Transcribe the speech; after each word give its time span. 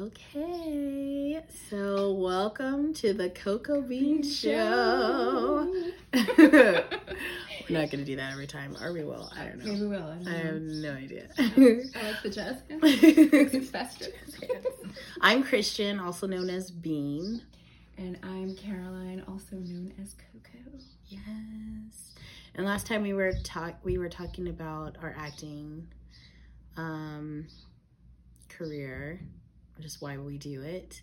Okay, 0.00 1.40
so 1.70 2.14
welcome 2.14 2.92
to 2.94 3.12
the 3.12 3.30
Cocoa 3.30 3.80
Bean 3.80 4.24
Show. 4.24 5.72
We're 6.12 6.84
not 7.68 7.90
gonna 7.90 8.04
do 8.04 8.16
that 8.16 8.32
every 8.32 8.48
time, 8.48 8.76
or 8.82 8.92
we 8.92 9.04
will. 9.04 9.30
I 9.36 9.44
don't 9.44 9.58
know. 9.58 9.64
Maybe 9.66 9.80
we 9.82 9.86
will. 9.86 10.16
I, 10.26 10.30
I 10.30 10.34
have 10.38 10.60
no 10.60 10.94
idea. 10.94 11.28
I 11.38 11.42
like 11.46 12.22
the 12.24 12.30
jazz. 12.30 12.56
It's 12.70 13.70
festive. 13.70 14.14
I'm 15.20 15.44
Christian, 15.44 16.00
also 16.00 16.26
known 16.26 16.50
as 16.50 16.72
Bean. 16.72 17.42
And 17.96 18.18
I'm 18.24 18.56
Carolyne, 18.56 19.22
also 19.28 19.56
known 19.56 19.92
as 20.02 20.14
Coco. 20.14 20.76
Yes. 21.06 22.14
And 22.56 22.66
last 22.66 22.88
time 22.88 23.02
we 23.02 23.12
were 23.12 23.32
talk 23.44 23.74
we 23.84 23.98
were 23.98 24.08
talking 24.08 24.48
about 24.48 24.96
our 25.00 25.14
acting 25.16 25.86
um 26.76 27.46
career, 28.48 29.20
just 29.80 30.00
why 30.02 30.18
we 30.18 30.38
do 30.38 30.62
it. 30.62 31.02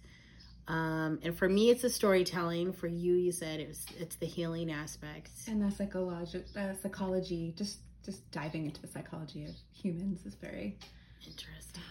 Um 0.67 1.19
and 1.23 1.37
for 1.37 1.49
me 1.49 1.69
it's 1.69 1.81
the 1.81 1.89
storytelling. 1.89 2.73
For 2.73 2.87
you 2.87 3.13
you 3.13 3.31
said 3.31 3.59
it 3.59 3.67
was 3.67 3.85
it's 3.99 4.15
the 4.15 4.25
healing 4.25 4.71
aspect. 4.71 5.31
And 5.47 5.61
the 5.61 5.71
psychology, 5.71 6.43
the 6.53 6.75
psychology, 6.81 7.53
just 7.57 7.79
just 8.05 8.29
diving 8.31 8.65
into 8.65 8.81
the 8.81 8.87
psychology 8.87 9.45
of 9.45 9.51
humans 9.73 10.25
is 10.25 10.35
very 10.35 10.77
Interesting. 11.25 11.83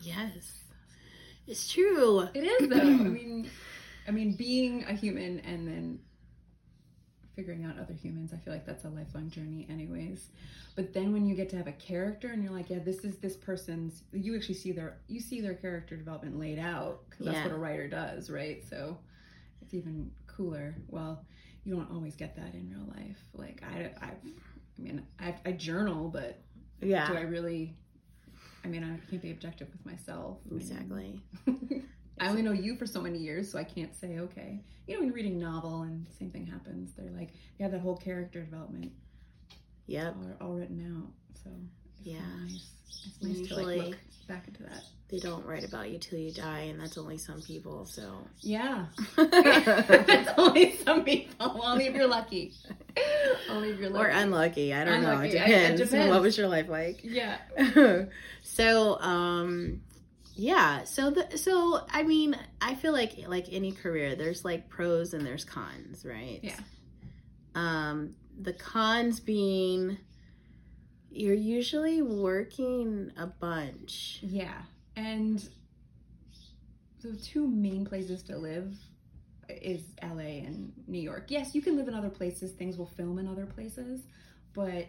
Yes. 0.00 0.64
It's 1.46 1.70
true. 1.70 2.28
It 2.34 2.40
is 2.44 2.68
though. 2.68 2.76
I 2.76 2.84
mean, 2.84 3.50
I 4.08 4.10
mean, 4.10 4.34
being 4.34 4.84
a 4.84 4.92
human 4.92 5.40
and 5.40 5.66
then 5.66 5.98
figuring 7.34 7.64
out 7.64 7.78
other 7.78 7.94
humans, 7.94 8.32
I 8.32 8.36
feel 8.36 8.52
like 8.52 8.66
that's 8.66 8.84
a 8.84 8.88
lifelong 8.88 9.30
journey, 9.30 9.66
anyways. 9.70 10.28
But 10.76 10.92
then 10.92 11.12
when 11.12 11.26
you 11.26 11.34
get 11.34 11.48
to 11.50 11.56
have 11.56 11.66
a 11.66 11.72
character 11.72 12.28
and 12.28 12.42
you're 12.42 12.52
like, 12.52 12.70
yeah, 12.70 12.78
this 12.78 13.04
is 13.04 13.16
this 13.16 13.36
person's, 13.36 14.02
you 14.12 14.34
actually 14.36 14.54
see 14.54 14.72
their, 14.72 14.98
you 15.08 15.20
see 15.20 15.40
their 15.40 15.54
character 15.54 15.96
development 15.96 16.38
laid 16.38 16.58
out 16.58 17.00
because 17.08 17.26
that's 17.26 17.36
Yeah. 17.38 17.44
what 17.44 17.52
a 17.52 17.58
writer 17.58 17.88
does, 17.88 18.30
right? 18.30 18.62
So 18.68 18.98
it's 19.60 19.74
even 19.74 20.10
cooler. 20.26 20.74
Well, 20.88 21.24
you 21.64 21.74
don't 21.74 21.90
always 21.92 22.16
get 22.16 22.34
that 22.36 22.54
in 22.54 22.68
real 22.70 22.86
life. 22.96 23.18
Like 23.34 23.62
I, 23.62 23.90
I, 24.04 24.06
I 24.06 24.12
mean, 24.78 25.06
I, 25.20 25.34
I 25.46 25.52
journal, 25.52 26.08
but 26.08 26.40
yeah, 26.80 27.08
do 27.08 27.16
I 27.16 27.20
really? 27.22 27.74
I 28.64 28.68
mean, 28.68 28.82
I 28.84 28.96
can't 29.10 29.20
be 29.22 29.30
objective 29.30 29.68
with 29.72 29.84
myself. 29.86 30.38
Exactly. 30.50 31.20
I 32.20 32.28
only 32.28 32.42
know 32.42 32.52
you 32.52 32.76
for 32.76 32.86
so 32.86 33.00
many 33.00 33.18
years, 33.18 33.50
so 33.50 33.58
I 33.58 33.64
can't 33.64 33.94
say 33.96 34.18
okay. 34.20 34.60
You 34.86 34.94
know, 34.94 35.00
when 35.00 35.12
reading 35.12 35.38
novel 35.38 35.82
and 35.82 36.06
same 36.18 36.30
thing 36.30 36.46
happens, 36.46 36.92
they're 36.96 37.10
like 37.10 37.30
they 37.58 37.64
have 37.64 37.72
that 37.72 37.80
whole 37.80 37.96
character 37.96 38.42
development 38.42 38.92
Yep. 39.86 40.14
all, 40.40 40.46
all 40.48 40.54
written 40.54 40.80
out. 40.96 41.12
So 41.42 41.50
it's 41.98 42.06
Yeah. 42.06 42.20
nice. 42.44 42.68
It's 43.06 43.22
nice 43.22 43.48
to 43.48 43.56
like 43.56 43.78
look 43.88 43.96
back 44.28 44.46
into 44.48 44.62
that. 44.64 44.82
They 45.08 45.18
don't 45.18 45.44
write 45.44 45.64
about 45.64 45.90
you 45.90 45.98
till 45.98 46.18
you 46.18 46.30
die, 46.32 46.60
and 46.70 46.80
that's 46.80 46.96
only 46.96 47.18
some 47.18 47.42
people, 47.42 47.84
so 47.84 48.26
Yeah, 48.40 48.86
that's 49.16 50.30
only 50.38 50.76
some 50.76 51.04
people. 51.04 51.60
Only 51.62 51.86
if 51.86 51.94
you're 51.94 52.06
lucky. 52.06 52.52
Only 53.50 53.70
if 53.70 53.78
you're 53.80 53.90
lucky. 53.90 54.04
or 54.06 54.08
unlucky. 54.08 54.72
I 54.72 54.84
don't 54.84 55.02
know. 55.02 55.10
Unlucky. 55.12 55.36
It 55.36 55.40
I- 55.42 55.44
it 55.44 55.48
depends. 55.76 55.80
depends. 55.90 56.10
What 56.12 56.22
was 56.22 56.38
your 56.38 56.48
life 56.48 56.68
like? 56.68 57.00
Yeah. 57.02 57.38
so 58.42 58.98
um 59.00 59.82
yeah 60.34 60.82
so 60.84 61.10
the 61.10 61.36
so 61.36 61.84
i 61.90 62.02
mean 62.02 62.36
i 62.60 62.74
feel 62.74 62.92
like 62.92 63.16
like 63.28 63.46
any 63.52 63.72
career 63.72 64.14
there's 64.14 64.44
like 64.44 64.68
pros 64.68 65.12
and 65.14 65.24
there's 65.26 65.44
cons 65.44 66.04
right 66.04 66.40
Yeah. 66.42 66.58
um 67.54 68.14
the 68.40 68.52
cons 68.52 69.20
being 69.20 69.98
you're 71.10 71.34
usually 71.34 72.00
working 72.00 73.12
a 73.18 73.26
bunch 73.26 74.20
Yeah, 74.22 74.62
and 74.96 75.46
the 77.02 77.14
two 77.16 77.46
main 77.46 77.84
places 77.84 78.22
to 78.24 78.38
live 78.38 78.74
is 79.50 79.82
LA 80.02 80.40
and 80.46 80.72
New 80.86 81.00
York. 81.00 81.24
Yes, 81.28 81.54
you 81.54 81.60
can 81.60 81.76
live 81.76 81.88
in 81.88 81.94
other 81.94 82.08
places. 82.08 82.52
Things 82.52 82.78
will 82.78 82.86
film 82.86 83.18
in 83.18 83.28
other 83.28 83.44
places, 83.44 84.00
but 84.54 84.86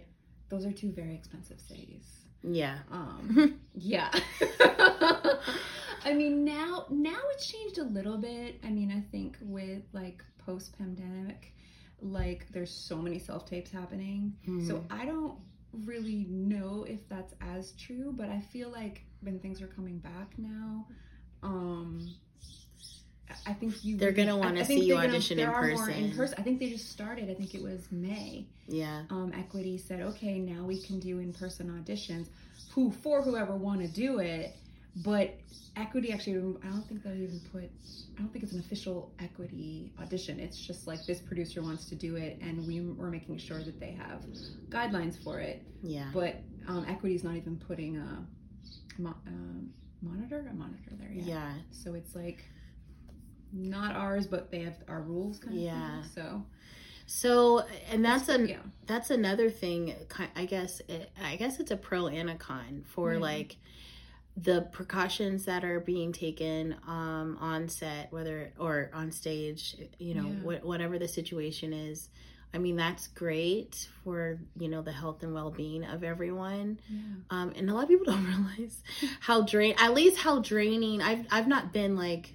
those 0.48 0.66
are 0.66 0.72
two 0.72 0.92
very 0.92 1.14
expensive 1.16 1.60
cities. 1.60 2.06
Yeah 2.44 2.80
Um, 2.92 3.60
yeah. 3.74 4.12
I 6.06 6.14
mean, 6.14 6.44
now 6.44 6.86
now 6.90 7.20
it's 7.34 7.48
changed 7.48 7.78
a 7.78 7.84
little 7.84 8.18
bit. 8.18 8.60
I 8.64 8.70
mean, 8.70 8.92
I 8.92 9.02
think 9.12 9.38
with 9.42 9.84
like 9.94 10.24
post 10.38 10.78
pandemic, 10.78 11.54
like 12.02 12.48
there's 12.52 12.72
so 12.72 12.98
many 12.98 13.20
self 13.20 13.46
tapes 13.46 13.72
happening. 13.72 14.34
So 14.68 14.84
I 14.92 15.06
don't 15.06 15.38
really 15.86 16.26
know 16.30 16.86
if 16.88 17.08
that's 17.08 17.34
as 17.42 17.72
true, 17.74 18.14
but 18.16 18.30
I 18.30 18.42
feel 18.42 18.70
like 18.70 19.04
when 19.22 19.40
things 19.40 19.62
are 19.62 19.68
coming 19.68 20.00
back 20.00 20.34
now, 20.38 20.86
um, 21.42 22.06
I- 23.48 23.54
think 23.54 23.84
you 23.84 23.98
They're 23.98 24.12
gonna 24.12 24.38
wanna 24.38 24.64
see 24.66 24.86
you 24.86 24.94
gonna- 24.96 25.08
audition 25.10 25.38
there 25.38 25.48
in 25.70 25.78
person. 25.78 25.94
in 25.94 26.12
person. 26.16 26.36
I 26.38 26.42
think 26.44 26.60
they 26.60 26.70
just 26.70 26.90
started. 26.92 27.30
I 27.30 27.34
think 27.34 27.56
it 27.56 27.62
was 27.64 27.88
May 27.92 28.46
yeah 28.68 29.04
um, 29.10 29.32
Equity 29.34 29.78
said, 29.78 30.02
okay, 30.02 30.40
now 30.40 30.64
we 30.66 30.80
can 30.82 31.00
do 31.00 31.20
in-person 31.20 31.70
auditions, 31.70 32.28
who 32.72 32.92
for 32.92 33.22
whoever 33.22 33.56
want 33.56 33.82
to 33.82 33.88
do 33.88 34.20
it. 34.20 34.56
But 34.98 35.36
Equity 35.76 36.12
actually, 36.12 36.36
I 36.64 36.68
don't 36.68 36.88
think 36.88 37.02
they'll 37.04 37.16
even 37.16 37.40
put. 37.52 37.64
I 38.16 38.20
don't 38.22 38.32
think 38.32 38.44
it's 38.44 38.54
an 38.54 38.60
official 38.60 39.12
Equity 39.20 39.92
audition. 40.00 40.40
It's 40.40 40.60
just 40.60 40.86
like 40.86 41.04
this 41.08 41.20
producer 41.20 41.64
wants 41.64 41.86
to 41.90 41.96
do 41.96 42.16
it, 42.16 42.38
and 42.42 42.66
we 42.68 42.82
we're 42.82 43.10
making 43.10 43.38
sure 43.40 43.64
that 43.64 43.80
they 43.80 43.92
have 43.92 44.24
guidelines 44.70 45.22
for 45.24 45.40
it. 45.40 45.64
yeah 45.82 46.12
But 46.14 46.42
um, 46.68 46.86
Equity's 46.88 47.24
not 47.24 47.36
even 47.36 47.58
putting 47.58 47.98
a 47.98 48.26
mo- 49.00 49.16
um, 49.28 49.74
monitor, 50.04 50.48
a 50.50 50.54
monitor 50.54 50.92
there 51.00 51.12
yet. 51.12 51.26
yeah 51.26 51.54
So 51.72 51.96
it's 51.96 52.14
like 52.16 52.46
not 53.54 53.96
ours, 53.96 54.28
but 54.28 54.52
they 54.52 54.62
have 54.62 54.76
our 54.88 55.02
rules 55.02 55.40
kind 55.40 55.56
of 55.56 55.62
Yeah. 55.62 56.02
thing. 56.02 56.10
So 56.16 56.46
so 57.06 57.64
and 57.92 58.04
that's 58.04 58.30
a 58.30 58.48
yeah, 58.48 58.58
that's 58.88 59.10
another 59.10 59.50
thing 59.50 59.94
i 60.38 60.46
guess 60.46 60.82
it, 60.88 61.12
i 61.22 61.36
guess 61.36 61.60
it's 61.60 61.70
a 61.70 61.76
pro 61.76 62.08
and 62.08 62.30
a 62.30 62.36
con 62.36 62.86
for 62.88 63.14
Yeah. 63.14 63.20
like 63.20 63.58
the 64.38 64.62
precautions 64.72 65.44
that 65.46 65.66
are 65.66 65.82
being 65.82 66.14
taken 66.14 66.76
um 66.88 67.38
on 67.42 67.68
set 67.68 68.12
whether 68.14 68.54
or 68.58 68.90
on 68.94 69.12
stage 69.12 69.76
you 70.00 70.16
know 70.16 70.28
Yeah. 70.28 70.60
wh- 70.60 70.66
whatever 70.66 70.98
the 70.98 71.10
situation 71.10 71.74
is 71.74 72.08
i 72.54 72.58
mean 72.58 72.78
that's 72.78 73.08
great 73.10 73.90
for 74.06 74.40
you 74.58 74.70
know 74.70 74.82
the 74.82 74.94
health 74.94 75.24
and 75.24 75.34
well-being 75.34 75.84
of 75.84 76.06
everyone 76.06 76.80
yeah. 76.90 77.00
um 77.32 77.52
and 77.58 77.70
a 77.70 77.74
lot 77.74 77.84
of 77.84 77.90
people 77.90 78.06
don't 78.14 78.26
realize 78.26 78.82
how 79.20 79.42
drain 79.42 79.76
at 79.78 79.94
least 79.94 80.18
how 80.20 80.40
draining 80.40 81.02
i've 81.02 81.26
i've 81.32 81.50
not 81.50 81.74
been 81.74 81.98
like 81.98 82.34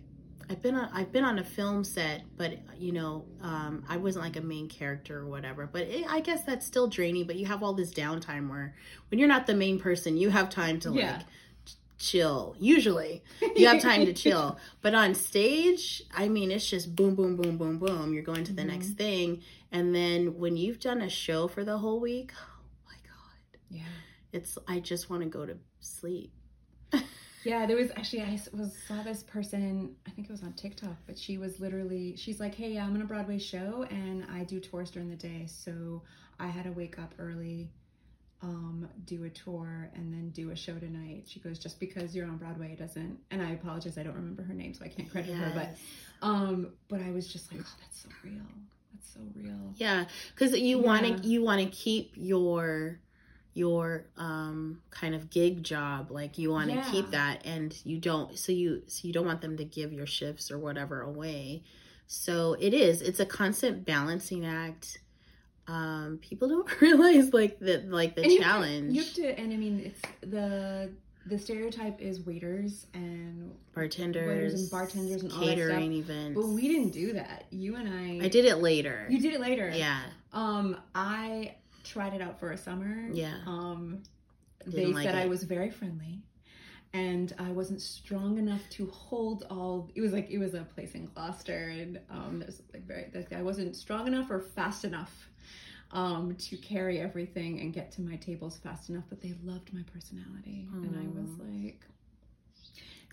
I've 0.51 0.63
been 0.63 0.75
on 0.75 0.89
I've 0.93 1.13
been 1.13 1.25
on 1.25 1.39
a 1.39 1.45
film 1.45 1.85
set, 1.85 2.23
but 2.37 2.59
you 2.79 2.93
know, 2.93 3.25
um, 3.43 3.85
I 3.89 3.97
wasn't 3.99 4.25
like 4.25 4.37
a 4.37 4.41
main 4.41 4.69
character 4.69 5.19
or 5.19 5.27
whatever. 5.27 5.67
But 5.71 5.83
it, 5.83 6.07
I 6.09 6.21
guess 6.21 6.43
that's 6.45 6.65
still 6.67 6.87
draining. 6.89 7.27
But 7.27 7.37
you 7.37 7.47
have 7.47 7.63
all 7.63 7.75
this 7.75 7.93
downtime 7.93 8.49
where 8.49 8.75
when 9.11 9.19
you're 9.19 9.29
not 9.29 9.47
the 9.47 9.55
main 9.55 9.79
person, 9.79 10.17
you 10.17 10.31
have 10.31 10.49
time 10.49 10.81
to 10.81 10.91
like 10.91 11.01
Yeah. 11.01 11.23
ch- 11.67 11.75
chill. 11.99 12.57
Usually, 12.59 13.23
you 13.57 13.67
have 13.67 13.83
time 13.83 14.07
to 14.07 14.13
chill. 14.15 14.59
But 14.81 14.95
on 14.95 15.15
stage, 15.15 16.03
I 16.15 16.29
mean, 16.29 16.51
it's 16.51 16.69
just 16.69 16.97
boom, 16.97 17.15
boom, 17.15 17.37
boom, 17.37 17.59
boom, 17.59 17.79
boom. 17.79 18.15
You're 18.15 18.23
going 18.23 18.45
to 18.45 18.53
the 18.55 18.63
Mhm. 18.63 18.67
next 18.69 18.91
thing, 18.93 19.43
and 19.71 19.95
then 19.95 20.39
when 20.39 20.57
you've 20.57 20.81
done 20.81 21.03
a 21.03 21.11
show 21.11 21.47
for 21.49 21.63
the 21.65 21.77
whole 21.79 22.01
week, 22.01 22.33
oh 22.41 22.61
my 22.87 22.95
god, 23.05 23.59
Yeah. 23.71 23.83
it's 24.33 24.57
I 24.67 24.81
just 24.81 25.11
want 25.11 25.23
to 25.25 25.29
go 25.29 25.45
to 25.45 25.59
sleep. 25.81 26.33
Yeah, 27.45 27.67
there 27.67 27.77
was 27.77 27.91
actually 27.97 28.23
I 28.23 28.39
was 28.53 28.77
saw 28.87 29.03
this 29.03 29.23
person. 29.23 29.95
I 30.07 30.11
think 30.11 30.29
it 30.29 30.33
was 30.33 30.43
on 30.43 30.53
TikTok, 30.55 30.97
but 31.07 31.19
she 31.19 31.39
was 31.39 31.61
literally 31.61 32.17
she's 32.17 32.41
like, 32.41 32.55
"Hey, 32.55 32.79
I'm 32.79 32.95
on 32.95 33.03
a 33.03 33.05
Broadway 33.05 33.39
show 33.39 33.87
and 33.91 34.25
I 34.31 34.45
do 34.45 34.61
tours 34.61 34.91
during 34.91 35.09
the 35.09 35.17
day, 35.17 35.47
so 35.47 36.03
I 36.39 36.49
had 36.49 36.65
to 36.65 36.73
wake 36.73 36.99
up 36.99 37.15
early, 37.19 37.71
um, 38.43 38.89
do 39.05 39.25
a 39.25 39.31
tour, 39.31 39.91
and 39.95 40.13
then 40.13 40.31
do 40.31 40.51
a 40.51 40.57
show 40.57 40.79
tonight." 40.79 41.25
She 41.27 41.41
goes, 41.41 41.59
"Just 41.59 41.79
because 41.81 42.15
you're 42.15 42.27
on 42.27 42.39
Broadway 42.39 42.75
doesn't." 42.77 43.19
And 43.31 43.43
I 43.43 43.51
apologize, 43.53 43.99
I 43.99 44.03
don't 44.03 44.15
remember 44.15 44.43
her 44.43 44.55
name, 44.55 44.75
so 44.75 44.85
I 44.85 44.89
can't 44.89 45.11
credit 45.11 45.35
her. 45.35 45.53
But 45.55 46.27
um, 46.27 46.73
but 46.89 47.01
I 47.01 47.11
was 47.13 47.33
just 47.33 47.53
like, 47.53 47.63
"Oh, 47.65 47.77
that's 47.81 48.03
so 48.03 48.09
real. 48.25 48.43
That's 48.93 49.15
so 49.15 49.21
real." 49.35 49.75
Yeah, 49.77 50.07
because 50.35 50.59
you 50.59 50.79
want 50.81 51.07
to 51.07 51.29
you 51.29 51.43
want 51.43 51.61
to 51.61 51.69
keep 51.69 52.13
your 52.17 53.01
your 53.59 54.07
um 54.17 54.81
kind 54.91 55.15
of 55.15 55.29
gig 55.31 55.63
job 55.63 56.11
like 56.11 56.39
you 56.39 56.51
want 56.51 56.71
to 56.71 56.77
Yeah. 56.77 56.91
keep 56.91 57.11
that 57.11 57.45
and 57.45 57.77
you 57.85 57.99
don't 57.99 58.39
so 58.39 58.53
you 58.53 58.83
so 58.87 59.07
you 59.07 59.13
don't 59.13 59.27
want 59.27 59.41
them 59.43 59.57
to 59.59 59.65
give 59.65 59.93
your 59.93 60.07
shifts 60.07 60.51
or 60.51 60.59
whatever 60.59 61.03
away 61.03 61.63
so 62.07 62.57
it 62.61 62.73
is 62.73 63.03
it's 63.03 63.21
a 63.21 63.27
constant 63.27 63.85
balancing 63.85 64.47
act 64.47 65.01
um 65.67 66.19
people 66.23 66.49
don't 66.49 66.81
realize 66.81 67.33
like 67.35 67.59
that 67.61 67.91
like 67.91 68.15
the 68.15 68.23
And 68.23 68.33
you 68.33 68.41
have 68.43 68.47
to- 68.47 68.53
challenge 68.53 68.95
You 68.95 69.03
have 69.03 69.15
to, 69.15 69.39
and 69.41 69.53
I 69.53 69.57
mean, 69.57 69.81
it's 69.85 70.01
the 70.23 70.91
the 71.27 71.39
stereotype 71.39 72.01
is 72.01 72.21
waiters 72.25 72.87
and 72.95 73.53
bartenders 73.75 74.27
waiters 74.27 74.55
and 74.55 74.71
bartenders 74.71 75.23
and 75.23 75.31
all 75.33 75.41
that 75.41 75.47
catering 75.57 75.93
events 75.93 76.41
But 76.41 76.49
we 76.49 76.63
didn't 76.69 76.91
do 76.93 77.13
that. 77.15 77.45
You 77.51 77.77
and 77.77 77.87
I. 77.87 78.25
i 78.25 78.29
did 78.29 78.47
it 78.47 78.57
later 78.59 79.07
You 79.11 79.21
did 79.21 79.35
it 79.35 79.41
later. 79.41 79.71
yeah 79.75 80.01
Um, 80.33 80.79
I 80.95 81.57
tried 81.89 82.15
it 82.15 82.23
out 82.23 82.39
for 82.39 82.53
a 82.53 82.59
summer. 82.59 83.09
Yeah. 83.13 83.35
Um, 83.47 84.03
they 84.67 84.87
like 84.87 85.05
said 85.05 85.15
I 85.15 85.27
was 85.27 85.45
very 85.45 85.71
friendly, 85.71 86.21
and 86.93 87.35
I 87.39 87.51
wasn't 87.51 87.81
strong 87.81 88.39
enough 88.39 88.63
to 88.71 88.87
hold 88.87 89.47
all. 89.51 89.91
It 89.95 90.01
was 90.01 90.13
like 90.13 90.31
it 90.31 90.39
was 90.39 90.55
a 90.55 90.63
place 90.63 90.95
in 90.95 91.07
Gloucester, 91.07 91.69
and 91.69 92.01
um, 92.11 92.41
there's 92.41 92.63
like 92.73 92.87
very. 92.87 93.11
Like, 93.15 93.33
I 93.33 93.43
wasn't 93.43 93.75
strong 93.77 94.07
enough 94.07 94.31
or 94.31 94.41
fast 94.41 94.85
enough 94.85 95.29
um, 95.93 96.35
to 96.37 96.57
carry 96.57 97.01
everything 97.01 97.61
and 97.61 97.73
get 97.73 97.91
to 97.93 98.03
my 98.03 98.17
tables 98.17 98.59
fast 98.59 98.91
enough. 98.91 99.05
But 99.09 99.21
they 99.21 99.35
loved 99.45 99.73
my 99.73 99.83
personality, 99.93 100.67
and 100.73 100.97
I 100.97 101.21
was 101.21 101.31
like, 101.39 101.85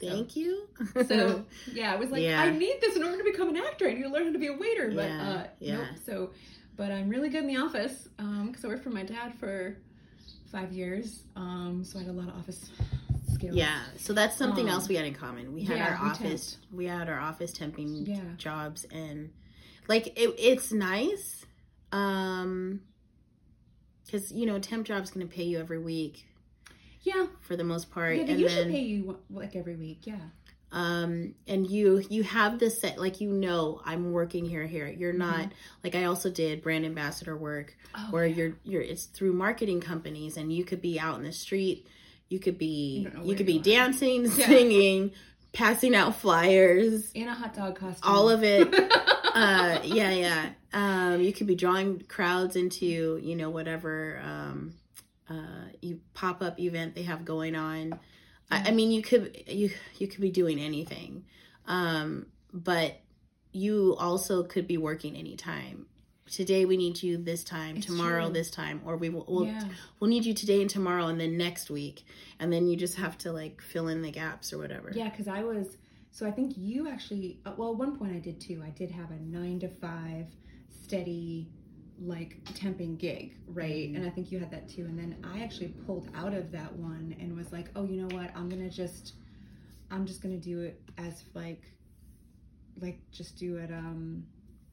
Thank 0.02 0.36
you. 0.36 0.68
so 1.08 1.46
yeah, 1.74 1.94
I 1.94 1.96
was 1.96 2.10
like, 2.10 2.24
Yeah. 2.24 2.42
I 2.42 2.50
need 2.50 2.78
this 2.82 2.96
in 2.96 3.04
order 3.04 3.18
to 3.18 3.24
become 3.24 3.50
an 3.50 3.58
actor. 3.58 3.88
I 3.88 3.94
need 3.94 4.04
to 4.04 4.10
learn 4.10 4.26
how 4.26 4.34
to 4.34 4.40
be 4.40 4.48
a 4.48 4.54
waiter. 4.54 4.92
But 4.94 5.10
Yeah, 5.10 5.30
uh, 5.30 5.48
yeah. 5.60 5.76
nope. 5.78 5.88
So, 6.06 6.30
but 6.76 6.92
I'm 6.92 7.10
really 7.10 7.30
good 7.30 7.42
in 7.44 7.48
the 7.48 7.58
office 7.58 8.08
because 8.18 8.64
I 8.64 8.68
worked 8.68 8.84
for 8.84 8.90
my 8.90 9.04
dad 9.04 9.34
for 9.40 9.78
five 10.52 10.72
years. 10.72 11.24
Um, 11.36 11.84
so 11.84 12.00
I 12.00 12.04
had 12.04 12.12
a 12.12 12.14
lot 12.14 12.28
of 12.30 12.36
office 12.36 12.70
skills. 13.34 13.56
Yeah, 13.56 13.82
so 13.98 14.14
that's 14.14 14.38
something 14.38 14.66
Um, 14.66 14.72
else 14.72 14.88
we 14.88 14.96
had 14.96 15.06
in 15.06 15.14
common. 15.14 15.54
We 15.54 15.64
had 15.64 15.78
yeah, 15.78 15.96
our 15.98 16.04
we 16.06 16.10
office, 16.12 16.58
we 16.72 16.86
had 16.86 17.10
our 17.10 17.20
office 17.20 17.52
temping 17.52 18.08
Yeah. 18.08 18.22
jobs, 18.38 18.86
and 18.92 19.32
like 19.88 20.08
it, 20.18 20.34
it's 20.38 20.72
nice, 20.72 21.46
um, 21.92 22.82
because 24.06 24.32
you 24.32 24.46
know 24.46 24.60
temp 24.60 24.86
job's 24.86 25.12
gonna 25.12 25.26
pay 25.26 25.44
you 25.44 25.60
every 25.60 25.80
week 25.80 26.26
Yeah. 27.04 27.28
for 27.42 27.56
the 27.56 27.64
most 27.64 27.92
part, 27.92 28.18
Yeah. 28.18 28.24
They 28.26 28.32
and 28.34 28.42
usually 28.42 28.64
then 28.64 28.72
pay 28.72 28.82
you 28.84 29.20
like 29.30 29.56
every 29.56 29.76
week. 29.76 30.06
Yeah. 30.08 30.20
Um, 30.72 31.36
and 31.48 31.66
you 31.70 32.04
you 32.10 32.24
have 32.24 32.60
this 32.60 32.80
set 32.82 33.00
like 33.00 33.22
you 33.22 33.32
know 33.32 33.82
I'm 33.86 34.12
working 34.12 34.46
here 34.46 34.66
here. 34.66 34.88
You're 34.88 35.12
Mm-hmm. 35.14 35.20
not 35.20 35.52
like 35.84 35.96
I 35.96 36.06
also 36.06 36.30
did 36.30 36.62
brand 36.62 36.86
ambassador 36.86 37.36
work 37.38 37.76
Oh, 37.98 38.08
where 38.12 38.26
yeah. 38.26 38.36
you're 38.36 38.54
you're 38.64 38.82
it's 38.82 39.06
through 39.06 39.34
marketing 39.34 39.80
companies 39.82 40.36
and 40.38 40.52
you 40.52 40.66
could 40.66 40.82
be 40.82 41.00
out 41.00 41.18
in 41.18 41.24
the 41.24 41.32
street 41.32 41.88
you 42.28 42.40
could 42.40 42.58
be 42.58 43.08
You 43.14 43.30
you, 43.30 43.36
could 43.36 43.46
be 43.46 43.60
are. 43.60 43.64
dancing 43.64 44.26
Yeah. 44.36 44.48
singing 44.48 45.12
passing 45.54 45.96
out 45.96 46.16
flyers 46.18 47.10
in 47.14 47.30
a 47.30 47.34
hot 47.34 47.54
dog 47.56 47.78
costume. 47.80 48.12
all 48.12 48.30
of 48.30 48.44
it 48.44 48.68
uh 49.36 49.80
yeah 49.84 50.10
yeah 50.12 50.50
um 50.74 51.22
you 51.22 51.32
could 51.32 51.48
be 51.48 51.56
drawing 51.56 52.02
crowds 52.10 52.58
into 52.58 53.18
you 53.24 53.36
know 53.38 53.50
whatever 53.50 54.20
um 54.26 54.74
uh 55.30 55.66
you 55.82 56.02
pop-up 56.14 56.60
event 56.60 56.96
they 56.96 57.04
have 57.04 57.24
going 57.24 57.56
on 57.56 57.98
I, 58.52 58.70
I 58.70 58.72
mean 58.72 58.92
you 58.92 59.02
could 59.02 59.44
you 59.48 59.72
you 59.98 60.08
could 60.08 60.22
be 60.22 60.32
doing 60.32 60.60
anything 60.60 61.26
um 61.68 62.28
but 62.54 63.02
you 63.52 63.96
also 64.00 64.44
could 64.44 64.68
be 64.68 64.78
working 64.78 65.16
anytime 65.16 65.86
today 66.32 66.66
we 66.66 66.76
need 66.78 67.02
you 67.04 67.18
this 67.18 67.44
time 67.44 67.78
It's 67.78 67.86
tomorrow 67.86 68.26
true. 68.26 68.34
this 68.34 68.52
time 68.52 68.82
or 68.86 68.98
we 68.98 69.10
will 69.10 69.26
we'll, 69.28 69.46
yeah. 69.46 69.64
we'll 70.00 70.10
need 70.10 70.26
you 70.26 70.34
today 70.34 70.62
and 70.62 70.70
tomorrow 70.70 71.08
and 71.08 71.20
then 71.20 71.38
next 71.38 71.70
week 71.70 72.04
and 72.40 72.52
then 72.52 72.68
you 72.68 72.76
just 72.76 72.96
have 72.98 73.18
to 73.20 73.32
like 73.32 73.62
fill 73.62 73.88
in 73.88 74.02
the 74.02 74.12
gaps 74.12 74.52
or 74.54 74.58
whatever 74.58 74.92
Yeah, 74.94 75.10
because 75.10 75.28
I 75.28 75.44
was. 75.44 75.78
So 76.12 76.26
I 76.26 76.32
think 76.32 76.54
you 76.58 76.88
actually. 76.88 77.40
uh, 77.46 77.52
Well, 77.58 77.72
at 77.72 77.78
one 77.78 77.98
point 77.98 78.14
I 78.14 78.20
did 78.20 78.40
too. 78.40 78.62
I 78.66 78.70
did 78.70 78.90
have 78.92 79.12
a 79.12 79.20
nine 79.20 79.60
to 79.60 79.68
five 79.70 80.28
steady, 80.84 81.50
like 82.00 82.44
temping 82.46 82.98
gig, 82.98 83.36
right? 83.48 83.92
Mhm. 83.92 83.96
And 83.98 84.06
I 84.06 84.10
think 84.10 84.32
you 84.32 84.40
had 84.40 84.52
that 84.52 84.68
too. 84.68 84.86
And 84.86 84.98
then 84.98 85.16
I 85.24 85.42
actually 85.42 85.70
pulled 85.86 86.10
out 86.14 86.34
of 86.34 86.52
that 86.52 86.76
one 86.76 87.16
and 87.20 87.36
was 87.36 87.52
like, 87.52 87.70
oh, 87.76 87.86
you 87.86 88.02
know 88.02 88.16
what? 88.16 88.36
I'm 88.36 88.50
gonna 88.50 88.70
just, 88.70 89.14
I'm 89.92 90.06
just 90.06 90.22
gonna 90.22 90.38
do 90.38 90.62
it 90.62 90.82
as 90.98 91.24
like, 91.34 91.64
like 92.82 93.00
just 93.12 93.38
do 93.38 93.58
it. 93.58 93.72
Um, 93.72 94.26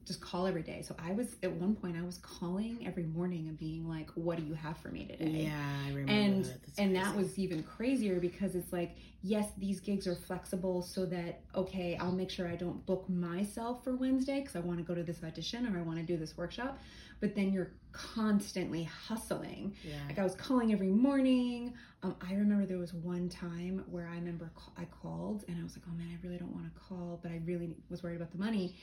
just 0.05 0.19
call 0.19 0.45
every 0.47 0.63
day. 0.63 0.81
So 0.81 0.95
I 0.99 1.13
was 1.13 1.37
at 1.43 1.51
one 1.51 1.75
point 1.75 1.95
I 1.97 2.01
was 2.03 2.17
calling 2.17 2.85
every 2.85 3.03
morning 3.03 3.47
and 3.47 3.57
being 3.57 3.87
like, 3.87 4.09
what 4.15 4.37
do 4.37 4.43
you 4.43 4.53
have 4.53 4.77
for 4.77 4.89
me 4.89 5.05
today? 5.05 5.43
yeah 5.45 5.79
i 5.85 5.87
remember 5.89 6.11
and 6.11 6.45
that. 6.45 6.59
And 6.77 6.95
that 6.95 7.15
was 7.15 7.39
even 7.39 7.63
crazier 7.63 8.19
because 8.19 8.55
it's 8.55 8.73
like 8.73 8.97
yes 9.23 9.47
these 9.57 9.79
gigs 9.79 10.05
are 10.05 10.15
flexible 10.15 10.81
so 10.81 11.05
that 11.05 11.41
okay 11.55 11.97
i'll 11.99 12.11
make 12.11 12.29
sure 12.29 12.47
i 12.47 12.55
don't 12.55 12.85
book 12.85 13.07
myself 13.09 13.83
for 13.83 13.95
wednesday 13.95 14.41
because 14.41 14.55
i 14.55 14.59
want 14.59 14.77
to 14.77 14.83
go 14.83 14.93
to 14.93 15.03
this 15.03 15.23
audition 15.23 15.65
or 15.73 15.79
i 15.79 15.81
want 15.81 15.97
to 15.97 16.03
do 16.03 16.17
this 16.17 16.37
workshop 16.37 16.77
but 17.23 17.35
then 17.35 17.53
you're 17.53 17.71
constantly 17.93 18.83
hustling. 18.83 19.73
Yeah. 19.87 19.95
Like 20.09 20.19
i 20.19 20.23
was 20.23 20.35
calling 20.35 20.73
every 20.73 20.89
morning. 20.89 21.73
Um, 22.01 22.15
i 22.27 22.33
remember 22.33 22.65
there 22.65 22.79
was 22.79 22.93
one 22.93 23.29
time 23.29 23.85
where 23.89 24.09
i 24.09 24.15
remember 24.15 24.51
ca- 24.55 24.73
i 24.77 24.83
called 24.85 25.45
and 25.47 25.57
i 25.57 25.63
was 25.63 25.77
like 25.77 25.85
oh 25.87 25.93
man 25.95 26.09
i 26.11 26.17
really 26.21 26.37
don't 26.37 26.51
want 26.53 26.65
to 26.65 26.79
call 26.81 27.19
but 27.23 27.31
i 27.31 27.39
really 27.45 27.77
was 27.89 28.03
worried 28.03 28.17
about 28.17 28.31
the 28.31 28.37
money. 28.39 28.75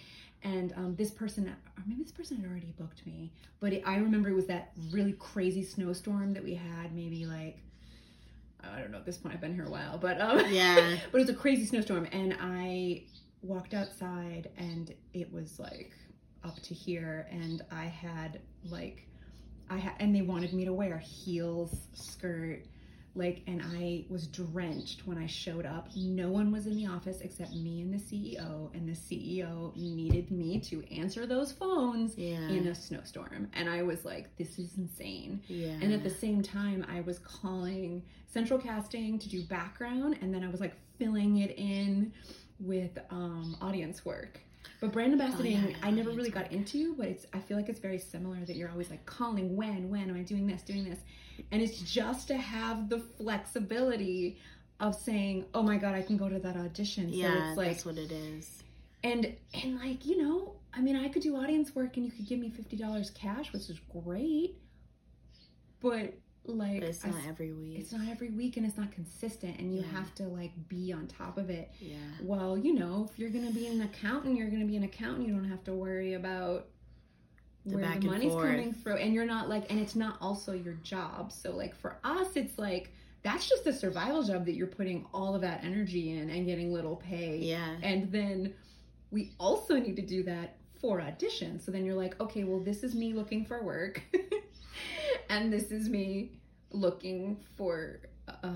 And 0.43 0.73
um, 0.75 0.97
this 0.97 1.11
person 1.11 1.49
or 1.49 1.83
maybe 1.87 2.03
this 2.03 2.13
person 2.13 2.39
had 2.39 2.49
already 2.49 2.73
booked 2.79 3.05
me 3.05 3.31
but 3.61 3.75
it, 3.75 3.83
i 3.85 3.97
remember 3.97 4.31
it 4.31 4.35
was 4.35 4.47
that 4.47 4.71
really 4.91 5.13
crazy 5.19 5.63
snowstorm 5.63 6.33
that 6.33 6.43
we 6.43 6.55
had 6.55 6.95
maybe 6.95 7.27
like 7.27 7.59
i 8.75 8.81
don't 8.81 8.91
know 8.91 8.99
at 8.99 9.07
this 9.07 9.17
point 9.17 9.35
i've 9.35 9.41
been 9.41 9.55
here 9.55 9.67
a 9.67 9.71
while 9.71 9.99
but 9.99 10.21
um, 10.21 10.43
yeah. 10.51 10.97
but 11.11 11.19
it 11.19 11.27
was 11.27 11.31
a 11.31 11.35
crazy 11.35 11.65
snowstorm 11.65 12.07
and 12.13 12.37
i 12.41 13.03
walked 13.43 13.75
outside 13.75 14.51
and 14.57 14.95
it 15.15 15.33
was 15.33 15.59
like 15.59 15.93
up 16.45 16.61
to 16.63 16.75
here 16.75 17.27
and 17.31 17.63
i 17.71 17.85
had 17.85 18.41
like 18.69 19.07
i 19.71 19.77
had 19.77 19.95
and 19.99 20.15
they 20.15 20.23
wanted 20.23 20.53
me 20.53 20.65
to 20.65 20.73
wear 20.73 20.99
heels 20.99 21.89
skirt 21.95 22.65
like 23.15 23.43
and 23.47 23.63
i 23.77 24.05
was 24.09 24.27
drenched 24.29 25.07
when 25.07 25.19
i 25.19 25.27
showed 25.27 25.67
up. 25.67 25.89
No 25.97 26.31
one 26.31 26.53
was 26.53 26.67
in 26.67 26.77
the 26.77 26.87
office 26.87 27.21
except 27.23 27.53
me 27.53 27.81
and 27.81 27.93
the 27.93 27.99
ceo 27.99 28.73
and 28.75 28.89
the 28.89 28.93
ceo 28.93 29.75
needed 29.77 30.31
me 30.31 30.61
to 30.61 30.85
answer 30.95 31.27
those 31.27 31.53
phones 31.53 32.17
yeah. 32.17 32.49
in 32.49 32.67
a 32.69 32.75
snowstorm. 32.75 33.49
And 33.55 33.69
i 33.69 33.83
was 33.83 34.05
like 34.05 34.37
this 34.37 34.59
is 34.59 34.77
insane. 34.79 35.43
Yeah. 35.49 35.77
And 35.81 35.93
at 35.93 36.03
the 36.03 36.11
same 36.11 36.43
time, 36.43 36.85
I 36.89 37.01
was 37.03 37.19
calling 37.19 38.03
central 38.27 38.59
casting 38.59 39.19
to 39.19 39.29
do 39.29 39.43
background, 39.43 40.19
and 40.21 40.33
then 40.33 40.45
I 40.45 40.49
was 40.49 40.61
like 40.61 40.75
filling 40.99 41.39
it 41.39 41.55
in 41.57 42.13
with 42.59 42.99
um, 43.11 43.57
audience 43.61 44.05
work. 44.05 44.41
But 44.81 44.93
brand 44.93 45.19
ambassadoring, 45.19 45.65
Oh, 45.65 45.69
yeah, 45.69 45.77
I 45.83 45.91
never 45.91 46.11
really 46.11 46.31
got 46.31 46.51
into, 46.53 46.95
but 46.97 47.07
it's 47.07 47.27
I 47.33 47.39
feel 47.39 47.57
like 47.57 47.69
it's 47.69 47.81
very 47.81 47.99
similar 47.99 48.45
that 48.45 48.57
you're 48.57 48.71
always 48.71 48.91
like 48.91 49.05
calling 49.07 49.57
when, 49.57 49.91
when 49.91 50.09
am 50.09 50.17
I 50.17 50.23
doing 50.23 50.47
this, 50.47 50.63
doing 50.63 50.85
this, 50.85 50.99
and 51.51 51.61
it's 51.63 51.81
just 51.81 52.29
to 52.29 52.37
have 52.37 52.89
the 52.89 52.99
flexibility 53.01 54.39
of 54.81 54.95
saying, 54.95 55.45
oh 55.55 55.63
my 55.63 55.77
god, 55.77 55.95
I 55.95 56.03
can 56.03 56.17
go 56.17 56.29
to 56.29 56.39
that 56.39 56.57
audition. 56.57 57.09
yeah 57.11 57.33
so 57.33 57.49
it's 57.49 57.57
like 57.59 57.67
that's 57.69 57.85
what 57.85 57.99
it 57.99 58.13
is. 58.13 58.63
And 59.03 59.35
and 59.63 59.79
like 59.79 60.05
you 60.07 60.23
know 60.23 60.55
i 60.75 60.81
mean 60.81 60.95
i 60.95 61.09
could 61.09 61.23
do 61.23 61.35
audience 61.37 61.75
work 61.75 61.97
and 61.97 62.05
you 62.05 62.13
could 62.13 62.27
give 62.27 62.39
me 62.39 62.51
$50 62.51 63.15
cash 63.15 63.53
which 63.53 63.69
is 63.71 63.81
great 64.05 64.57
but 65.81 66.13
like 66.47 66.81
but 66.81 66.89
it's 66.89 67.05
not 67.05 67.15
every 67.29 67.53
week. 67.53 67.79
it's 67.79 67.93
not 67.93 68.09
every 68.09 68.31
week 68.31 68.57
and 68.57 68.65
it's 68.67 68.77
not 68.79 68.91
consistent 68.93 69.59
and 69.59 69.73
you 69.75 69.81
Yeah. 69.83 69.99
have 69.99 70.15
to 70.17 70.25
like 70.25 70.53
be 70.69 70.93
on 70.93 71.07
top 71.07 71.39
of 71.39 71.51
it. 71.51 71.71
Yeah. 71.81 71.97
Well 72.23 72.57
you 72.59 72.75
know 72.75 73.07
if 73.11 73.19
you're 73.19 73.31
gonna 73.31 73.51
be 73.53 73.67
an 73.67 73.83
accountant 73.83 74.37
you're 74.37 74.49
gonna 74.51 74.65
be 74.65 74.77
an 74.77 74.85
accountant. 74.85 75.29
You 75.29 75.35
don't 75.35 75.45
have 75.49 75.63
to 75.65 75.73
worry 75.73 76.15
about 76.15 76.67
The 77.67 77.77
where 77.77 77.99
the 78.01 78.07
money's 78.07 78.33
forth. 78.33 78.47
coming 78.51 78.73
from 78.73 78.97
and 78.99 79.13
you're 79.15 79.27
not 79.27 79.49
like 79.49 79.71
and 79.71 79.79
it's 79.79 79.95
not 79.95 80.17
also 80.21 80.53
your 80.53 80.75
job. 80.83 81.31
So 81.31 81.55
like 81.55 81.75
for 81.77 81.99
us 82.05 82.29
it's 82.37 82.59
like 82.59 82.93
that's 83.23 83.47
just 83.49 83.67
a 83.67 83.73
survival 83.73 84.23
job 84.23 84.47
that 84.47 84.55
you're 84.55 84.67
putting 84.67 85.05
all 85.13 85.35
of 85.35 85.43
that 85.43 85.63
energy 85.63 86.17
in 86.17 86.31
and 86.31 86.47
getting 86.47 86.73
little 86.73 86.97
pay. 86.97 87.37
Yeah. 87.37 87.77
And 87.83 88.11
then 88.11 88.55
we 89.11 89.33
also 89.39 89.77
need 89.79 89.97
to 89.97 90.03
do 90.03 90.23
that 90.23 90.57
for 90.81 91.01
auditions. 91.01 91.61
So 91.67 91.71
then 91.71 91.85
you're 91.85 91.97
like, 91.97 92.19
okay, 92.19 92.45
well, 92.45 92.61
this 92.61 92.83
is 92.83 92.95
me 92.95 93.13
looking 93.13 93.45
for 93.45 93.63
work, 93.63 94.01
and 95.31 95.53
this 95.53 95.71
is 95.71 95.89
me 95.89 96.33
looking 96.71 97.39
for 97.57 98.01
a, 98.29 98.51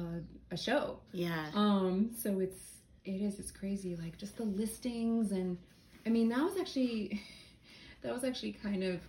a 0.50 0.56
show. 0.56 1.00
yeah 1.12 1.46
Um, 1.54 2.10
so 2.16 2.40
it's 2.40 2.78
it 3.04 3.20
is 3.20 3.38
it's 3.38 3.50
crazy, 3.50 3.96
like 3.96 4.16
just 4.18 4.36
the 4.36 4.44
listings 4.44 5.32
and 5.32 5.58
I 6.06 6.08
mean 6.10 6.28
that 6.28 6.42
was 6.42 6.56
actually 6.58 7.20
that 8.02 8.12
was 8.12 8.24
actually 8.24 8.52
kind 8.52 8.82
of 8.82 9.00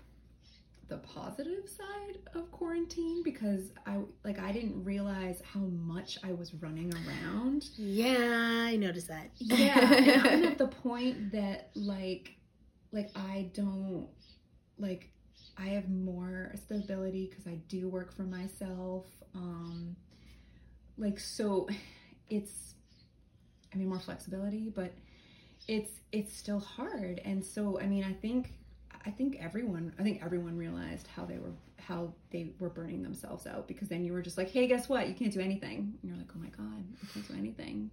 the 0.87 0.97
positive 0.97 1.67
side 1.67 2.17
of 2.35 2.51
quarantine 2.51 3.23
because 3.23 3.71
I 3.87 3.97
like 4.23 4.39
I 4.39 4.51
didn't 4.51 4.83
realize 4.83 5.41
how 5.51 5.61
much 5.61 6.19
I 6.23 6.31
was 6.33 6.53
running 6.55 6.93
around 6.93 7.69
yeah 7.75 8.67
i 8.69 8.75
noticed 8.75 9.07
that 9.07 9.31
yeah, 9.39 9.93
and 9.93 10.27
I'm 10.27 10.43
at 10.43 10.57
the 10.59 10.67
point 10.67 11.31
that 11.31 11.71
like, 11.73 12.35
like 12.91 13.09
I 13.15 13.49
don't 13.53 14.07
like. 14.77 15.09
I 15.57 15.67
have 15.67 15.89
more 15.89 16.51
stability 16.65 17.27
because 17.29 17.47
I 17.47 17.55
do 17.69 17.87
work 17.87 18.13
for 18.15 18.23
myself. 18.23 19.05
Um, 19.33 19.95
like 20.97 21.19
so, 21.19 21.67
it's. 22.29 22.73
I 23.73 23.77
mean, 23.77 23.89
more 23.89 23.99
flexibility, 23.99 24.69
but 24.73 24.93
it's 25.67 25.91
it's 26.11 26.35
still 26.35 26.59
hard. 26.59 27.19
And 27.25 27.43
so, 27.43 27.79
I 27.79 27.87
mean, 27.87 28.03
I 28.05 28.13
think 28.13 28.53
I 29.05 29.11
think 29.11 29.37
everyone 29.41 29.93
I 29.99 30.03
think 30.03 30.23
everyone 30.23 30.57
realized 30.57 31.07
how 31.07 31.25
they 31.25 31.37
were 31.37 31.51
how 31.77 32.13
they 32.31 32.51
were 32.59 32.69
burning 32.69 33.03
themselves 33.03 33.45
out 33.45 33.67
because 33.67 33.89
then 33.89 34.03
you 34.05 34.13
were 34.13 34.21
just 34.21 34.37
like, 34.37 34.49
hey, 34.49 34.65
guess 34.67 34.87
what? 34.89 35.07
You 35.09 35.13
can't 35.13 35.33
do 35.33 35.39
anything. 35.41 35.93
And 36.01 36.09
you're 36.09 36.17
like, 36.17 36.29
oh 36.35 36.39
my 36.39 36.47
god, 36.47 36.83
I 37.03 37.13
can't 37.13 37.27
do 37.27 37.33
anything. 37.37 37.91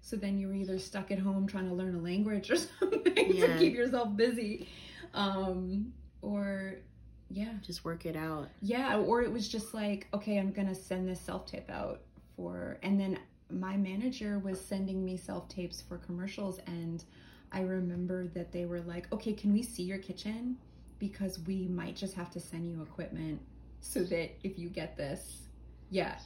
So 0.00 0.16
then 0.16 0.38
you 0.38 0.46
were 0.48 0.54
either 0.54 0.78
stuck 0.78 1.10
at 1.10 1.18
home 1.18 1.46
trying 1.46 1.68
to 1.68 1.74
learn 1.74 1.94
a 1.96 2.00
language 2.00 2.50
or 2.50 2.56
something 2.80 3.34
Yeah. 3.34 3.46
to 3.48 3.58
keep 3.58 3.74
yourself 3.74 4.16
busy, 4.16 4.68
um, 5.12 5.92
or 6.22 6.74
yeah, 7.30 7.52
just 7.62 7.84
work 7.84 8.06
it 8.06 8.16
out 8.16 8.48
yeah, 8.60 8.96
or 8.98 9.22
it 9.22 9.32
was 9.32 9.48
just 9.48 9.72
like, 9.72 10.08
okay, 10.12 10.38
I'm 10.38 10.52
gonna 10.52 10.74
send 10.74 11.08
this 11.08 11.20
self 11.20 11.46
tape 11.46 11.70
out 11.70 12.00
for, 12.36 12.78
and 12.82 12.98
then 13.00 13.18
my 13.50 13.76
manager 13.76 14.38
was 14.38 14.60
sending 14.60 15.04
me 15.04 15.16
self 15.16 15.48
tapes 15.48 15.80
for 15.80 15.98
commercials, 15.98 16.58
and 16.66 17.04
I 17.52 17.62
remember 17.62 18.28
that 18.28 18.52
they 18.52 18.64
were 18.66 18.80
like, 18.80 19.12
"Okay, 19.12 19.32
can 19.32 19.52
we 19.52 19.62
see 19.62 19.82
your 19.82 19.98
kitchen? 19.98 20.56
Because 20.98 21.40
we 21.40 21.66
might 21.66 21.96
just 21.96 22.14
have 22.14 22.30
to 22.32 22.40
send 22.40 22.70
you 22.70 22.82
equipment 22.82 23.40
so 23.80 24.04
that 24.04 24.30
if 24.44 24.58
you 24.58 24.68
get 24.68 24.96
this, 24.96 25.42
yeah, 25.90 26.18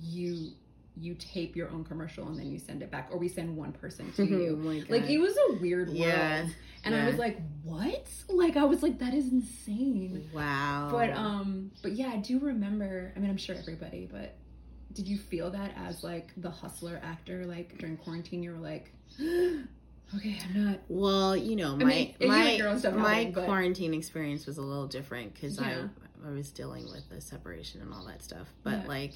you 0.00 0.52
you 0.96 1.14
tape 1.14 1.56
your 1.56 1.68
own 1.70 1.84
commercial 1.84 2.26
and 2.28 2.38
then 2.38 2.50
you 2.50 2.58
send 2.58 2.82
it 2.82 2.90
back, 2.90 3.08
or 3.10 3.18
we 3.18 3.28
send 3.28 3.56
one 3.56 3.72
person 3.72 4.12
to 4.12 4.22
Oh 4.22 4.26
you." 4.26 4.56
my 4.56 4.78
God. 4.80 4.90
like 4.90 5.08
it 5.10 5.18
was 5.18 5.34
a 5.50 5.52
weird 5.54 5.88
world, 5.88 5.98
Yeah, 5.98 6.46
and 6.84 6.94
I 6.94 7.06
was 7.06 7.16
like, 7.16 7.38
"What?" 7.62 8.06
Like 8.28 8.56
I 8.56 8.64
was 8.64 8.82
like, 8.82 8.98
"That 8.98 9.14
is 9.14 9.30
insane." 9.32 10.28
wow. 10.34 10.88
But 10.90 11.10
um, 11.12 11.70
but 11.82 11.92
yeah, 11.92 12.08
I 12.10 12.16
do 12.18 12.38
remember. 12.40 13.12
I 13.16 13.18
mean, 13.20 13.30
I'm 13.30 13.36
sure 13.36 13.56
everybody, 13.56 14.08
but 14.10 14.36
did 14.92 15.06
you 15.06 15.16
feel 15.18 15.50
that 15.50 15.72
as 15.76 16.02
like 16.02 16.30
the 16.36 16.50
hustler 16.50 17.00
actor? 17.02 17.44
Like 17.46 17.78
during 17.78 17.96
quarantine, 17.96 18.42
you 18.42 18.50
were 18.52 18.58
like, 18.58 18.92
okay, 20.16 20.38
I'm 20.44 20.64
not. 20.66 20.80
Well, 20.88 21.36
you 21.36 21.56
know, 21.56 21.72
I 21.74 21.76
my 21.76 21.84
mean, 21.84 22.08
you 22.08 22.14
and 22.20 22.28
my 22.28 22.50
your 22.52 22.68
own 22.68 22.78
stuff 22.78 22.94
my 22.94 23.30
but- 23.34 23.44
quarantine 23.44 23.94
experience 23.94 24.46
was 24.46 24.58
a 24.58 24.62
little 24.62 24.86
different 24.86 25.34
because 25.34 25.58
Yeah. 25.60 25.86
I 26.24 26.28
I 26.28 26.30
was 26.32 26.50
dealing 26.50 26.84
with 26.84 27.08
the 27.08 27.20
separation 27.20 27.80
and 27.80 27.94
all 27.94 28.04
that 28.06 28.22
stuff. 28.22 28.46
But 28.62 28.80
Yeah. 28.82 28.88
like, 28.88 29.14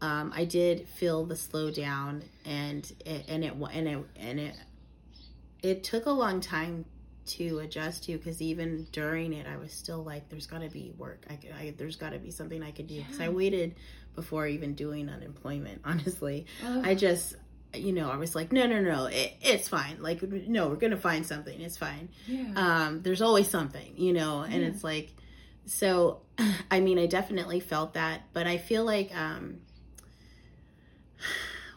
um, 0.00 0.32
I 0.34 0.44
did 0.44 0.88
feel 0.88 1.24
the 1.26 1.34
slowdown, 1.34 2.22
and 2.44 2.90
it, 3.04 3.24
and 3.28 3.44
it 3.44 3.52
and 3.72 3.88
it 3.88 3.98
and 4.18 4.40
it 4.40 4.54
it 5.62 5.84
took 5.84 6.06
a 6.06 6.10
long 6.10 6.40
time 6.40 6.84
to 7.26 7.58
adjust 7.60 8.04
to 8.04 8.16
because 8.16 8.40
even 8.42 8.86
during 8.92 9.32
it, 9.32 9.46
I 9.46 9.56
was 9.56 9.72
still 9.72 10.02
like, 10.02 10.28
"There's 10.28 10.46
got 10.46 10.62
to 10.62 10.68
be 10.68 10.92
work. 10.96 11.24
I, 11.28 11.38
I 11.58 11.74
there's 11.76 11.96
got 11.96 12.10
to 12.12 12.18
be 12.18 12.30
something 12.30 12.62
I 12.62 12.70
could 12.70 12.86
do." 12.86 12.96
Because 12.96 13.20
I 13.20 13.28
waited 13.28 13.74
before 14.14 14.46
even 14.46 14.74
doing 14.74 15.08
unemployment. 15.08 15.82
Honestly, 15.84 16.46
Ugh. 16.66 16.80
I 16.84 16.94
just, 16.94 17.36
you 17.74 17.92
know, 17.92 18.10
I 18.10 18.16
was 18.16 18.34
like, 18.34 18.52
no, 18.52 18.66
no, 18.66 18.80
no, 18.80 19.06
it, 19.06 19.34
it's 19.42 19.68
fine. 19.68 19.98
Like, 20.02 20.20
no, 20.22 20.68
we're 20.68 20.76
gonna 20.76 20.96
find 20.96 21.24
something. 21.24 21.60
It's 21.60 21.76
fine. 21.76 22.08
yeah. 22.26 22.52
Um, 22.56 23.02
there's 23.02 23.22
always 23.22 23.48
something, 23.48 23.92
you 23.96 24.12
know, 24.12 24.40
and 24.40 24.62
Yeah. 24.62 24.68
it's 24.68 24.82
like, 24.82 25.10
so, 25.66 26.22
I 26.70 26.80
mean, 26.80 26.98
I 26.98 27.06
definitely 27.06 27.60
felt 27.60 27.94
that, 27.94 28.22
but 28.32 28.46
I 28.48 28.58
feel 28.58 28.84
like, 28.84 29.14
um, 29.16 29.58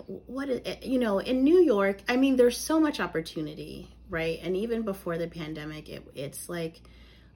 what 0.08 0.50
is, 0.50 0.62
you 0.84 1.00
know, 1.00 1.20
in 1.20 1.44
New 1.44 1.60
York, 1.60 2.02
I 2.08 2.18
mean, 2.18 2.36
there's 2.36 2.58
so 2.58 2.80
much 2.80 3.00
opportunity, 3.00 3.90
right? 4.10 4.40
And 4.44 4.56
even 4.58 4.84
before 4.84 5.18
the 5.18 5.28
pandemic, 5.28 5.90
it, 5.90 6.08
it's 6.16 6.50
like 6.50 6.82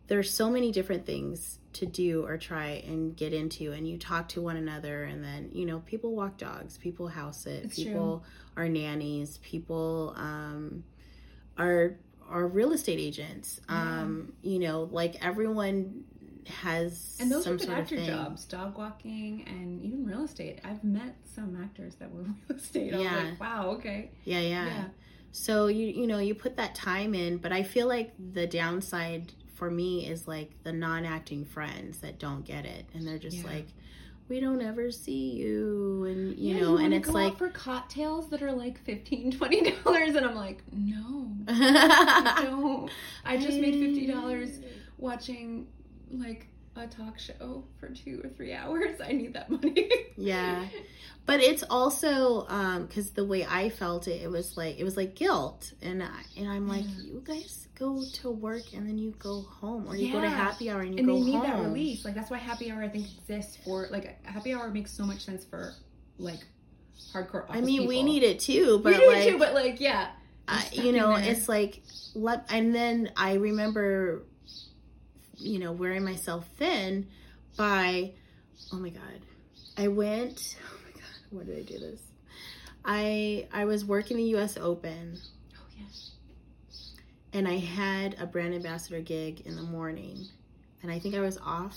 there's 0.07 0.33
so 0.33 0.49
many 0.49 0.71
different 0.71 1.05
things 1.05 1.59
to 1.73 1.85
do 1.85 2.25
or 2.25 2.37
try 2.37 2.83
and 2.87 3.15
get 3.15 3.33
into, 3.33 3.71
and 3.71 3.87
you 3.87 3.97
talk 3.97 4.29
to 4.29 4.41
one 4.41 4.57
another, 4.57 5.03
and 5.03 5.23
then 5.23 5.49
you 5.53 5.65
know, 5.65 5.79
people 5.85 6.15
walk 6.15 6.37
dogs, 6.37 6.77
people 6.77 7.07
house 7.07 7.45
it, 7.45 7.65
It's 7.65 7.75
people 7.75 8.23
are 8.55 8.67
nannies, 8.67 9.37
people 9.39 10.13
um, 10.17 10.83
are 11.57 11.97
are 12.29 12.47
real 12.47 12.73
estate 12.73 12.99
agents. 12.99 13.61
Um, 13.69 14.33
you 14.41 14.59
know, 14.59 14.89
like 14.91 15.23
everyone 15.23 16.03
has 16.47 17.15
and 17.19 17.31
those 17.31 17.43
some 17.43 17.53
are 17.53 17.57
good 17.57 17.65
sort 17.67 17.79
actor 17.79 17.97
jobs, 18.05 18.45
dog 18.45 18.77
walking, 18.77 19.43
and 19.47 19.81
even 19.83 20.05
real 20.05 20.23
estate. 20.23 20.59
I've 20.63 20.83
met 20.83 21.15
some 21.25 21.57
actors 21.61 21.95
that 21.95 22.11
were 22.11 22.21
real 22.49 22.57
estate. 22.57 22.93
I 22.93 22.97
was 22.97 23.05
Yeah. 23.05 23.23
like, 23.31 23.39
wow, 23.39 23.69
okay, 23.71 24.11
Yeah, 24.23 24.41
yeah. 24.41 24.65
yeah, 24.65 24.83
So 25.31 25.67
you 25.67 25.87
you 25.87 26.07
know 26.07 26.19
you 26.19 26.35
put 26.35 26.57
that 26.57 26.75
time 26.75 27.13
in, 27.13 27.37
but 27.37 27.51
I 27.51 27.63
feel 27.63 27.87
like 27.87 28.13
the 28.33 28.47
downside 28.47 29.33
for 29.55 29.71
me 29.71 30.07
is 30.07 30.27
like 30.27 30.51
the 30.63 30.71
non-acting 30.73 31.45
friends 31.45 31.99
that 31.99 32.19
don't 32.19 32.45
get 32.45 32.65
it, 32.65 32.85
and 32.93 33.07
they're 33.07 33.17
just 33.17 33.37
Yeah. 33.43 33.51
like, 33.51 33.67
we 34.29 34.39
don't 34.39 34.61
ever 34.61 34.91
see 34.91 35.31
you, 35.31 36.03
and 36.05 36.37
you 36.37 36.53
Yeah, 36.55 36.61
know, 36.61 36.77
and 36.77 36.93
it's 36.93 37.09
like. 37.09 37.37
for 37.37 37.49
cocktails 37.49 38.29
that 38.29 38.41
are 38.43 38.51
like 38.51 38.77
15 38.83 39.31
20 39.31 39.71
dollars, 39.83 40.15
and 40.15 40.25
I'm 40.25 40.35
like, 40.35 40.61
no, 40.71 41.31
I 41.47 42.39
don't. 42.43 42.91
I 43.25 43.37
just 43.37 43.59
made 43.59 43.75
fifty 43.79 44.05
dollars 44.07 44.59
watching 44.97 45.67
like 46.11 46.47
a 46.75 46.87
talk 46.87 47.17
show 47.17 47.63
for 47.79 47.89
two 47.89 48.21
or 48.23 48.29
three 48.29 48.53
hours. 48.53 48.99
I 49.03 49.11
need 49.11 49.33
that 49.33 49.49
money. 49.49 49.89
Yeah. 50.15 50.65
but 51.27 51.41
it's 51.41 51.63
also 51.69 52.47
um 52.47 52.85
because 52.85 53.11
the 53.11 53.25
way 53.25 53.45
i 53.45 53.69
felt 53.69 54.07
it 54.07 54.21
it 54.23 54.31
was 54.31 54.55
like 54.57 54.79
it 54.79 54.83
was 54.85 54.95
like 54.95 55.13
guilt 55.13 55.73
and 55.81 56.01
I, 56.01 56.07
and 56.37 56.49
i'm 56.49 56.67
like 56.69 56.85
Yeah. 56.85 57.03
you 57.03 57.23
guys 57.23 57.67
go 57.75 58.01
to 58.21 58.31
work 58.31 58.63
and 58.73 58.87
then 58.87 58.97
you 58.97 59.13
go 59.19 59.41
home 59.41 59.85
or 59.87 59.95
you 59.95 60.11
go 60.11 60.21
to 60.21 60.29
happy 60.29 60.69
hour 60.71 60.81
and 60.81 60.93
you 60.93 60.99
and 60.99 61.07
go 61.07 61.13
home. 61.13 61.23
And 61.23 61.33
they 61.33 61.37
need 61.37 61.43
that 61.43 61.59
release. 61.61 62.05
Like 62.05 62.15
that's 62.15 62.31
why 62.31 62.37
happy 62.37 62.71
hour 62.71 62.81
I 62.81 62.87
think 62.87 63.07
exists 63.17 63.57
for 63.63 63.87
like 63.91 64.25
happy 64.25 64.53
hour 64.53 64.69
makes 64.69 64.91
so 64.91 65.05
much 65.05 65.25
sense 65.25 65.43
for 65.45 65.73
like 66.17 66.39
hardcore. 67.13 67.45
i 67.49 67.61
mean 67.61 67.87
we 67.87 68.01
need 68.01 68.23
it 68.23 68.39
too 68.39 68.79
but 68.83 68.93
we 68.93 68.99
need 68.99 69.07
like 69.07 69.27
it 69.27 69.31
too, 69.31 69.37
but 69.37 69.53
like 69.53 69.79
yeah, 69.79 70.09
uh, 70.47 70.61
you 70.71 70.91
know 70.91 71.15
there. 71.15 71.31
it's 71.31 71.47
like 71.47 71.83
let 72.15 72.45
and 72.49 72.73
then 72.73 73.11
i 73.15 73.33
remember 73.33 74.23
you 75.37 75.59
know 75.59 75.71
wearing 75.71 76.03
myself 76.03 76.47
thin 76.57 77.07
by 77.55 78.11
oh 78.73 78.77
my 78.77 78.89
god 78.89 79.21
i 79.77 79.87
went 79.87 80.57
oh 80.69 80.77
my 80.85 80.91
god 80.91 81.01
where 81.29 81.45
did 81.45 81.57
i 81.57 81.61
do 81.61 81.79
this 81.79 82.01
i 82.85 83.47
i 83.53 83.65
was 83.65 83.85
working 83.85 84.17
the 84.17 84.23
us 84.23 84.57
open 84.57 85.17
oh 85.55 85.65
yes, 85.79 86.11
and 87.33 87.47
I 87.47 87.57
had 87.57 88.15
a 88.19 88.25
brand 88.25 88.53
ambassador 88.53 89.01
gig 89.01 89.41
in 89.45 89.55
the 89.55 89.61
morning, 89.61 90.25
and 90.81 90.91
I 90.91 90.97
think 90.97 91.13
I 91.13 91.19
was 91.19 91.37
off 91.37 91.75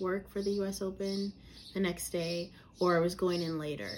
work 0.00 0.28
for 0.30 0.42
the 0.42 0.50
U.S. 0.52 0.82
Open 0.82 1.32
the 1.74 1.80
next 1.80 2.10
day, 2.10 2.50
or 2.80 2.96
I 2.96 3.00
was 3.00 3.14
going 3.14 3.42
in 3.42 3.58
later. 3.58 3.90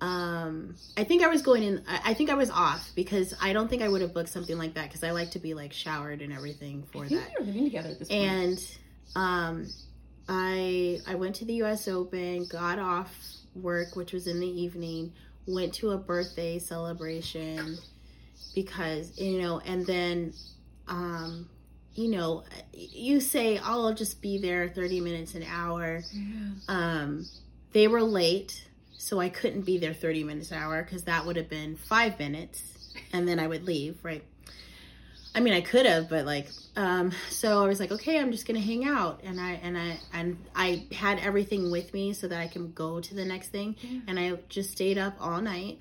Um, 0.00 0.76
I 0.96 1.04
think 1.04 1.22
I 1.22 1.28
was 1.28 1.42
going 1.42 1.62
in. 1.62 1.82
I 1.88 2.12
think 2.14 2.28
I 2.28 2.34
was 2.34 2.50
off 2.50 2.90
because 2.94 3.34
I 3.40 3.52
don't 3.52 3.68
think 3.68 3.82
I 3.82 3.88
would 3.88 4.02
have 4.02 4.12
booked 4.12 4.28
something 4.28 4.58
like 4.58 4.74
that 4.74 4.88
because 4.88 5.02
I 5.02 5.12
like 5.12 5.30
to 5.32 5.38
be 5.38 5.54
like 5.54 5.72
showered 5.72 6.20
and 6.20 6.32
everything 6.32 6.84
for 6.92 7.04
that. 7.04 7.10
we 7.10 7.16
were 7.38 7.46
living 7.46 7.64
together 7.64 7.90
at 7.90 7.98
this 7.98 8.08
point. 8.08 8.20
And 8.22 8.76
um, 9.14 9.66
I 10.28 10.98
I 11.06 11.14
went 11.14 11.36
to 11.36 11.44
the 11.44 11.54
U.S. 11.54 11.88
Open, 11.88 12.46
got 12.46 12.78
off 12.78 13.14
work, 13.54 13.96
which 13.96 14.12
was 14.12 14.26
in 14.26 14.38
the 14.38 14.46
evening, 14.46 15.12
went 15.46 15.72
to 15.74 15.90
a 15.90 15.98
birthday 15.98 16.58
celebration 16.58 17.78
because 18.54 19.18
you 19.18 19.40
know, 19.40 19.60
and 19.60 19.86
then 19.86 20.34
um, 20.88 21.48
you 21.94 22.10
know, 22.10 22.44
you 22.72 23.20
say, 23.20 23.58
"Oh, 23.58 23.86
I'll 23.86 23.94
just 23.94 24.20
be 24.20 24.38
there 24.38 24.68
thirty 24.68 25.00
minutes 25.00 25.34
an 25.34 25.44
hour." 25.44 26.02
yeah. 26.12 26.48
Um, 26.68 27.26
they 27.72 27.88
were 27.88 28.02
late, 28.02 28.68
so 28.98 29.20
I 29.20 29.28
couldn't 29.28 29.62
be 29.62 29.78
there 29.78 29.94
30 29.94 30.24
minutes 30.24 30.50
an 30.50 30.58
hour 30.58 30.82
because 30.82 31.04
that 31.04 31.24
would 31.26 31.36
have 31.36 31.48
been 31.48 31.76
five 31.76 32.18
minutes 32.18 32.62
and 33.12 33.28
then 33.28 33.38
I 33.38 33.46
would 33.46 33.64
leave, 33.64 33.98
right? 34.02 34.24
I 35.34 35.40
mean, 35.40 35.52
I 35.52 35.60
could 35.60 35.84
have, 35.84 36.08
but 36.08 36.24
like, 36.24 36.48
um, 36.76 37.12
so 37.28 37.62
I 37.62 37.68
was 37.68 37.78
like, 37.78 37.92
okay, 37.92 38.18
I'm 38.18 38.32
just 38.32 38.46
gonna 38.46 38.58
hang 38.60 38.86
out, 38.86 39.20
and 39.22 39.38
I 39.38 39.52
and 39.62 39.76
I 39.76 39.98
and 40.14 40.38
I 40.54 40.84
had 40.92 41.18
everything 41.18 41.70
with 41.70 41.92
me 41.92 42.14
so 42.14 42.26
that 42.26 42.40
I 42.40 42.46
can 42.48 42.72
go 42.72 43.00
to 43.00 43.14
the 43.14 43.24
next 43.24 43.48
thing, 43.48 43.76
Yeah. 43.82 44.00
and 44.06 44.18
I 44.18 44.32
just 44.48 44.70
stayed 44.72 44.96
up 44.96 45.14
all 45.20 45.42
night 45.42 45.78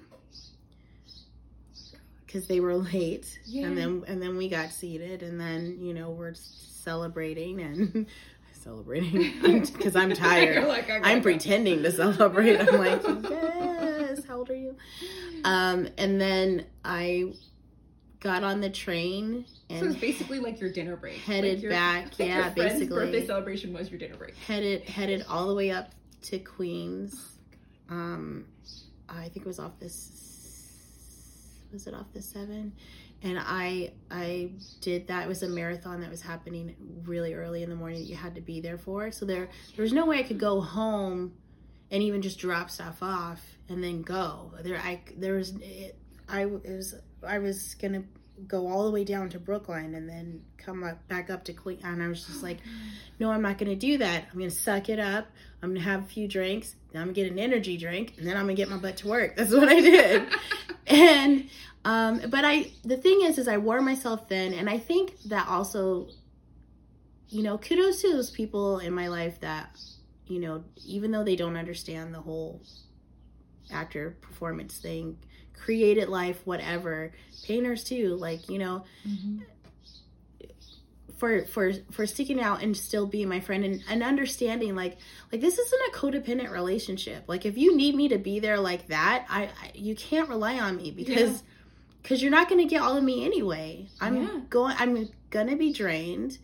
because 2.25 2.47
they 2.47 2.59
were 2.59 2.75
late, 2.93 3.39
Yeah. 3.45 3.67
and 3.67 3.77
then 3.77 4.03
and 4.07 4.21
then 4.21 4.35
we 4.37 4.49
got 4.49 4.71
seated, 4.71 5.23
and 5.23 5.39
then 5.39 5.77
you 5.79 5.93
know 5.93 6.09
we're 6.09 6.33
celebrating 6.35 7.61
and 7.61 8.05
celebrating 8.65 9.61
because 9.73 9.95
I'm 9.95 10.13
tired. 10.13 10.67
Like, 10.67 10.89
I'm 10.89 11.21
pretending 11.21 11.83
to 11.83 11.91
celebrate. 11.91 12.57
I'm 12.59 12.77
like, 12.79 13.01
yes. 13.29 14.25
How 14.25 14.37
old 14.39 14.49
are 14.49 14.55
you? 14.55 14.75
Um, 15.45 15.87
and 15.97 16.19
then 16.19 16.65
I 16.83 17.33
got 18.19 18.43
on 18.43 18.59
the 18.59 18.69
train 18.71 19.45
and 19.69 19.79
So 19.79 19.85
it's 19.85 19.95
basically 19.99 20.39
like 20.39 20.59
your 20.59 20.71
dinner 20.71 20.95
break. 20.95 21.17
headed 21.17 21.55
like 21.55 21.61
your, 21.61 21.71
back, 21.71 22.05
like 22.19 22.27
yeah, 22.27 22.45
your 22.45 22.55
basically. 22.55 22.87
birthday 22.87 23.25
celebration 23.27 23.71
was 23.71 23.89
your 23.91 23.99
dinner 23.99 24.15
break. 24.15 24.35
headed 24.35 24.83
headed 24.83 25.23
all 25.29 25.47
the 25.47 25.53
way 25.53 25.69
up 25.69 25.91
to 26.23 26.39
Queens. 26.39 27.33
Um, 27.89 28.45
I 29.07 29.23
think 29.29 29.37
it 29.37 29.45
was 29.45 29.59
off 29.59 29.79
this. 29.79 30.11
Was 31.71 31.85
it 31.85 31.93
off 31.93 32.07
the 32.13 32.21
seven? 32.21 32.73
And 33.25 33.39
I 33.39 33.91
I 34.09 34.51
did 34.81 35.07
that. 35.07 35.23
It 35.23 35.27
was 35.27 35.43
a 35.43 35.49
marathon 35.49 35.99
that 36.01 36.09
was 36.09 36.21
happening 36.21 36.75
really 37.03 37.33
early 37.33 37.63
in 37.63 37.69
the 37.69 37.75
morning 37.75 37.99
that 37.99 38.05
you 38.05 38.15
had 38.15 38.35
to 38.35 38.41
be 38.41 38.61
there 38.61 38.77
for. 38.77 39.11
So 39.11 39.25
there 39.25 39.49
there 39.75 39.83
was 39.83 39.91
no 39.91 40.05
way 40.05 40.19
I 40.19 40.23
could 40.23 40.39
go 40.39 40.61
home 40.61 41.33
and 41.91 42.01
even 42.01 42.21
just 42.21 42.39
drop 42.39 42.69
stuff 42.69 43.01
off 43.01 43.43
and 43.67 43.83
then 43.83 44.03
go. 44.03 44.53
There 44.61 44.77
I 44.77 45.01
there 45.17 45.33
was 45.33 45.55
it, 45.61 45.97
I 46.29 46.43
it 46.43 46.63
was 46.63 46.95
I 47.27 47.39
was 47.39 47.73
gonna 47.75 48.03
go 48.47 48.67
all 48.67 48.85
the 48.85 48.91
way 48.91 49.03
down 49.03 49.29
to 49.29 49.39
Brooklyn 49.39 49.95
and 49.95 50.07
then 50.07 50.43
come 50.57 50.83
up 50.83 51.07
back 51.07 51.29
up 51.29 51.45
to 51.45 51.53
Queen 51.53 51.79
and 51.83 52.03
I 52.03 52.07
was 52.07 52.25
just 52.25 52.43
like 52.43 52.59
no, 53.19 53.31
I'm 53.31 53.41
not 53.41 53.57
going 53.57 53.69
to 53.69 53.75
do 53.75 53.97
that. 53.99 54.25
I'm 54.31 54.37
going 54.37 54.49
to 54.49 54.55
suck 54.55 54.89
it 54.89 54.99
up. 54.99 55.27
I'm 55.61 55.69
going 55.69 55.81
to 55.81 55.89
have 55.89 56.03
a 56.03 56.07
few 56.07 56.27
drinks. 56.27 56.75
Then 56.91 57.01
I'm 57.01 57.07
going 57.07 57.15
to 57.15 57.21
get 57.23 57.31
an 57.31 57.39
energy 57.39 57.77
drink, 57.77 58.13
and 58.17 58.27
then 58.27 58.35
I'm 58.35 58.43
going 58.43 58.55
to 58.55 58.61
get 58.61 58.69
my 58.69 58.77
butt 58.77 58.97
to 58.97 59.07
work. 59.07 59.35
That's 59.35 59.53
what 59.53 59.69
I 59.69 59.79
did. 59.79 60.27
and 60.87 61.49
um, 61.85 62.21
but 62.29 62.43
I, 62.43 62.71
the 62.83 62.97
thing 62.97 63.21
is, 63.21 63.37
is 63.37 63.47
I 63.47 63.57
wore 63.57 63.79
myself 63.81 64.27
thin, 64.27 64.53
and 64.53 64.69
I 64.69 64.77
think 64.77 65.17
that 65.27 65.47
also, 65.47 66.09
you 67.29 67.43
know, 67.43 67.57
kudos 67.57 68.01
to 68.01 68.11
those 68.11 68.29
people 68.31 68.79
in 68.79 68.91
my 68.93 69.07
life 69.07 69.39
that, 69.41 69.79
you 70.27 70.39
know, 70.39 70.63
even 70.85 71.11
though 71.11 71.23
they 71.23 71.35
don't 71.35 71.55
understand 71.55 72.13
the 72.13 72.19
whole 72.21 72.61
actor 73.71 74.15
performance 74.21 74.77
thing 74.77 75.17
created 75.53 76.07
life 76.07 76.39
whatever 76.45 77.11
painters 77.45 77.83
too 77.83 78.15
like 78.17 78.47
you 78.47 78.59
know 78.59 78.83
Mhm. 79.07 79.41
for 81.17 81.45
for 81.45 81.71
for 81.91 82.05
sticking 82.05 82.39
out 82.39 82.61
and 82.61 82.75
still 82.77 83.07
being 83.07 83.27
my 83.29 83.39
friend 83.39 83.63
and, 83.65 83.83
and 83.89 84.03
understanding 84.03 84.75
like 84.75 84.97
like 85.31 85.41
this 85.41 85.57
isn't 85.57 85.81
a 85.89 85.97
codependent 85.97 86.51
relationship 86.51 87.23
like 87.27 87.45
if 87.45 87.57
you 87.57 87.75
need 87.75 87.95
me 87.95 88.07
to 88.09 88.17
be 88.19 88.39
there 88.39 88.59
like 88.59 88.87
that 88.89 89.25
i, 89.29 89.43
I 89.45 89.71
you 89.73 89.95
can't 89.95 90.29
rely 90.29 90.59
on 90.59 90.75
me 90.77 90.91
because 90.91 91.41
because 92.05 92.21
you're 92.21 92.31
not 92.31 92.47
going 92.47 92.61
to 92.61 92.69
get 92.69 92.81
all 92.83 92.95
of 92.95 93.03
me 93.03 93.25
anyway 93.25 93.87
i'm 93.99 94.15
Yeah. 94.23 94.39
going 94.49 94.75
i'm 94.77 95.09
gonna 95.31 95.55
be 95.55 95.73
drained 95.73 96.37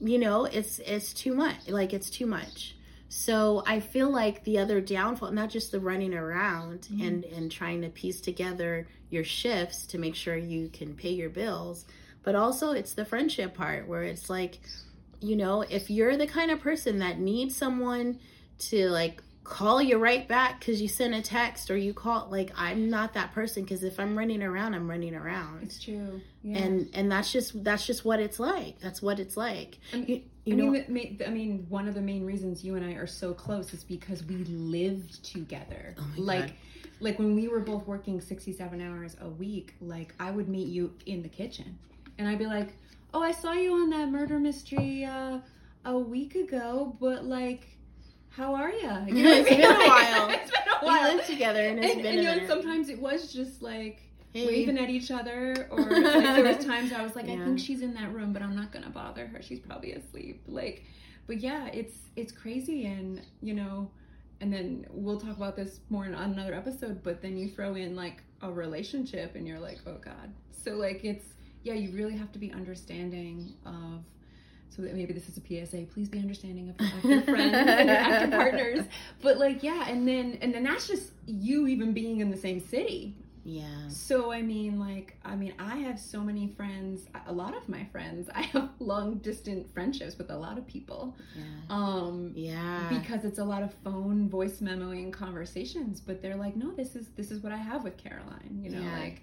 you 0.00 0.18
know 0.18 0.44
it's 0.46 0.80
it's 0.80 1.12
too 1.12 1.34
much 1.34 1.56
like 1.68 1.92
it's 1.92 2.10
too 2.10 2.26
much 2.26 2.74
so 3.08 3.62
i 3.66 3.78
feel 3.78 4.10
like 4.10 4.42
the 4.42 4.58
other 4.58 4.80
downfall 4.80 5.30
not 5.30 5.50
just 5.50 5.70
the 5.70 5.78
running 5.78 6.14
around 6.14 6.88
Mhm. 6.92 7.06
and 7.06 7.24
and 7.26 7.52
trying 7.52 7.80
to 7.82 7.88
piece 7.90 8.20
together 8.20 8.88
your 9.10 9.22
shifts 9.24 9.86
to 9.86 9.98
make 9.98 10.16
sure 10.16 10.36
you 10.36 10.68
can 10.72 10.94
pay 10.94 11.10
your 11.12 11.30
bills 11.30 11.84
but 12.24 12.34
also 12.34 12.72
it's 12.72 12.94
the 12.94 13.04
friendship 13.04 13.54
part 13.54 13.86
where 13.86 14.02
it's 14.02 14.28
like 14.28 14.58
you 15.20 15.36
know 15.36 15.62
if 15.62 15.90
you're 15.90 16.16
the 16.16 16.26
kind 16.26 16.50
of 16.50 16.58
person 16.60 16.98
that 16.98 17.20
needs 17.20 17.54
someone 17.56 18.18
to 18.58 18.88
like 18.90 19.22
call 19.44 19.80
you 19.82 19.98
right 19.98 20.26
back 20.26 20.58
because 20.58 20.80
you 20.80 20.88
sent 20.88 21.14
a 21.14 21.20
text 21.20 21.70
or 21.70 21.76
you 21.76 21.92
call 21.92 22.26
like 22.30 22.50
i'm 22.56 22.88
not 22.88 23.12
that 23.12 23.30
person 23.32 23.62
because 23.62 23.84
if 23.84 24.00
i'm 24.00 24.16
running 24.16 24.42
around 24.42 24.74
i'm 24.74 24.88
running 24.88 25.14
around 25.14 25.62
It's 25.62 25.78
true. 25.82 26.20
Yeah. 26.42 26.58
and 26.58 26.88
and 26.94 27.12
that's 27.12 27.30
just 27.30 27.62
that's 27.62 27.86
just 27.86 28.04
what 28.06 28.20
it's 28.20 28.40
like 28.40 28.78
that's 28.80 29.02
what 29.02 29.20
it's 29.20 29.36
like 29.36 29.78
I 29.92 29.96
mean- 29.96 30.06
you, 30.08 30.22
you 30.46 30.52
I 30.54 30.56
know 30.56 30.70
mean, 30.88 31.18
I 31.26 31.30
mean, 31.30 31.66
one 31.68 31.88
of 31.88 31.94
the 31.94 32.00
main 32.02 32.24
reasons 32.26 32.64
you 32.64 32.74
and 32.76 32.84
I 32.84 32.92
are 32.98 33.06
so 33.06 33.32
close 33.34 33.72
is 33.72 33.82
because 33.84 34.22
we 34.24 34.36
lived 34.44 35.24
together. 35.24 35.94
Oh 35.98 36.06
like, 36.16 36.40
God. 36.48 36.52
like 37.00 37.18
when 37.18 37.34
we 37.34 37.48
were 37.48 37.60
both 37.60 37.86
working 37.86 38.20
sixty-seven 38.20 38.80
hours 38.82 39.16
a 39.22 39.28
week, 39.28 39.74
like 39.80 40.14
I 40.20 40.30
would 40.30 40.50
meet 40.50 40.68
you 40.68 40.92
in 41.06 41.22
the 41.22 41.30
kitchen, 41.30 41.78
and 42.18 42.28
I'd 42.28 42.38
be 42.38 42.44
like, 42.46 42.74
"Oh, 43.14 43.22
I 43.22 43.32
saw 43.32 43.52
you 43.52 43.72
on 43.72 43.88
that 43.90 44.10
murder 44.10 44.38
mystery 44.38 45.06
uh, 45.06 45.38
a 45.86 45.98
week 45.98 46.34
ago, 46.34 46.94
but 47.00 47.24
like, 47.24 47.73
how 48.36 48.54
are 48.54 48.70
you?" 48.82 48.90
You 49.16 49.28
It's 49.28 49.48
been 49.48 49.60
a 49.62 49.68
while. 49.88 50.28
it's 50.30 50.50
been 50.50 50.60
a 50.68 50.74
while. 50.74 50.80
we 50.82 50.86
while. 50.88 51.16
live 51.16 51.26
together 51.26 51.60
and 51.60 51.78
it's 51.84 51.94
and, 51.94 52.02
been 52.02 52.18
and, 52.18 52.18
a 52.18 52.22
you 52.22 52.28
know, 52.28 52.34
minute. 52.34 52.48
sometimes 52.48 52.88
it 52.88 52.98
was 53.00 53.32
just 53.32 53.62
like 53.62 54.00
Hey. 54.32 54.46
waving 54.48 54.78
at 54.78 54.90
each 54.90 55.12
other, 55.12 55.68
or 55.70 55.78
like, 55.80 55.90
there 55.92 56.42
was 56.56 56.64
times 56.66 56.92
I 56.92 57.02
was 57.04 57.14
like, 57.14 57.26
I 57.28 57.36
think 57.36 57.56
she's 57.56 57.82
in 57.82 57.94
that 57.94 58.12
room, 58.12 58.32
but 58.32 58.42
I'm 58.42 58.56
not 58.56 58.72
gonna 58.72 58.90
bother 58.90 59.28
her. 59.28 59.40
She's 59.40 59.60
probably 59.60 59.92
asleep. 59.92 60.42
Like, 60.48 60.82
but 61.28 61.38
yeah, 61.38 61.66
it's 61.68 61.94
it's 62.16 62.32
crazy, 62.32 62.84
and 62.86 63.20
you 63.40 63.54
know, 63.54 63.88
and 64.40 64.52
then 64.52 64.86
we'll 64.90 65.20
talk 65.20 65.36
about 65.36 65.54
this 65.54 65.78
more 65.88 66.04
in, 66.06 66.16
on 66.16 66.32
another 66.32 66.52
episode. 66.52 67.00
But 67.04 67.22
then 67.22 67.36
you 67.36 67.48
throw 67.48 67.76
in 67.76 67.94
like 67.94 68.24
a 68.42 68.50
relationship, 68.52 69.36
and 69.36 69.46
you're 69.46 69.60
like, 69.60 69.78
oh 69.86 69.98
god. 70.04 70.32
So 70.50 70.72
like, 70.72 71.04
it's 71.04 71.26
yeah, 71.62 71.74
you 71.74 71.92
really 71.96 72.16
have 72.16 72.32
to 72.32 72.40
be 72.40 72.50
understanding 72.52 73.52
of. 73.64 74.02
So 74.74 74.82
that 74.82 74.94
maybe 74.94 75.12
this 75.12 75.28
is 75.28 75.36
a 75.38 75.40
PSA. 75.66 75.84
Please 75.92 76.08
be 76.08 76.18
understanding 76.18 76.68
of, 76.70 77.04
your 77.04 77.22
friends 77.22 77.54
and 77.54 77.88
your 77.88 77.96
actor 77.96 78.28
partners. 78.36 78.80
But 79.22 79.38
like, 79.38 79.62
yeah, 79.62 79.88
and 79.88 80.06
then 80.08 80.38
and 80.42 80.52
then 80.54 80.64
that's 80.64 80.88
just 80.88 81.12
you 81.26 81.66
even 81.68 81.92
being 81.92 82.20
in 82.20 82.30
the 82.30 82.36
same 82.36 82.58
city. 82.60 83.14
yeah 83.44 83.66
So 83.88 84.32
I 84.32 84.42
mean, 84.42 84.80
like, 84.80 85.16
I 85.24 85.36
mean, 85.36 85.54
I 85.58 85.76
have 85.76 86.00
so 86.00 86.20
many 86.20 86.48
friends. 86.48 87.06
A 87.26 87.32
lot 87.32 87.56
of 87.56 87.68
my 87.68 87.84
friends, 87.92 88.28
I 88.34 88.42
have 88.42 88.70
long 88.80 89.18
distant 89.18 89.72
friendships 89.72 90.18
with 90.18 90.30
a 90.30 90.36
lot 90.36 90.58
of 90.58 90.66
people. 90.66 91.14
yeah 91.36 91.42
Um, 91.70 92.32
yeah 92.34 92.88
because 92.98 93.24
it's 93.24 93.38
a 93.38 93.44
lot 93.44 93.62
of 93.62 93.72
phone, 93.84 94.28
voice 94.28 94.58
memoing 94.60 95.12
conversations. 95.12 96.00
But 96.00 96.20
they're 96.20 96.36
like, 96.46 96.56
no, 96.56 96.72
this 96.72 96.96
is 96.96 97.06
this 97.16 97.30
is 97.30 97.42
what 97.44 97.52
I 97.52 97.58
have 97.58 97.84
with 97.84 97.96
Carolyne. 97.96 98.60
You 98.64 98.70
know, 98.70 98.80
Yeah. 98.82 98.98
like, 99.00 99.22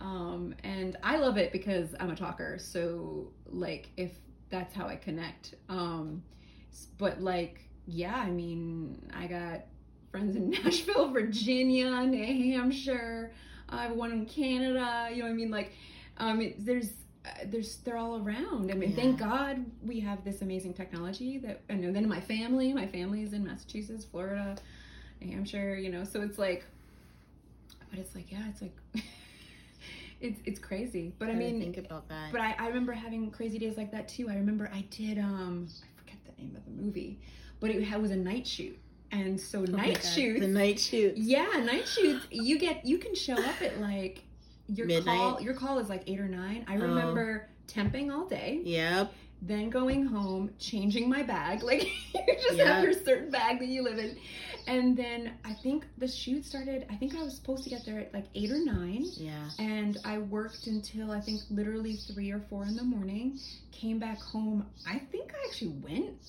um, 0.00 0.54
and 0.64 0.96
I 1.02 1.16
love 1.16 1.36
it 1.38 1.52
because 1.52 1.94
I'm 2.00 2.10
a 2.10 2.16
talker. 2.16 2.58
So 2.58 3.30
like, 3.46 3.88
if 3.96 4.10
that's 4.50 4.74
how 4.74 4.86
I 4.86 4.96
connect. 4.96 5.54
Um, 5.68 6.22
but 6.98 7.20
like, 7.20 7.60
yeah, 7.86 8.16
I 8.16 8.30
mean, 8.30 9.10
I 9.16 9.26
got 9.26 9.62
friends 10.10 10.36
in 10.36 10.50
Nashville, 10.64 11.10
Virginia, 11.10 12.04
New 12.04 12.52
Hampshire. 12.52 13.32
I 13.68 13.84
have 13.84 13.92
one 13.92 14.12
in 14.12 14.26
Canada. 14.26 15.08
You 15.10 15.18
know 15.18 15.24
what 15.24 15.30
I 15.30 15.34
mean? 15.34 15.50
Like, 15.50 15.72
um, 16.18 16.40
it, 16.40 16.64
there's, 16.64 16.90
uh, 17.24 17.30
there's, 17.46 17.76
they're 17.78 17.96
all 17.96 18.22
around. 18.22 18.70
I 18.70 18.74
mean, 18.74 18.94
thank 18.94 19.18
God 19.18 19.64
we 19.84 20.00
have 20.00 20.24
this 20.24 20.42
amazing 20.42 20.74
technology 20.74 21.38
that, 21.38 21.62
and 21.68 21.94
then 21.94 22.08
my 22.08 22.20
family, 22.20 22.72
my 22.72 22.86
family 22.86 23.22
is 23.22 23.32
in 23.32 23.44
Massachusetts, 23.44 24.04
Florida, 24.04 24.56
New 25.20 25.32
Hampshire. 25.32 25.76
You 25.76 25.90
know, 25.90 26.04
so 26.04 26.22
it's 26.22 26.38
like, 26.38 26.64
but 27.90 27.98
it's 27.98 28.14
like, 28.14 28.30
yeah, 28.30 28.42
it's 28.48 28.62
like, 28.62 28.76
it's 30.20 30.40
it's 30.44 30.58
crazy. 30.58 31.12
But 31.18 31.26
I 31.26 31.32
Gotta 31.32 31.44
mean, 31.44 31.60
think 31.60 31.78
about 31.78 32.08
that 32.08 32.32
but 32.32 32.40
I, 32.40 32.54
I 32.58 32.68
remember 32.68 32.92
having 32.92 33.30
crazy 33.30 33.58
days 33.58 33.76
like 33.76 33.90
that 33.92 34.08
too. 34.08 34.28
I 34.28 34.34
remember 34.34 34.70
I 34.72 34.82
did 34.90 35.18
um 35.18 35.68
I 35.68 36.00
forget 36.00 36.16
the 36.24 36.42
name 36.42 36.56
of 36.56 36.64
the 36.64 36.82
movie, 36.82 37.18
but 37.60 37.70
it 37.70 38.00
was 38.00 38.10
a 38.10 38.16
night 38.16 38.46
shoot, 38.46 38.78
and 39.12 39.40
so 39.40 39.60
Oh 39.60 39.64
night 39.64 39.94
God, 40.02 40.04
shoots. 40.04 40.40
the 40.40 40.48
night 40.48 40.78
shoots 40.80 41.18
yeah, 41.18 41.46
night 41.64 41.88
shoots. 41.88 42.26
You 42.30 42.58
get 42.58 42.84
you 42.84 42.98
can 42.98 43.14
show 43.14 43.34
up 43.34 43.60
at 43.62 43.80
like 43.80 44.22
your 44.68 44.86
Midnight? 44.86 45.18
call. 45.18 45.40
Your 45.40 45.54
call 45.54 45.78
is 45.78 45.88
like 45.88 46.04
eight 46.06 46.20
or 46.20 46.28
nine. 46.28 46.64
I 46.68 46.76
Oh. 46.76 46.80
remember 46.80 47.48
temping 47.66 48.12
all 48.12 48.26
day, 48.26 48.60
yep 48.64 49.12
then 49.42 49.70
going 49.70 50.04
home, 50.04 50.50
changing 50.58 51.08
my 51.08 51.22
bag. 51.22 51.62
Like 51.70 51.84
you 51.84 52.36
just 52.42 52.58
Yeah. 52.58 52.74
have 52.74 52.84
your 52.84 52.92
certain 52.92 53.30
bag 53.30 53.58
that 53.60 53.68
you 53.68 53.82
live 53.82 53.96
in, 53.98 54.18
and 54.66 54.96
then 54.96 55.32
I 55.44 55.52
think 55.54 55.84
the 55.98 56.08
shoot 56.08 56.44
started. 56.44 56.86
I 56.90 56.96
think 56.96 57.14
I 57.16 57.22
was 57.22 57.36
supposed 57.36 57.64
to 57.64 57.70
get 57.70 57.84
there 57.84 57.98
at 57.98 58.12
like 58.14 58.26
eight 58.34 58.50
or 58.50 58.64
nine. 58.64 59.04
yeah 59.16 59.48
And 59.58 59.98
I 60.04 60.18
worked 60.18 60.66
until 60.66 61.10
I 61.10 61.20
think 61.20 61.40
literally 61.50 61.96
three 61.96 62.30
or 62.30 62.40
four 62.48 62.64
in 62.64 62.76
the 62.76 62.84
morning. 62.84 63.38
Came 63.72 63.98
back 63.98 64.18
home. 64.20 64.66
I 64.86 64.98
think 64.98 65.32
I 65.34 65.46
actually 65.48 65.74
went. 65.82 66.22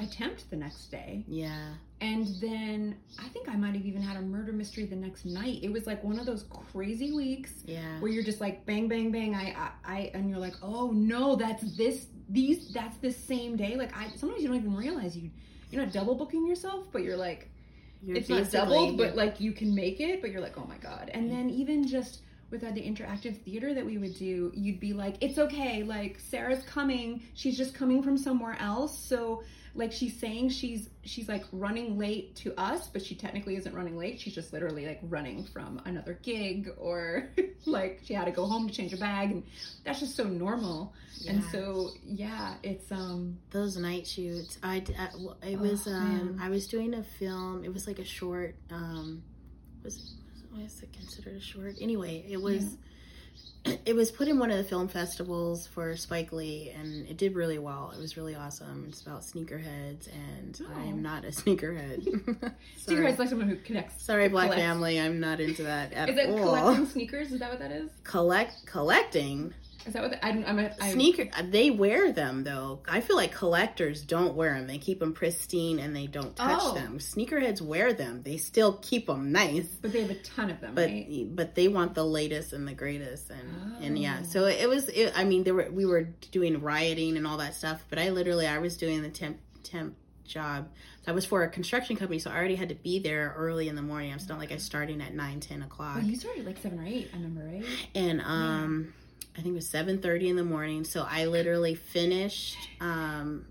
Temped 0.00 0.48
the 0.48 0.56
next 0.56 0.90
day. 0.90 1.24
yeah 1.28 1.74
And 2.00 2.26
then 2.40 2.96
I 3.18 3.28
think 3.28 3.50
I 3.50 3.56
might 3.56 3.74
have 3.74 3.84
even 3.84 4.00
had 4.00 4.16
a 4.16 4.22
murder 4.22 4.50
mystery 4.50 4.86
the 4.86 4.96
next 4.96 5.26
night. 5.26 5.58
It 5.62 5.70
was 5.70 5.86
like 5.86 6.02
one 6.02 6.18
of 6.18 6.24
those 6.24 6.44
crazy 6.72 7.12
weeks 7.12 7.52
yeah 7.66 8.00
where 8.00 8.10
you're 8.10 8.24
just 8.24 8.40
like 8.40 8.64
bang 8.64 8.88
bang 8.88 9.12
bang. 9.12 9.34
I 9.34 9.54
I, 9.54 9.70
I 9.84 10.10
and 10.14 10.30
you're 10.30 10.38
like, 10.38 10.54
"Oh 10.62 10.90
no, 10.90 11.36
that's 11.36 11.76
this 11.76 12.06
these 12.30 12.72
that's 12.72 12.96
the 12.96 13.12
same 13.12 13.56
day." 13.56 13.76
Like 13.76 13.94
I 13.94 14.08
sometimes 14.16 14.40
you 14.40 14.48
don't 14.48 14.56
even 14.56 14.74
realize 14.74 15.14
you 15.18 15.30
you're 15.70 15.82
not 15.82 15.92
double 15.92 16.14
booking 16.14 16.46
yourself, 16.46 16.86
but 16.92 17.02
you're 17.02 17.16
like 17.16 17.48
You're 18.02 18.16
it's 18.16 18.28
not 18.28 18.50
doubled, 18.50 18.96
but 18.96 19.16
like 19.16 19.40
you 19.40 19.52
can 19.52 19.74
make 19.74 20.00
it, 20.00 20.20
but 20.20 20.30
you're 20.30 20.40
like, 20.40 20.58
oh 20.58 20.66
my 20.68 20.78
god. 20.78 21.10
And 21.12 21.30
then 21.30 21.50
even 21.50 21.86
just 21.86 22.20
with 22.50 22.64
uh, 22.64 22.70
the 22.72 22.80
interactive 22.82 23.36
theater 23.42 23.74
that 23.74 23.86
we 23.86 23.96
would 23.98 24.16
do, 24.18 24.50
you'd 24.54 24.80
be 24.80 24.92
like, 24.92 25.16
it's 25.20 25.38
okay, 25.38 25.84
like 25.84 26.18
Sarah's 26.18 26.64
coming, 26.64 27.22
she's 27.34 27.56
just 27.56 27.74
coming 27.74 28.02
from 28.02 28.18
somewhere 28.18 28.56
else, 28.58 28.98
so 28.98 29.42
like 29.74 29.92
she's 29.92 30.18
saying 30.18 30.48
she's 30.50 30.88
she's 31.04 31.28
like 31.28 31.44
running 31.52 31.96
late 31.98 32.34
to 32.36 32.52
us, 32.60 32.88
but 32.88 33.04
she 33.04 33.14
technically 33.14 33.56
isn't 33.56 33.74
running 33.74 33.96
late. 33.96 34.20
She's 34.20 34.34
just 34.34 34.52
literally 34.52 34.86
like 34.86 35.00
running 35.04 35.44
from 35.44 35.80
another 35.84 36.18
gig 36.22 36.70
or 36.76 37.30
like 37.66 38.00
she 38.04 38.14
had 38.14 38.24
to 38.24 38.32
go 38.32 38.46
home 38.46 38.68
to 38.68 38.74
change 38.74 38.90
her 38.90 38.96
bag, 38.96 39.30
and 39.30 39.42
that's 39.84 40.00
just 40.00 40.16
so 40.16 40.24
normal. 40.24 40.92
And 41.28 41.44
so 41.52 41.90
yeah, 42.04 42.54
it's 42.62 42.90
um 42.90 43.38
those 43.50 43.76
night 43.76 44.06
shoots 44.06 44.58
i, 44.62 44.82
well, 45.18 45.36
it 45.42 45.58
was 45.58 45.86
Oh, 45.86 45.92
um 45.92 46.36
man. 46.36 46.38
i 46.40 46.48
was 46.48 46.66
doing 46.66 46.94
a 46.94 47.02
film 47.02 47.62
it 47.64 47.72
was 47.72 47.86
like 47.86 47.98
a 47.98 48.04
short 48.04 48.54
um 48.70 49.22
was 49.84 50.14
was 50.56 50.82
it 50.82 50.92
considered 50.94 51.36
a 51.36 51.40
short 51.40 51.74
anyway 51.80 52.24
it 52.28 52.40
was 52.40 52.76
it 53.84 53.94
was 53.94 54.10
put 54.10 54.28
in 54.28 54.38
one 54.38 54.50
of 54.50 54.56
the 54.56 54.64
film 54.64 54.88
festivals 54.88 55.66
for 55.66 55.96
Spike 55.96 56.32
Lee 56.32 56.72
and 56.78 57.06
it 57.08 57.16
did 57.16 57.34
really 57.34 57.58
well. 57.58 57.92
It 57.96 58.00
was 58.00 58.16
really 58.16 58.34
awesome. 58.34 58.86
It's 58.88 59.02
about 59.02 59.20
sneakerheads 59.22 60.08
and 60.12 60.60
Oh. 60.62 60.80
I'm 60.80 61.02
not 61.02 61.24
a 61.24 61.28
sneakerhead. 61.40 62.04
Sneakerhead's 62.86 63.18
like 63.18 63.28
someone 63.28 63.48
who 63.48 63.56
connects. 63.56 64.02
Sorry, 64.02 64.28
Black 64.28 64.46
collects. 64.50 64.62
family. 64.62 65.00
I'm 65.00 65.20
not 65.20 65.40
into 65.40 65.62
that 65.64 65.92
at 65.94 66.08
all. 66.08 66.14
Is 66.18 66.20
it 66.20 66.30
all. 66.30 66.38
collecting 66.38 66.86
sneakers? 66.86 67.32
Is 67.32 67.40
that 67.40 67.50
what 67.50 67.58
that 67.58 67.72
is? 67.72 67.90
Collect 68.04 68.54
collecting 68.66 69.52
Is 69.86 69.94
that 69.94 70.02
what 70.02 70.10
the, 70.10 70.24
I, 70.24 70.28
I'm 70.30 70.58
a, 70.58 70.70
I, 70.80 70.92
sneaker. 70.92 71.28
They 71.42 71.70
wear 71.70 72.12
them 72.12 72.44
though. 72.44 72.80
I 72.86 73.00
feel 73.00 73.16
like 73.16 73.32
collectors 73.34 74.02
don't 74.02 74.34
wear 74.34 74.54
them. 74.54 74.66
They 74.66 74.78
keep 74.78 74.98
them 75.00 75.14
pristine 75.14 75.78
and 75.78 75.96
they 75.96 76.06
don't 76.06 76.36
touch 76.36 76.58
Oh. 76.62 76.74
them. 76.74 76.98
Sneakerheads 76.98 77.62
wear 77.62 77.92
them. 77.94 78.22
They 78.22 78.36
still 78.36 78.74
keep 78.82 79.06
them 79.06 79.32
nice. 79.32 79.66
But 79.80 79.92
they 79.92 80.02
have 80.02 80.10
a 80.10 80.14
ton 80.16 80.50
of 80.50 80.60
them, 80.60 80.74
but 80.74 80.88
right? 80.88 81.26
but 81.34 81.54
they 81.54 81.68
want 81.68 81.94
the 81.94 82.04
latest 82.04 82.52
and 82.52 82.68
the 82.68 82.74
greatest 82.74 83.30
and 83.30 83.82
and 83.84 83.98
yeah 83.98 84.18
Oh. 84.20 84.24
so 84.24 84.44
it 84.46 84.68
was 84.68 84.88
it, 84.88 85.12
i 85.16 85.24
mean 85.24 85.44
there 85.44 85.54
were 85.54 85.70
we 85.70 85.86
were 85.86 86.02
doing 86.30 86.60
rioting 86.60 87.16
and 87.16 87.26
all 87.26 87.38
that 87.38 87.54
stuff 87.54 87.82
but 87.88 87.98
i 87.98 88.10
literally 88.10 88.46
i 88.46 88.58
was 88.58 88.76
doing 88.76 89.00
the 89.02 89.08
temp 89.08 89.38
temp 89.62 89.94
job 90.24 90.68
that 91.06 91.14
was 91.14 91.24
for 91.24 91.42
a 91.42 91.48
construction 91.48 91.96
company 91.96 92.18
so 92.18 92.30
i 92.30 92.36
already 92.36 92.54
had 92.56 92.68
to 92.68 92.74
be 92.74 92.98
there 92.98 93.34
early 93.36 93.68
in 93.68 93.74
the 93.76 93.82
morning 93.82 94.12
it's 94.12 94.28
not 94.28 94.38
like 94.38 94.52
i 94.52 94.56
starting 94.56 95.00
at 95.00 95.14
9 95.14 95.40
10 95.40 95.62
o'clock 95.62 95.96
Well, 95.96 96.04
you 96.04 96.16
started 96.16 96.44
like 96.46 96.58
seven 96.58 96.78
or 96.78 96.84
eight, 96.86 97.10
I 97.12 97.16
remember, 97.16 97.44
right? 97.44 97.64
and 97.94 98.20
um 98.20 98.92
i 99.40 99.42
think 99.42 99.52
it 99.54 99.56
was 99.56 99.68
7.30 99.72 100.28
in 100.28 100.36
the 100.36 100.44
morning 100.44 100.84
so 100.84 101.06
i 101.10 101.24
literally 101.24 101.74
finished 101.74 102.58
um 102.80 103.46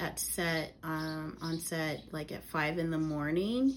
at 0.00 0.18
set 0.18 0.74
um 0.82 1.36
on 1.42 1.58
set 1.60 2.02
like 2.10 2.32
at 2.32 2.42
5 2.44 2.78
in 2.78 2.90
the 2.90 2.98
morning 2.98 3.76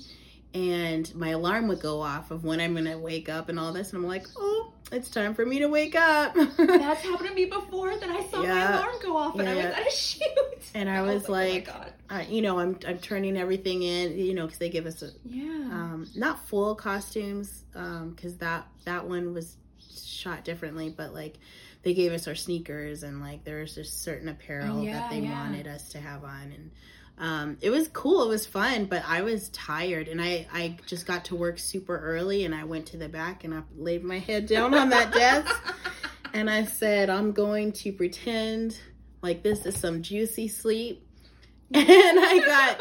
and 0.54 1.14
my 1.14 1.30
alarm 1.30 1.68
would 1.68 1.82
go 1.82 2.02
off 2.02 2.32
of 2.32 2.44
when 2.46 2.60
I'm 2.62 2.74
gonna 2.74 2.98
wake 2.98 3.28
up 3.30 3.50
and 3.50 3.60
all 3.60 3.74
this, 3.74 3.90
and 3.94 4.02
I'm 4.02 4.08
like, 4.08 4.26
oh, 4.38 4.72
it's 4.94 5.10
time 5.12 5.36
for 5.36 5.46
me 5.46 5.60
to 5.60 5.68
wake 5.68 5.94
up. 5.96 6.34
That's 6.58 7.02
happened 7.04 7.28
to 7.28 7.34
me 7.36 7.46
before 7.46 7.96
that 7.96 8.10
I 8.10 8.24
saw 8.28 8.42
my 8.42 8.78
alarm 8.78 8.96
go 9.04 9.18
off 9.18 9.38
and 9.38 9.48
I 9.48 9.54
was 9.56 9.64
Yeah. 9.66 9.72
at 9.72 9.88
a 9.88 9.92
shoot. 9.92 10.24
And 10.74 10.90
I 10.90 11.02
was 11.14 11.28
like- 11.30 11.68
oh 11.70 11.74
my 11.74 11.84
God. 11.84 11.94
uh, 12.10 12.24
you 12.32 12.42
know, 12.42 12.58
I'm 12.60 12.80
I'm 12.88 12.98
turning 12.98 13.38
everything 13.38 13.84
in, 13.84 14.18
you 14.18 14.34
know, 14.34 14.46
because 14.46 14.58
they 14.58 14.70
give 14.70 14.86
us 14.88 15.04
a, 15.04 15.10
yeah. 15.26 15.44
um, 15.44 16.08
not 16.16 16.48
full 16.48 16.74
costumes, 16.76 17.64
because 17.74 18.38
that 18.38 18.68
that 18.86 19.06
one 19.08 19.34
was 19.34 19.58
shot 20.06 20.44
differently, 20.44 20.94
but 20.96 21.14
like 21.14 21.36
they 21.84 21.94
gave 21.94 22.12
us 22.12 22.28
our 22.28 22.36
sneakers 22.36 23.04
and 23.04 23.22
like 23.22 23.44
there 23.44 23.60
was 23.60 23.76
just 23.76 24.02
certain 24.04 24.28
apparel 24.30 24.80
Oh, 24.80 24.84
yeah, 24.84 24.94
that 25.00 25.10
they 25.10 25.20
yeah. 25.22 25.32
wanted 25.32 25.68
us 25.68 25.90
to 25.90 26.00
have 26.00 26.24
on, 26.24 26.52
and 26.54 26.72
um, 27.20 27.58
it 27.62 27.70
was 27.72 27.88
cool, 27.88 28.24
it 28.24 28.30
was 28.30 28.46
fun, 28.46 28.86
but 28.86 29.04
I 29.08 29.22
was 29.24 29.50
tired, 29.50 30.08
and 30.08 30.22
I 30.22 30.48
I 30.54 30.78
just 30.86 31.06
got 31.08 31.26
to 31.26 31.36
work 31.36 31.58
super 31.60 31.98
early, 31.98 32.46
and 32.46 32.54
I 32.54 32.64
went 32.66 32.86
to 32.88 32.98
the 32.98 33.10
back 33.10 33.44
and 33.44 33.54
I 33.54 33.62
laid 33.76 34.04
my 34.04 34.20
head 34.20 34.46
down 34.48 34.74
on 34.74 34.90
that 34.90 35.12
desk, 35.14 35.56
and 36.34 36.50
I 36.50 36.66
said, 36.66 37.10
I'm 37.10 37.32
going 37.32 37.72
to 37.74 37.92
pretend 37.92 38.80
like 39.22 39.42
this 39.44 39.66
is 39.66 39.78
some 39.80 40.02
juicy 40.04 40.48
sleep. 40.48 41.04
And 41.74 41.84
I 41.86 42.40
got 42.46 42.80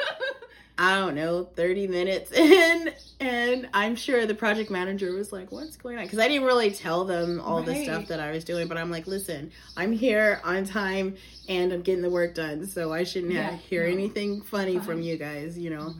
I 0.79 0.99
don't 0.99 1.15
know, 1.15 1.45
30 1.45 1.87
minutes 1.89 2.33
in. 2.33 2.93
And 3.19 3.69
I'm 3.73 3.97
sure 3.97 4.27
the 4.27 4.35
project 4.35 4.71
manager 4.71 5.12
was 5.15 5.33
like, 5.33 5.51
What's 5.51 5.77
going 5.77 5.97
on? 5.97 6.05
Because 6.05 6.19
I 6.19 6.29
didn't 6.29 6.45
really 6.47 6.71
tell 6.71 7.05
them 7.07 7.41
all 7.41 7.62
the 7.62 7.83
stuff 7.85 8.09
that 8.09 8.21
I 8.21 8.31
was 8.31 8.45
doing, 8.45 8.69
but 8.69 8.77
I'm 8.77 8.91
like, 8.91 9.07
Listen, 9.07 9.53
I'm 9.77 9.93
here 9.93 10.41
on 10.45 10.65
time 10.67 11.17
and 11.49 11.73
I'm 11.73 11.81
getting 11.81 12.03
the 12.03 12.11
work 12.11 12.35
done. 12.35 12.67
So 12.67 12.93
I 12.93 13.05
shouldn't 13.05 13.33
Yeah, 13.33 13.53
have, 13.53 13.61
hear 13.61 13.87
no. 13.87 13.93
anything 13.93 14.43
funny 14.43 14.79
from 14.79 15.01
you 15.01 15.17
guys, 15.17 15.59
you 15.59 15.73
oh 15.73 15.77
know? 15.77 15.95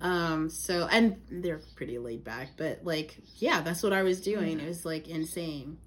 god. 0.00 0.06
Um, 0.06 0.50
so, 0.50 0.86
and 0.92 1.16
they're 1.30 1.60
pretty 1.74 1.98
laid 1.98 2.22
back, 2.22 2.50
but 2.56 2.80
like, 2.84 3.16
yeah, 3.38 3.62
that's 3.62 3.82
what 3.82 3.92
I 3.94 4.02
was 4.02 4.20
doing. 4.20 4.58
Yeah. 4.58 4.66
It 4.66 4.68
was 4.68 4.84
like 4.84 5.08
insane. 5.08 5.78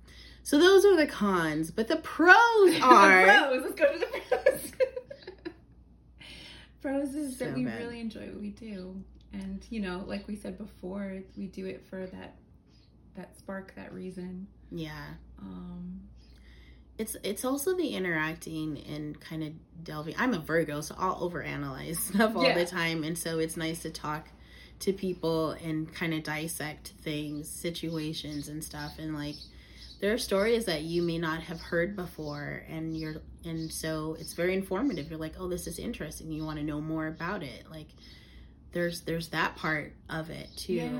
So 0.44 0.58
those 0.58 0.84
are 0.84 0.98
the 0.98 1.06
cons, 1.06 1.70
but 1.70 1.88
the 1.88 1.98
pros 1.98 2.36
are. 2.82 3.24
pros. 3.24 3.62
Let's 3.64 3.76
go 3.80 3.94
to 3.94 4.00
the 4.00 4.08
pros. 4.30 4.72
pros 6.82 7.14
is 7.16 7.38
So 7.38 7.46
that 7.46 7.56
we 7.56 7.66
bad. 7.66 7.80
really 7.80 8.00
enjoy 8.00 8.28
what 8.28 8.40
we 8.42 8.50
do, 8.52 9.04
and 9.34 9.66
you 9.70 9.80
know, 9.82 10.04
like 10.08 10.28
we 10.28 10.36
said 10.36 10.58
before, 10.58 11.22
we 11.38 11.48
do 11.48 11.66
it 11.66 11.86
for 11.90 12.06
that 12.08 12.36
that 13.16 13.38
spark, 13.38 13.74
that 13.76 13.94
reason. 13.94 14.48
Yeah. 14.72 15.06
Um, 15.40 16.02
It's 16.98 17.16
it's 17.24 17.44
also 17.46 17.76
the 17.76 17.90
interacting 17.96 18.78
and 18.88 19.20
kind 19.20 19.44
of 19.44 19.54
delving. 19.84 20.16
I'm 20.18 20.34
a 20.34 20.40
Virgo, 20.40 20.82
so 20.82 20.96
I'll 20.98 21.20
overanalyze 21.30 21.98
stuff 22.14 22.36
all 22.36 22.44
Yeah. 22.44 22.58
the 22.58 22.66
time, 22.66 23.04
and 23.04 23.18
so 23.18 23.40
it's 23.40 23.58
nice 23.58 23.82
to 23.84 23.90
talk 23.90 24.30
to 24.80 24.94
people 24.94 25.52
and 25.52 25.94
kind 25.94 26.14
of 26.14 26.24
dissect 26.24 26.90
things, 27.02 27.48
situations, 27.50 28.48
and 28.48 28.64
stuff. 28.64 28.98
And 28.98 29.14
like, 29.16 29.36
there 30.02 30.14
are 30.14 30.18
stories 30.18 30.66
that 30.66 30.82
you 30.82 31.02
may 31.04 31.18
not 31.20 31.42
have 31.44 31.62
heard 31.62 31.96
before, 31.96 32.64
and 32.68 32.98
you're 32.98 33.16
and 33.46 33.72
so 33.72 34.18
it's 34.20 34.34
very 34.34 34.54
informative. 34.54 35.10
You're 35.10 35.20
like, 35.20 35.36
oh, 35.40 35.48
this 35.48 35.68
is 35.68 35.80
interesting. 35.80 36.32
You 36.32 36.44
want 36.44 36.58
to 36.60 36.64
know 36.66 36.82
more 36.82 37.08
about 37.08 37.44
it. 37.44 37.66
Like, 37.72 37.88
there's 38.74 39.02
there's 39.02 39.30
that 39.30 39.56
part 39.56 39.94
of 40.10 40.30
it 40.30 40.50
too. 40.58 40.74
yeah, 40.74 41.00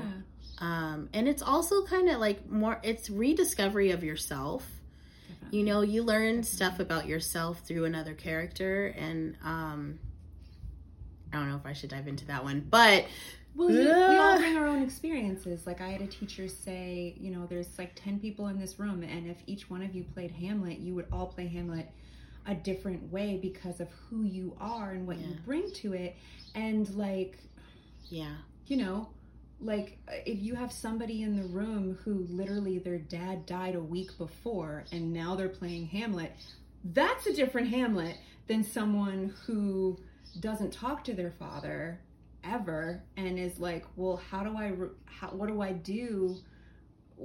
Um, 0.58 1.08
and 1.12 1.26
it's 1.28 1.42
also 1.42 1.84
kind 1.84 2.08
of 2.08 2.18
like 2.20 2.48
more. 2.50 2.78
It's 2.82 3.10
rediscovery 3.10 3.90
of 3.90 4.02
yourself 4.04 4.66
definitely. 5.28 5.58
you 5.58 5.64
know 5.64 5.80
you 5.82 6.02
learn 6.04 6.42
stuff 6.44 6.78
about 6.80 7.06
yourself 7.06 7.60
through 7.60 7.84
another 7.86 8.14
character 8.14 8.86
and 8.96 9.36
um 9.44 9.98
i 11.32 11.36
don't 11.36 11.48
know 11.48 11.56
if 11.56 11.64
i 11.66 11.72
should 11.72 11.90
dive 11.90 12.06
into 12.06 12.26
that 12.26 12.44
one 12.44 12.60
but 12.68 13.06
Well, 13.54 13.70
you, 13.70 14.02
we 14.08 14.16
all 14.18 14.34
Yeah. 14.34 14.38
bring 14.38 14.56
our 14.56 14.66
own 14.66 14.82
experiences. 14.82 15.66
Like 15.66 15.80
I 15.80 15.88
had 15.88 16.00
a 16.00 16.06
teacher 16.06 16.48
say, 16.48 17.14
you 17.18 17.30
know, 17.30 17.46
there's 17.46 17.78
like 17.78 17.92
ten 17.94 18.18
people 18.18 18.46
in 18.48 18.58
this 18.58 18.78
room, 18.78 19.02
and 19.02 19.26
if 19.28 19.38
each 19.46 19.68
one 19.70 19.82
of 19.82 19.94
you 19.94 20.04
played 20.04 20.30
Hamlet, 20.30 20.78
you 20.78 20.94
would 20.94 21.06
all 21.12 21.26
play 21.26 21.46
Hamlet 21.48 21.88
a 22.46 22.54
different 22.54 23.12
way 23.12 23.38
because 23.40 23.80
of 23.80 23.88
who 24.08 24.24
you 24.24 24.56
are 24.60 24.90
and 24.92 25.06
what 25.06 25.18
you 25.18 25.36
bring 25.44 25.70
to 25.72 25.92
it. 25.92 26.16
And 26.54 26.88
like, 26.96 27.38
yeah 28.08 28.36
you 28.66 28.76
know, 28.76 29.08
like 29.60 29.98
if 30.26 30.40
you 30.42 30.54
have 30.54 30.72
somebody 30.72 31.22
in 31.22 31.36
the 31.36 31.44
room 31.44 31.98
who 32.04 32.26
literally 32.30 32.78
their 32.78 32.98
dad 32.98 33.46
died 33.46 33.74
a 33.74 33.80
week 33.80 34.16
before 34.18 34.84
and 34.92 35.12
now 35.12 35.36
they're 35.36 35.48
playing 35.48 35.86
Hamlet, 35.86 36.32
that's 36.84 37.26
a 37.26 37.32
different 37.34 37.68
Hamlet 37.68 38.16
than 38.48 38.64
someone 38.64 39.34
who 39.46 39.98
doesn't 40.40 40.72
talk 40.72 41.04
to 41.04 41.14
their 41.14 41.30
father 41.30 42.00
ever 42.44 43.02
and 43.16 43.38
is 43.38 43.58
like, 43.58 43.84
well, 43.96 44.20
how 44.30 44.42
do 44.42 44.56
I, 44.56 44.68
re- 44.68 44.90
how, 45.06 45.28
what 45.28 45.48
do 45.48 45.60
I 45.60 45.72
do? 45.72 46.36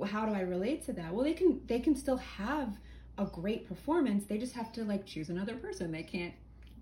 How 0.06 0.26
do 0.26 0.34
I 0.34 0.42
relate 0.42 0.86
to 0.86 0.94
that? 0.94 1.14
Well, 1.14 1.24
they 1.24 1.34
can, 1.34 1.62
they 1.68 1.80
can 1.80 1.96
still 1.96 2.18
have 2.18 2.78
a 3.18 3.26
great 3.26 3.68
performance. 3.68 4.26
They 4.26 4.38
just 4.38 4.54
have 4.54 4.72
to 4.74 4.84
like 4.84 5.06
choose 5.06 5.30
another 5.30 5.56
person. 5.56 5.92
They 5.92 6.04
can't 6.04 6.34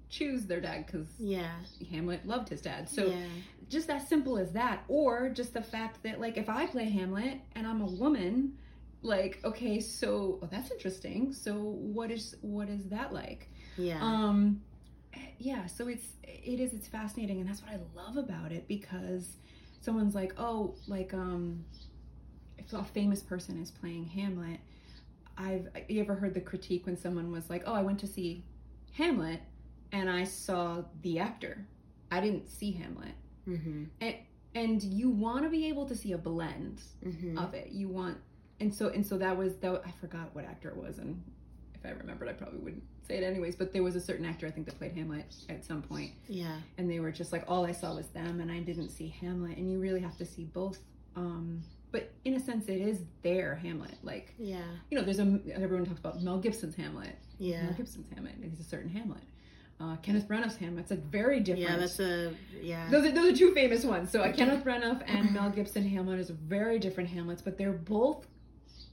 choose 0.08 0.46
their 0.46 0.62
dad 0.62 0.86
because 0.86 1.08
yeah 1.18 1.56
Hamlet 1.90 2.26
loved 2.28 2.48
his 2.48 2.62
dad. 2.62 2.88
So 2.88 3.08
yeah 3.08 3.26
just 3.70 3.90
as 3.90 4.08
simple 4.08 4.38
as 4.38 4.52
that 4.52 4.84
or 4.88 5.30
just 5.30 5.54
the 5.54 5.62
fact 5.62 6.02
that 6.04 6.20
like 6.20 6.38
if 6.38 6.50
i 6.50 6.66
play 6.66 6.90
hamlet 6.90 7.40
and 7.56 7.66
i'm 7.66 7.82
a 7.82 7.86
woman 7.86 8.54
like 9.02 9.40
okay 9.44 9.80
so 9.80 10.40
oh, 10.42 10.48
that's 10.52 10.72
interesting 10.72 11.34
so 11.34 11.54
what 11.54 12.12
is 12.12 12.36
what 12.42 12.70
is 12.70 12.86
that 12.86 13.14
like 13.14 13.50
yeah 13.78 14.00
um 14.02 14.62
yeah 15.40 15.66
so 15.66 15.88
it's 15.88 16.06
it 16.24 16.60
is 16.60 16.74
it's 16.74 16.88
fascinating 16.88 17.40
and 17.40 17.50
that's 17.50 17.62
what 17.62 17.72
i 17.72 17.80
love 17.96 18.18
about 18.18 18.52
it 18.52 18.68
because 18.68 19.38
someone's 19.82 20.16
like 20.16 20.34
oh 20.38 20.76
like 20.88 21.14
um 21.14 21.64
if 22.58 22.72
a 22.74 22.84
famous 22.84 23.22
person 23.22 23.62
is 23.62 23.72
playing 23.72 24.06
hamlet 24.06 24.60
i've 25.38 25.68
you 25.88 26.02
ever 26.02 26.16
heard 26.16 26.34
the 26.34 26.42
critique 26.42 26.86
when 26.86 26.98
someone 26.98 27.32
was 27.32 27.50
like 27.50 27.64
oh 27.66 27.74
i 27.74 27.82
went 27.82 28.00
to 28.00 28.08
see 28.08 28.44
hamlet 28.94 29.42
and 29.92 30.10
i 30.10 30.24
saw 30.24 30.82
the 31.02 31.20
actor. 31.20 31.66
I 32.12 32.22
didn't 32.22 32.48
see 32.48 32.72
hamlet 32.72 33.16
mm-hmm. 33.48 33.86
And 34.54 34.82
you 34.82 35.10
want 35.10 35.44
to 35.44 35.50
be 35.50 35.68
able 35.68 35.86
to 35.86 35.96
see 35.96 36.14
a 36.14 36.18
blend 36.18 36.82
mm-hmm. 37.06 37.38
of 37.38 37.54
it. 37.54 37.72
You 37.72 37.90
want 37.90 38.18
and 38.60 38.74
so 38.74 38.90
and 38.90 39.06
so 39.06 39.18
that 39.18 39.38
was 39.38 39.56
that 39.58 39.82
i 39.86 39.92
forgot 40.00 40.34
what 40.34 40.46
actor 40.46 40.70
it 40.70 40.78
was 40.78 40.98
and 40.98 41.22
if 41.74 41.86
i 41.86 41.90
remembered 41.90 42.30
i 42.30 42.34
probably 42.34 42.60
wouldn't 42.60 42.84
say 43.08 43.18
it 43.18 43.24
anyways 43.24 43.56
but 43.56 43.74
there 43.74 43.84
was 43.84 43.96
a 43.96 44.02
certain 44.02 44.26
actor 44.26 44.48
i 44.48 44.52
think 44.52 44.66
that 44.66 44.78
played 44.78 44.94
hamlet 44.94 45.26
at 45.50 45.64
some 45.64 45.82
point. 45.82 46.12
Yeah. 46.28 46.58
And 46.78 46.90
they 46.90 47.00
were 47.00 47.12
just 47.12 47.32
like 47.32 47.44
all 47.48 47.66
i 47.66 47.72
saw 47.72 47.96
was 47.96 48.08
them 48.08 48.40
and 48.40 48.52
i 48.52 48.60
didn't 48.60 48.90
see 48.90 49.14
hamlet. 49.22 49.58
And 49.58 49.72
you 49.72 49.80
really 49.80 50.02
have 50.02 50.18
to 50.18 50.26
see 50.26 50.46
both 50.46 50.80
um 51.16 51.62
but 51.92 52.12
in 52.26 52.34
a 52.34 52.40
sense 52.40 52.68
it 52.68 52.82
is 52.82 53.02
their 53.22 53.56
hamlet. 53.56 53.98
Like 54.04 54.34
yeah. 54.38 54.64
you 54.90 54.98
know 54.98 55.04
there's 55.04 55.20
a 55.20 55.40
everyone 55.54 55.86
talks 55.86 56.00
about 56.00 56.22
mel 56.22 56.40
gibson's 56.40 56.76
hamlet. 56.76 57.16
Yeah. 57.38 57.64
Mel 57.64 57.74
gibson's 57.74 58.08
hamlet. 58.14 58.36
He's 58.42 58.60
a 58.60 58.64
certain 58.64 58.90
hamlet. 58.90 59.24
Uh, 59.78 59.98
kenneth 59.98 60.26
branagh's 60.26 60.56
hamlet's 60.56 60.92
a 60.92 60.96
very 60.96 61.42
different 61.42 61.70
yeah 61.70 61.76
that's 61.76 62.00
a 62.00 62.34
yeah. 62.62 62.90
Those 62.90 63.08
are, 63.08 63.12
those 63.12 63.34
are 63.34 63.36
two 63.36 63.54
famous 63.54 63.84
ones. 63.84 64.10
So 64.10 64.22
uh, 64.22 64.32
Kenneth 64.32 64.64
Branagh 64.64 65.04
and 65.08 65.34
Mel 65.34 65.50
Gibson 65.50 65.88
Hamlet 65.88 66.20
is 66.20 66.30
very 66.30 66.80
different 66.80 67.10
Hamlets, 67.10 67.42
but 67.42 67.58
they're 67.58 67.74
both 67.74 68.26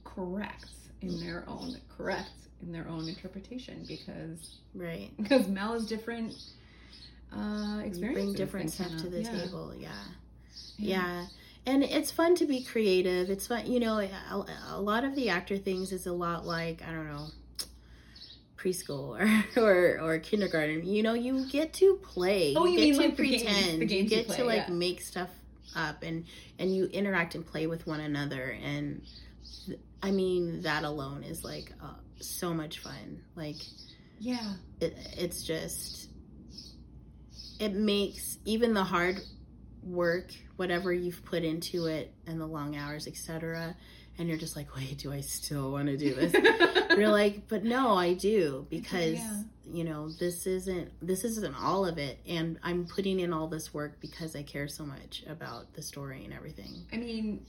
correct 0.03 0.69
in 1.03 1.19
their 1.19 1.43
own 1.47 1.75
correct 1.95 2.29
in 2.61 2.71
their 2.71 2.87
own 2.87 3.07
interpretation 3.07 3.83
because 3.87 4.57
right. 4.73 5.11
because 5.17 5.47
Mel 5.47 5.73
is 5.73 5.85
different. 5.85 6.33
Uh, 7.35 7.81
you 7.91 8.11
bring 8.13 8.33
different 8.33 8.71
stuff 8.71 8.95
to 8.97 9.09
the 9.09 9.21
Yeah. 9.23 9.37
table 9.39 9.73
yeah. 9.77 9.89
Yeah. 10.77 11.25
And 11.65 11.83
it's 11.83 12.11
fun 12.11 12.35
to 12.35 12.45
be 12.45 12.63
creative. 12.63 13.29
It's 13.29 13.47
fun 13.47 13.65
you 13.65 13.79
know 13.79 13.99
a, 13.99 14.45
a 14.71 14.79
lot 14.81 15.03
of 15.03 15.15
the 15.15 15.29
actor 15.29 15.57
things 15.57 15.91
is 15.91 16.07
a 16.07 16.13
lot 16.13 16.45
like 16.45 16.81
i 16.87 16.91
don't 16.91 17.07
know 17.07 17.27
preschool 18.57 19.19
or, 19.57 19.61
or 19.61 19.99
or 19.99 20.19
kindergarten. 20.19 20.85
You 20.85 21.03
know 21.03 21.13
you 21.13 21.45
get 21.49 21.73
to 21.73 21.95
play. 22.03 22.53
Oh, 22.55 22.65
you 22.65 22.77
get 22.77 22.83
mean 22.83 22.93
to 22.93 22.99
like 23.01 23.17
the 23.17 23.27
games- 23.29 23.43
pretend. 23.43 23.81
the 23.81 23.85
games 23.85 24.11
you 24.11 24.17
you 24.17 24.23
get 24.25 24.35
to 24.37 24.43
like 24.45 24.67
yeah. 24.67 24.73
make 24.73 25.01
stuff 25.01 25.29
up 25.75 26.03
and 26.03 26.25
and 26.59 26.73
you 26.75 26.85
interact 26.85 27.35
and 27.35 27.45
play 27.45 27.67
with 27.67 27.85
one 27.87 27.99
another 27.99 28.55
and 28.63 29.01
th- 29.65 29.79
i 30.01 30.11
mean 30.11 30.61
that 30.61 30.83
alone 30.83 31.23
is 31.23 31.43
like 31.43 31.71
uh, 31.81 31.93
so 32.19 32.53
much 32.53 32.79
fun. 32.79 33.21
Like 33.35 33.57
Yeah, 34.19 34.53
it, 34.79 34.95
it's 35.17 35.43
just 35.43 36.09
it 37.59 37.73
makes 37.73 38.37
even 38.45 38.73
the 38.73 38.83
hard 38.83 39.19
work 39.83 40.31
whatever 40.55 40.93
you've 40.93 41.23
put 41.25 41.43
into 41.43 41.85
it 41.87 42.13
and 42.27 42.39
the 42.39 42.45
long 42.45 42.75
hours 42.77 43.05
etc 43.07 43.75
and 44.17 44.29
you're 44.29 44.37
just 44.37 44.55
like 44.55 44.73
wait 44.75 44.97
do 44.97 45.11
i 45.11 45.19
still 45.19 45.71
want 45.71 45.87
to 45.87 45.97
do 45.97 46.13
this? 46.13 46.31
You're 46.97 47.09
like 47.09 47.47
but 47.49 47.63
no 47.65 47.97
i 47.97 48.13
do 48.13 48.65
because 48.69 49.15
Yeah. 49.15 49.41
you 49.65 49.83
know 49.83 50.09
this 50.09 50.45
isn't 50.47 50.91
this 51.05 51.23
isn't 51.25 51.55
all 51.61 51.85
of 51.85 51.97
it 51.97 52.19
and 52.27 52.59
i'm 52.63 52.85
putting 52.85 53.19
in 53.19 53.33
all 53.33 53.47
this 53.47 53.73
work 53.73 53.99
because 53.99 54.35
i 54.35 54.43
care 54.43 54.67
so 54.69 54.85
much 54.85 55.23
about 55.27 55.73
the 55.73 55.81
story 55.81 56.23
and 56.23 56.33
everything. 56.33 56.85
I 56.93 56.97
mean, 56.97 57.45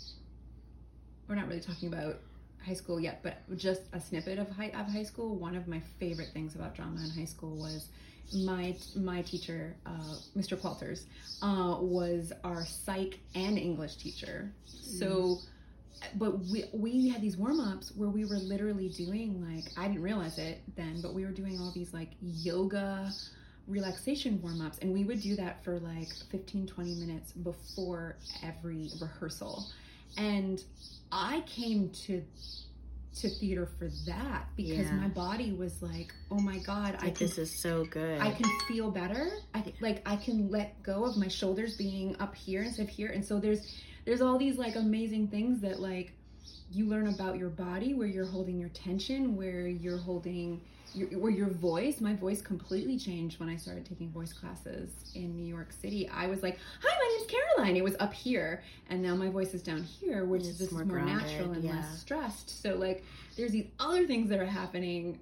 we're 1.28 1.34
not 1.34 1.48
really 1.48 1.60
talking 1.60 1.88
about 1.88 2.18
high 2.64 2.74
school 2.74 2.98
yet, 2.98 3.20
but 3.22 3.38
just 3.56 3.82
a 3.92 4.00
snippet 4.00 4.38
of 4.38 4.48
high 4.50 4.68
of 4.68 4.86
high 4.86 5.02
school. 5.02 5.36
One 5.36 5.56
of 5.56 5.68
my 5.68 5.80
favorite 5.98 6.30
things 6.32 6.54
about 6.54 6.74
drama 6.74 7.00
in 7.02 7.10
high 7.10 7.24
school 7.26 7.56
was 7.56 7.88
my 8.32 8.74
my 8.96 9.22
teacher, 9.22 9.76
uh, 9.86 10.16
Mr. 10.36 10.56
Qualters, 10.58 11.04
uh, 11.42 11.78
was 11.80 12.32
our 12.42 12.64
psych 12.64 13.18
and 13.34 13.58
English 13.58 13.96
teacher. 13.96 14.50
So, 14.64 15.38
but 16.16 16.38
we 16.46 16.64
we 16.72 17.08
had 17.08 17.20
these 17.20 17.36
warm 17.36 17.60
ups 17.60 17.92
where 17.96 18.08
we 18.08 18.24
were 18.24 18.38
literally 18.38 18.88
doing 18.88 19.44
like 19.44 19.64
I 19.76 19.88
didn't 19.88 20.02
realize 20.02 20.38
it 20.38 20.62
then, 20.76 21.00
but 21.02 21.14
we 21.14 21.24
were 21.24 21.32
doing 21.32 21.58
all 21.60 21.72
these 21.74 21.92
like 21.92 22.10
yoga 22.20 23.12
relaxation 23.66 24.40
warm 24.42 24.60
ups, 24.60 24.78
and 24.78 24.92
we 24.92 25.04
would 25.04 25.20
do 25.20 25.36
that 25.36 25.64
for 25.64 25.78
like 25.80 26.08
15, 26.30 26.66
20 26.66 26.94
minutes 26.94 27.32
before 27.32 28.16
every 28.42 28.90
rehearsal. 29.00 29.66
And 30.16 30.62
I 31.12 31.42
came 31.46 31.90
to 32.06 32.22
to 33.20 33.28
theater 33.28 33.68
for 33.78 33.88
that 34.06 34.48
because 34.56 34.86
Yeah. 34.86 34.94
my 34.96 35.06
body 35.08 35.52
was 35.52 35.80
like, 35.80 36.12
oh 36.32 36.38
my 36.40 36.58
god, 36.58 36.96
I 36.98 37.10
can 37.10 37.26
this 37.28 37.38
is 37.38 37.62
so 37.62 37.84
good. 37.84 38.20
I 38.20 38.32
can 38.32 38.50
feel 38.66 38.90
better. 38.90 39.30
I 39.54 39.72
like 39.80 40.02
I 40.06 40.16
can 40.16 40.50
let 40.50 40.82
go 40.82 41.04
of 41.04 41.16
my 41.16 41.28
shoulders 41.28 41.76
being 41.76 42.16
up 42.18 42.34
here 42.34 42.62
instead 42.64 42.82
of 42.82 42.88
here. 42.88 43.10
And 43.10 43.24
so 43.24 43.38
there's 43.38 43.60
there's 44.04 44.20
all 44.20 44.36
these 44.36 44.58
like 44.58 44.74
amazing 44.74 45.28
things 45.28 45.60
that 45.60 45.78
like 45.80 46.12
you 46.72 46.86
learn 46.86 47.06
about 47.06 47.38
your 47.38 47.50
body 47.50 47.94
where 47.94 48.08
you're 48.08 48.26
holding 48.26 48.58
your 48.58 48.70
tension, 48.70 49.36
where 49.36 49.66
you're 49.68 49.98
holding 49.98 50.60
your 50.94 51.08
where 51.18 51.30
your 51.30 51.48
voice, 51.48 52.00
my 52.00 52.14
voice 52.14 52.40
completely 52.40 52.98
changed 52.98 53.40
when 53.40 53.48
I 53.48 53.56
started 53.56 53.84
taking 53.84 54.10
voice 54.10 54.32
classes 54.32 54.90
in 55.14 55.36
New 55.36 55.44
York 55.44 55.72
City. 55.72 56.08
I 56.08 56.26
was 56.26 56.42
like, 56.42 56.58
"Hi, 56.82 56.88
my 56.88 57.16
name's 57.16 57.30
Carolyne." 57.30 57.76
It 57.76 57.84
was 57.84 57.96
up 58.00 58.12
here, 58.12 58.62
and 58.90 59.02
now 59.02 59.14
my 59.14 59.28
voice 59.28 59.54
is 59.54 59.62
down 59.62 59.82
here, 59.82 60.24
which 60.24 60.42
is 60.42 60.70
more 60.72 60.84
more 60.84 61.00
grounded, 61.00 61.26
natural 61.26 61.52
and 61.52 61.64
yeah. 61.64 61.76
less 61.76 62.00
stressed. 62.00 62.62
So 62.62 62.74
like 62.76 63.04
there's 63.36 63.52
these 63.52 63.66
other 63.80 64.06
things 64.06 64.28
that 64.28 64.38
are 64.38 64.46
happening 64.46 65.18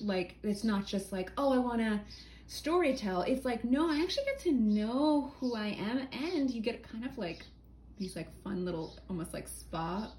like 0.00 0.36
it's 0.42 0.64
not 0.64 0.86
just 0.86 1.12
like 1.12 1.30
oh 1.38 1.52
i 1.52 1.58
want 1.58 1.78
to 1.78 2.00
story 2.48 2.94
tell 2.94 3.22
it's 3.22 3.44
like 3.44 3.64
no 3.64 3.90
i 3.90 4.00
actually 4.00 4.24
get 4.24 4.38
to 4.38 4.52
know 4.52 5.32
who 5.38 5.54
i 5.56 5.68
am 5.68 6.06
and 6.12 6.50
you 6.50 6.60
get 6.60 6.82
kind 6.88 7.04
of 7.04 7.16
like 7.18 7.44
these 7.98 8.14
like 8.14 8.28
fun 8.42 8.64
little 8.64 8.98
almost 9.08 9.32
like 9.32 9.48
spa 9.48 10.10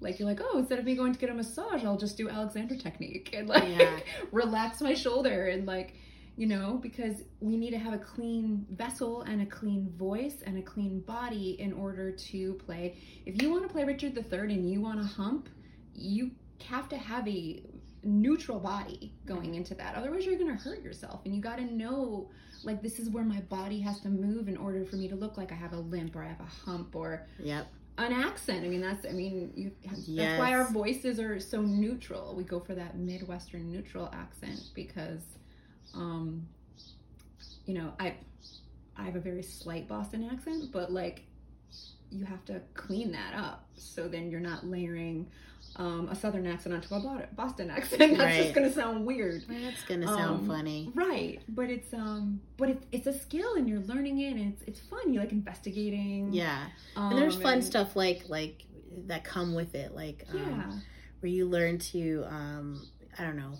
like 0.00 0.18
you're 0.18 0.28
like 0.28 0.40
oh 0.42 0.58
instead 0.58 0.78
of 0.78 0.84
me 0.84 0.94
going 0.94 1.12
to 1.12 1.18
get 1.18 1.30
a 1.30 1.34
massage 1.34 1.84
i'll 1.84 1.96
just 1.96 2.16
do 2.16 2.28
alexander 2.28 2.76
technique 2.76 3.30
and 3.36 3.48
like 3.48 3.68
Yeah. 3.68 3.98
relax 4.32 4.80
my 4.80 4.94
shoulder 4.94 5.46
and 5.48 5.66
like 5.66 5.94
you 6.36 6.46
know 6.46 6.78
because 6.80 7.22
we 7.40 7.56
need 7.56 7.70
to 7.70 7.78
have 7.78 7.94
a 7.94 7.98
clean 7.98 8.64
vessel 8.70 9.22
and 9.22 9.42
a 9.42 9.46
clean 9.46 9.90
voice 9.96 10.42
and 10.46 10.56
a 10.58 10.62
clean 10.62 11.00
body 11.00 11.56
in 11.60 11.72
order 11.72 12.12
to 12.12 12.54
play 12.54 12.96
if 13.26 13.42
you 13.42 13.50
want 13.50 13.62
to 13.66 13.68
play 13.68 13.84
richard 13.84 14.16
iii 14.16 14.54
and 14.54 14.70
you 14.70 14.80
want 14.80 15.00
to 15.00 15.06
hump 15.06 15.48
you 15.94 16.30
have 16.64 16.88
to 16.88 16.96
have 16.96 17.26
a 17.26 17.62
neutral 18.04 18.60
body 18.60 19.12
going 19.26 19.56
into 19.56 19.74
that 19.74 19.96
otherwise 19.96 20.24
you're 20.24 20.38
going 20.38 20.56
to 20.56 20.62
hurt 20.62 20.80
yourself 20.82 21.20
and 21.24 21.34
you 21.34 21.40
got 21.42 21.56
to 21.58 21.64
know 21.64 22.30
like 22.62 22.80
this 22.82 22.98
is 23.00 23.10
where 23.10 23.24
my 23.24 23.40
body 23.42 23.80
has 23.80 24.00
to 24.00 24.08
move 24.08 24.48
in 24.48 24.56
order 24.56 24.84
for 24.84 24.94
me 24.96 25.08
to 25.08 25.16
look 25.16 25.36
like 25.36 25.50
i 25.50 25.54
have 25.56 25.72
a 25.72 25.76
limp 25.78 26.14
or 26.14 26.22
i 26.22 26.28
have 26.28 26.40
a 26.40 26.44
hump 26.70 26.94
or 26.94 27.26
Yep. 27.40 27.66
An 27.98 28.12
accent 28.12 28.64
i 28.64 28.68
mean 28.68 28.80
that's 28.80 29.04
i 29.06 29.10
mean 29.10 29.52
you, 29.56 29.70
that's 29.84 30.06
Yes. 30.08 30.38
why 30.38 30.52
our 30.54 30.70
voices 30.70 31.18
are 31.20 31.38
so 31.40 31.60
neutral 31.60 32.34
we 32.36 32.44
go 32.44 32.60
for 32.60 32.74
that 32.74 32.96
midwestern 32.96 33.70
neutral 33.70 34.08
accent 34.12 34.60
because 34.74 35.20
um 35.94 36.46
you 37.66 37.74
know 37.74 37.92
i 37.98 38.14
i 38.96 39.02
have 39.04 39.16
a 39.16 39.20
very 39.20 39.42
slight 39.42 39.88
boston 39.88 40.28
accent 40.32 40.70
but 40.72 40.92
like 40.92 41.22
you 42.10 42.24
have 42.24 42.44
to 42.46 42.60
clean 42.74 43.10
that 43.12 43.34
up 43.34 43.66
so 43.76 44.08
then 44.08 44.30
you're 44.30 44.40
not 44.40 44.64
layering 44.66 45.26
um, 45.78 46.08
a 46.10 46.14
southern 46.16 46.46
accent 46.46 46.74
onto 46.74 46.92
a 46.94 47.26
boston 47.34 47.70
accent 47.70 48.00
that's 48.18 48.20
Right. 48.20 48.42
just 48.42 48.54
gonna 48.54 48.72
sound 48.72 49.06
weird 49.06 49.44
That's 49.48 49.82
gonna 49.84 50.06
sound 50.06 50.40
Um, 50.40 50.46
funny. 50.48 50.90
right 50.94 51.40
but 51.48 51.70
it's 51.70 51.92
um 51.94 52.40
but 52.56 52.68
it's, 52.70 52.86
it's 52.92 53.06
a 53.06 53.18
skill 53.18 53.54
and 53.54 53.68
you're 53.68 53.80
learning 53.80 54.18
it 54.20 54.32
and 54.36 54.52
it's, 54.52 54.62
it's 54.66 54.80
fun 54.80 55.12
you 55.12 55.20
like 55.20 55.30
investigating 55.32 56.32
Yeah. 56.32 56.66
um, 56.96 57.12
And 57.12 57.18
there's 57.20 57.36
fun 57.36 57.54
and- 57.54 57.64
stuff 57.64 57.94
like 57.96 58.24
like 58.28 58.64
that 59.06 59.22
come 59.22 59.54
with 59.54 59.74
it, 59.74 59.94
like 59.94 60.24
um, 60.32 60.36
yeah 60.38 60.72
where 61.20 61.30
you 61.30 61.46
learn 61.46 61.78
to 61.78 62.24
um 62.28 62.80
I 63.18 63.24
don't 63.24 63.36
know, 63.36 63.54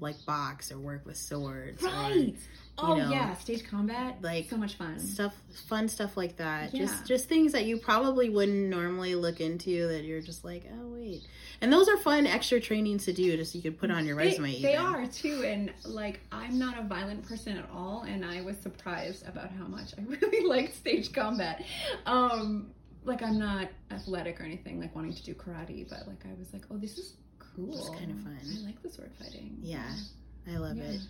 like 0.00 0.16
box 0.26 0.70
or 0.72 0.78
work 0.78 1.04
with 1.06 1.16
swords 1.16 1.82
or 1.82 1.86
Right. 1.88 2.36
Oh 2.80 2.94
know, 2.94 3.10
yeah, 3.10 3.34
stage 3.36 3.64
combat. 3.68 4.16
like, 4.22 4.48
so 4.48 4.56
much 4.56 4.74
fun. 4.74 4.98
stuff 4.98 5.34
fun 5.68 5.88
stuff 5.88 6.16
like 6.16 6.36
that. 6.36 6.72
Yeah. 6.74 6.86
Just 6.86 7.06
just 7.06 7.28
things 7.28 7.52
that 7.52 7.64
you 7.64 7.76
probably 7.78 8.30
wouldn't 8.30 8.68
normally 8.68 9.14
look 9.14 9.40
into 9.40 9.88
that 9.88 10.04
you're 10.04 10.20
just 10.20 10.44
like, 10.44 10.64
oh 10.72 10.86
wait. 10.94 11.22
And 11.60 11.72
those 11.72 11.88
are 11.88 11.96
fun 11.96 12.26
extra 12.26 12.60
trainings 12.60 13.04
to 13.06 13.12
do 13.12 13.36
just 13.36 13.52
so 13.52 13.56
you 13.56 13.62
could 13.62 13.78
put 13.78 13.90
on 13.90 14.06
your 14.06 14.14
resume. 14.16 14.52
They, 14.54 14.62
they 14.62 14.72
even. 14.74 14.86
are 14.86 15.06
too, 15.06 15.42
and 15.44 15.72
like 15.84 16.20
I'm 16.30 16.58
not 16.58 16.78
a 16.78 16.82
violent 16.82 17.26
person 17.26 17.56
at 17.56 17.68
all, 17.72 18.02
and 18.02 18.24
I 18.24 18.42
was 18.42 18.56
surprised 18.58 19.26
about 19.26 19.50
how 19.50 19.66
much 19.66 19.92
I 19.98 20.02
really 20.06 20.46
liked 20.46 20.76
stage 20.76 21.12
combat. 21.12 21.64
Um, 22.06 22.70
like 23.04 23.22
I'm 23.22 23.38
not 23.38 23.68
athletic 23.90 24.40
or 24.40 24.44
anything, 24.44 24.80
like 24.80 24.94
wanting 24.94 25.14
to 25.14 25.22
do 25.24 25.34
karate, 25.34 25.88
but 25.88 26.06
like 26.06 26.24
I 26.26 26.38
was 26.38 26.52
like, 26.52 26.62
oh, 26.70 26.76
this 26.76 26.98
is 26.98 27.14
cool. 27.38 27.76
It's 27.76 27.98
kinda 27.98 28.14
fun. 28.22 28.38
I 28.40 28.64
like 28.66 28.80
the 28.82 28.88
sword 28.90 29.10
fighting. 29.18 29.56
Yeah. 29.62 29.90
I 30.46 30.56
love 30.58 30.76
Yeah. 30.76 30.84
it. 30.84 31.00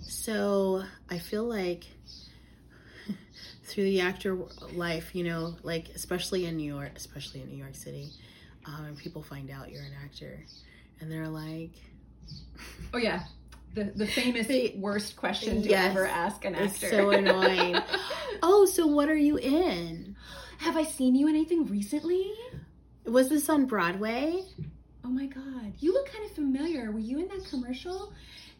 So 0.00 0.82
I 1.10 1.18
feel 1.18 1.44
like 1.44 1.84
through 3.64 3.84
the 3.84 4.00
actor 4.00 4.36
life, 4.72 5.14
you 5.14 5.24
know, 5.24 5.56
like 5.62 5.88
especially 5.94 6.46
in 6.46 6.56
New 6.56 6.72
York, 6.72 6.92
especially 6.96 7.42
in 7.42 7.48
New 7.48 7.56
York 7.56 7.74
City, 7.74 8.10
um, 8.66 8.84
and 8.86 8.98
people 8.98 9.22
find 9.22 9.50
out 9.50 9.70
you're 9.70 9.82
an 9.82 9.92
actor, 10.04 10.44
and 11.00 11.10
they're 11.10 11.28
like, 11.28 11.70
Oh 12.94 12.98
yeah. 12.98 13.22
The, 13.72 13.84
the 13.84 14.06
famous 14.06 14.48
worst 14.74 15.14
question 15.14 15.62
to 15.62 15.68
Yes. 15.70 15.92
ever 15.92 16.04
ask 16.04 16.44
an 16.44 16.56
It's 16.56 16.74
actor. 16.74 16.88
so 16.90 17.10
annoying. 17.10 17.80
"Oh, 18.42 18.64
so 18.66 18.84
what 18.88 19.08
are 19.08 19.14
you 19.16 19.36
in? 19.36 20.16
Have 20.58 20.76
I 20.76 20.82
seen 20.82 21.14
you 21.14 21.28
in 21.28 21.36
anything 21.36 21.66
recently? 21.66 22.32
Was 23.04 23.28
this 23.28 23.48
on 23.48 23.66
Broadway?" 23.66 24.42
Oh 25.04 25.08
my 25.08 25.26
god, 25.26 25.72
you 25.78 25.92
look 25.92 26.10
kind 26.12 26.24
of 26.24 26.32
familiar. 26.32 26.90
Were 26.90 26.98
you 26.98 27.20
in 27.20 27.28
that 27.28 27.44
commercial? 27.48 28.12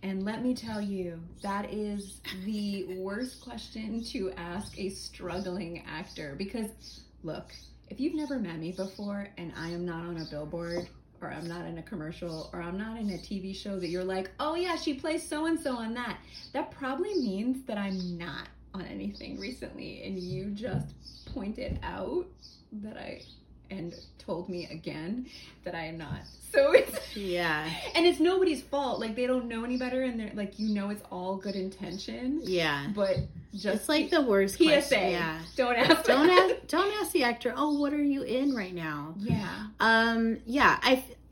And 0.03 0.25
let 0.25 0.43
me 0.43 0.55
tell 0.55 0.81
you, 0.81 1.21
that 1.43 1.73
is 1.73 2.21
the 2.45 2.97
worst 2.99 3.41
question 3.43 4.03
to 4.05 4.33
ask 4.33 4.79
a 4.79 4.89
struggling 4.89 5.85
actor 5.87 6.35
because 6.39 7.03
look, 7.23 7.53
if 7.91 8.01
you've 8.01 8.15
never 8.15 8.39
met 8.39 8.59
me 8.59 8.73
before 8.73 9.29
and 9.37 9.53
I 9.57 9.69
am 9.69 9.85
not 9.85 10.05
on 10.05 10.17
a 10.19 10.25
billboard 10.25 10.89
or 11.21 11.31
I'm 11.31 11.47
not 11.47 11.67
in 11.67 11.77
a 11.77 11.83
commercial 11.83 12.49
or 12.55 12.63
I'm 12.63 12.79
not 12.79 12.99
in 12.99 13.11
a 13.11 13.19
TV 13.19 13.55
show 13.55 13.79
that 13.79 13.89
you're 13.89 14.05
like, 14.05 14.31
"Oh 14.41 14.55
yeah, 14.55 14.77
she 14.77 14.95
plays 14.95 15.27
so 15.27 15.47
and 15.47 15.61
so 15.61 15.77
on 15.77 15.93
that." 15.95 16.19
That 16.53 16.71
probably 16.71 17.15
means 17.15 17.67
that 17.67 17.77
I'm 17.77 18.17
not 18.17 18.49
on 18.73 18.87
anything 18.87 19.39
recently 19.39 20.03
and 20.05 20.19
you 20.19 20.47
just 20.51 20.95
pointed 21.35 21.79
out 21.83 22.27
that 22.73 22.97
I 22.97 23.23
and 23.71 23.95
told 24.19 24.49
me 24.49 24.67
again 24.71 25.27
that 25.65 25.75
I 25.75 25.87
am 25.87 25.99
not. 25.99 26.21
So 26.53 26.73
it's 26.73 26.99
Yeah, 27.17 27.69
and 27.95 28.05
it's 28.07 28.19
nobody's 28.21 28.63
fault. 28.63 29.01
Like 29.01 29.15
they 29.17 29.27
don't 29.27 29.47
know 29.47 29.65
any 29.65 29.77
better, 29.77 30.03
and 30.03 30.19
they're 30.19 30.33
like 30.35 30.59
you 30.59 30.75
know 30.75 30.91
it's 30.91 31.03
all 31.11 31.37
good 31.37 31.55
intention, 31.55 32.41
yeah. 32.43 32.89
but 32.95 33.17
just 33.55 33.67
It's 33.81 33.89
like 33.89 34.11
the 34.11 34.23
worst 34.23 34.57
PSA. 34.57 34.65
question. 34.65 35.11
Yeah. 35.13 35.39
Don't 35.57 35.77
ask. 35.77 36.05
Don't 36.05 36.27
that. 36.27 36.51
ask. 36.59 36.67
Don't 36.69 36.93
ask 37.03 37.13
the 37.13 37.25
actor. 37.25 37.53
Oh, 37.57 37.79
what 37.79 37.93
are 37.93 38.03
you 38.03 38.23
in 38.23 38.55
right 38.55 38.75
now? 38.75 39.15
Yeah, 39.19 39.67
Um. 39.81 40.39
Yeah. 40.47 40.79
I. 40.83 41.05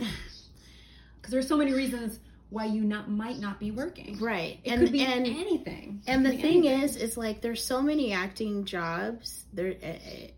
because 1.20 1.32
there's 1.32 1.48
so 1.48 1.56
many 1.56 1.72
reasons 1.72 2.18
why 2.50 2.64
you 2.64 2.82
not 2.82 3.10
might 3.10 3.38
not 3.38 3.60
be 3.60 3.70
working. 3.70 4.18
Right. 4.18 4.58
It 4.64 4.70
and 4.70 4.80
could 4.82 4.92
be 4.92 5.00
and 5.02 5.26
anything. 5.26 6.00
and 6.06 6.24
the 6.24 6.30
thing 6.30 6.66
anything. 6.66 6.82
is, 6.82 6.96
is 6.96 7.16
like 7.16 7.40
there's 7.42 7.62
so 7.64 7.82
many 7.82 8.12
acting 8.12 8.64
jobs 8.64 9.44
there, 9.52 9.74
uh, 9.84 9.92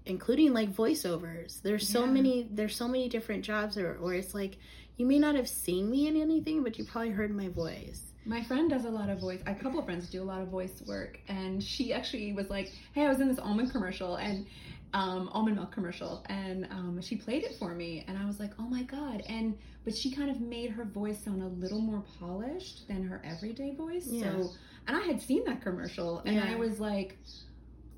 including 0.06 0.52
like 0.52 0.74
voiceovers. 0.74 1.62
There's 1.62 1.88
so 1.88 2.04
Yeah. 2.04 2.10
many. 2.10 2.48
There's 2.50 2.74
so 2.74 2.88
many 2.88 3.08
different 3.08 3.44
jobs 3.44 3.76
or 3.78 3.94
where 4.00 4.14
it's 4.14 4.34
like 4.34 4.56
you 4.96 5.06
may 5.06 5.18
not 5.18 5.34
have 5.36 5.48
seen 5.48 5.88
me 5.90 6.08
in 6.08 6.20
anything, 6.20 6.62
but 6.62 6.78
you 6.78 6.84
probably 6.84 7.10
heard 7.10 7.34
my 7.34 7.48
voice. 7.48 8.02
My 8.26 8.42
friend 8.44 8.68
does 8.68 8.84
a 8.84 8.90
lot 8.90 9.08
of 9.08 9.18
voice. 9.18 9.40
A 9.46 9.54
couple 9.54 9.78
of 9.78 9.86
friends 9.86 10.10
do 10.10 10.22
a 10.22 10.24
lot 10.24 10.42
of 10.42 10.48
voice 10.48 10.82
work, 10.86 11.18
and 11.28 11.62
she 11.62 11.92
actually 11.92 12.32
was 12.32 12.50
like, 12.50 12.70
"Hey, 12.92 13.06
I 13.06 13.08
was 13.08 13.20
in 13.20 13.28
this 13.28 13.38
almond 13.38 13.70
commercial 13.70 14.16
and 14.16 14.46
um, 14.92 15.30
almond 15.32 15.56
milk 15.56 15.70
commercial, 15.72 16.22
and 16.28 16.66
um, 16.70 17.00
she 17.00 17.14
played 17.16 17.44
it 17.44 17.56
for 17.58 17.72
me, 17.74 18.04
and 18.08 18.18
I 18.18 18.26
was 18.26 18.38
like, 18.40 18.50
oh 18.58 18.64
my 18.68 18.82
god!" 18.82 19.22
And 19.28 19.56
but 19.84 19.94
she 19.96 20.10
kind 20.10 20.30
of 20.30 20.40
made 20.40 20.70
her 20.70 20.84
voice 20.84 21.24
sound 21.24 21.42
a 21.42 21.46
little 21.46 21.80
more 21.80 22.04
polished 22.18 22.86
than 22.88 23.02
her 23.06 23.20
everyday 23.24 23.74
voice. 23.74 24.06
Yeah. 24.06 24.24
So, 24.32 24.50
and 24.86 24.96
I 24.96 25.00
had 25.00 25.20
seen 25.20 25.44
that 25.44 25.62
commercial, 25.62 26.20
and 26.26 26.36
Yeah. 26.36 26.52
I 26.52 26.56
was 26.56 26.80
like, 26.80 27.18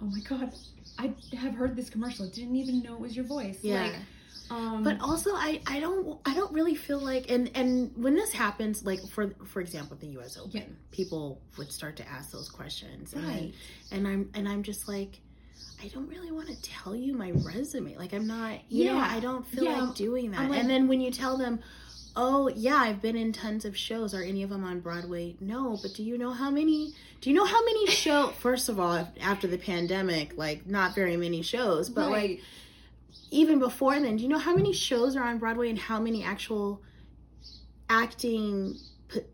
"Oh 0.00 0.06
my 0.06 0.20
god." 0.20 0.52
I 0.98 1.14
have 1.36 1.54
heard 1.54 1.74
this 1.74 1.88
commercial. 1.88 2.28
Didn't 2.28 2.56
even 2.56 2.82
know 2.82 2.94
it 2.94 3.00
was 3.00 3.16
your 3.16 3.24
voice. 3.24 3.58
Yeah. 3.62 3.84
Like, 3.84 3.94
um, 4.50 4.82
But 4.84 5.00
also, 5.00 5.30
I, 5.30 5.60
I 5.66 5.80
don't 5.80 6.18
I 6.26 6.34
don't 6.34 6.52
really 6.52 6.74
feel 6.74 6.98
like 7.00 7.30
and 7.30 7.50
and 7.54 7.90
when 7.96 8.14
this 8.14 8.32
happens, 8.32 8.84
like 8.84 9.00
for 9.08 9.32
for 9.46 9.60
example, 9.60 9.96
the 9.98 10.08
U.S. 10.08 10.36
Open, 10.36 10.50
Yeah. 10.60 10.64
people 10.90 11.40
would 11.56 11.72
start 11.72 11.96
to 11.96 12.08
ask 12.08 12.30
those 12.30 12.48
questions, 12.50 13.14
and, 13.14 13.24
right. 13.26 13.54
and 13.90 14.06
I'm 14.06 14.30
and 14.34 14.48
I'm 14.48 14.62
just 14.62 14.86
like. 14.88 15.20
I 15.82 15.88
don't 15.88 16.08
really 16.08 16.30
want 16.30 16.48
to 16.48 16.62
tell 16.62 16.94
you 16.94 17.12
my 17.14 17.32
resume. 17.32 17.96
Like 17.96 18.12
I'm 18.12 18.26
not, 18.26 18.60
you 18.68 18.86
know, 18.86 18.94
Yeah. 18.94 19.08
I 19.10 19.20
don't 19.20 19.46
feel 19.46 19.64
Yeah, 19.64 19.80
like 19.82 19.94
doing 19.96 20.30
that. 20.30 20.48
Like- 20.50 20.60
and 20.60 20.70
then 20.70 20.86
when 20.88 21.00
you 21.00 21.10
tell 21.10 21.36
them, 21.36 21.60
oh 22.14 22.46
yeah 22.48 22.76
i've 22.76 23.00
been 23.00 23.16
in 23.16 23.32
tons 23.32 23.64
of 23.64 23.74
shows 23.74 24.12
are 24.12 24.20
any 24.22 24.42
of 24.42 24.50
them 24.50 24.64
on 24.64 24.80
broadway 24.80 25.34
no 25.40 25.78
but 25.80 25.94
do 25.94 26.02
you 26.02 26.18
know 26.18 26.30
how 26.30 26.50
many 26.50 26.92
do 27.22 27.30
you 27.30 27.34
know 27.34 27.46
how 27.46 27.64
many 27.64 27.86
show 28.02 28.26
first 28.38 28.68
of 28.68 28.78
all 28.78 29.08
after 29.22 29.46
the 29.46 29.56
pandemic 29.56 30.36
like 30.36 30.66
not 30.66 30.94
very 30.94 31.16
many 31.16 31.40
shows 31.40 31.88
but 31.88 32.10
Right. 32.10 32.28
like 32.30 32.40
even 33.30 33.58
before 33.58 33.98
then 33.98 34.18
do 34.18 34.22
you 34.24 34.28
know 34.28 34.36
how 34.36 34.54
many 34.54 34.74
shows 34.74 35.16
are 35.16 35.22
on 35.24 35.38
broadway 35.38 35.70
and 35.70 35.78
how 35.78 35.98
many 35.98 36.22
actual 36.22 36.82
acting 37.88 38.76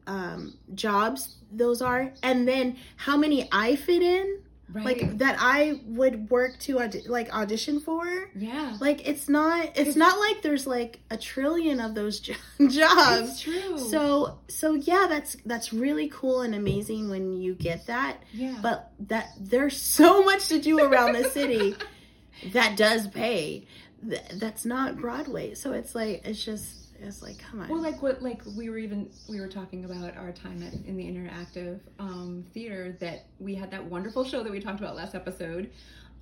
um, 0.07 0.55
jobs 0.75 1.37
those 1.51 1.83
are 1.83 2.13
and 2.23 2.47
then 2.47 2.77
how 2.97 3.17
many 3.17 3.49
i 3.51 3.75
fit 3.75 4.03
in 4.03 4.39
right. 4.73 4.85
like 4.85 5.19
that 5.19 5.37
i 5.41 5.81
would 5.87 6.31
work 6.31 6.59
to 6.59 6.77
like 7.07 7.33
audition 7.35 7.81
for 7.81 8.31
yeah. 8.35 8.77
like 8.81 9.07
it's 9.09 9.29
not 9.29 9.71
it's 9.77 9.97
not 9.97 10.19
like 10.19 10.43
there's 10.43 10.67
like 10.67 11.01
a 11.11 11.17
trillion 11.17 11.81
of 11.81 11.95
those 11.95 12.21
jo- 12.21 12.35
jobs 12.59 13.31
It's 13.31 13.41
true. 13.41 13.79
so 13.79 14.39
so 14.49 14.75
yeah 14.75 15.07
that's 15.09 15.37
that's 15.47 15.73
really 15.73 16.09
cool 16.09 16.43
and 16.43 16.55
amazing 16.55 17.11
when 17.11 17.33
you 17.41 17.55
get 17.55 17.87
that 17.87 18.23
yeah. 18.33 18.59
but 18.63 18.93
that 19.01 19.31
there's 19.41 19.77
so 19.81 20.23
much 20.31 20.49
to 20.49 20.61
do 20.61 20.79
around 20.81 21.15
the 21.15 21.25
city 21.31 21.75
that 22.53 22.77
does 22.77 23.09
pay 23.09 23.67
Th- 24.09 24.23
that's 24.35 24.65
not 24.65 24.97
broadway 24.97 25.55
so 25.55 25.73
it's 25.73 25.95
like 25.95 26.23
it's 26.25 26.45
just 26.45 26.78
it's 27.01 27.23
like 27.23 27.39
come 27.39 27.61
on 27.61 27.69
Well, 27.69 27.81
like 27.81 28.03
what, 28.03 28.23
like 28.23 28.43
we 28.57 28.69
were 28.71 28.79
even 28.79 29.11
we 29.29 29.41
were 29.41 29.49
talking 29.49 29.85
about 29.85 30.17
our 30.17 30.33
time 30.33 30.63
at, 30.63 30.73
in 30.87 30.97
the 30.97 31.05
interactive 31.05 31.81
um, 31.99 32.45
theater 32.53 32.97
that 33.01 33.27
we 33.39 33.55
had 33.55 33.71
that 33.71 33.85
wonderful 33.85 34.25
show 34.25 34.43
that 34.43 34.51
we 34.51 34.61
talked 34.61 34.81
about 34.81 34.97
last 34.97 35.15
episode. 35.15 35.71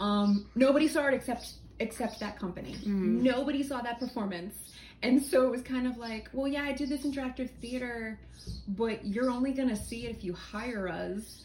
Um, 0.00 0.46
nobody 0.54 0.88
saw 0.88 1.06
it 1.06 1.14
except 1.14 1.52
except 1.80 2.20
that 2.20 2.38
company. 2.38 2.74
Mhm. 2.74 3.22
Nobody 3.22 3.62
saw 3.62 3.80
that 3.82 3.98
performance, 3.98 4.54
and 5.02 5.22
so 5.22 5.46
it 5.46 5.50
was 5.50 5.62
kind 5.62 5.86
of 5.86 5.96
like, 5.98 6.28
well, 6.32 6.48
yeah, 6.48 6.62
I 6.64 6.72
did 6.72 6.88
this 6.88 7.02
interactive 7.02 7.50
theater, 7.62 8.18
but 8.68 9.04
you're 9.04 9.30
only 9.30 9.52
gonna 9.52 9.76
see 9.76 10.06
it 10.06 10.10
if 10.16 10.24
you 10.24 10.32
hire 10.34 10.88
us, 10.88 11.44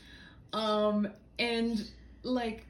um, 0.53 1.07
and 1.39 1.85
like 2.23 2.65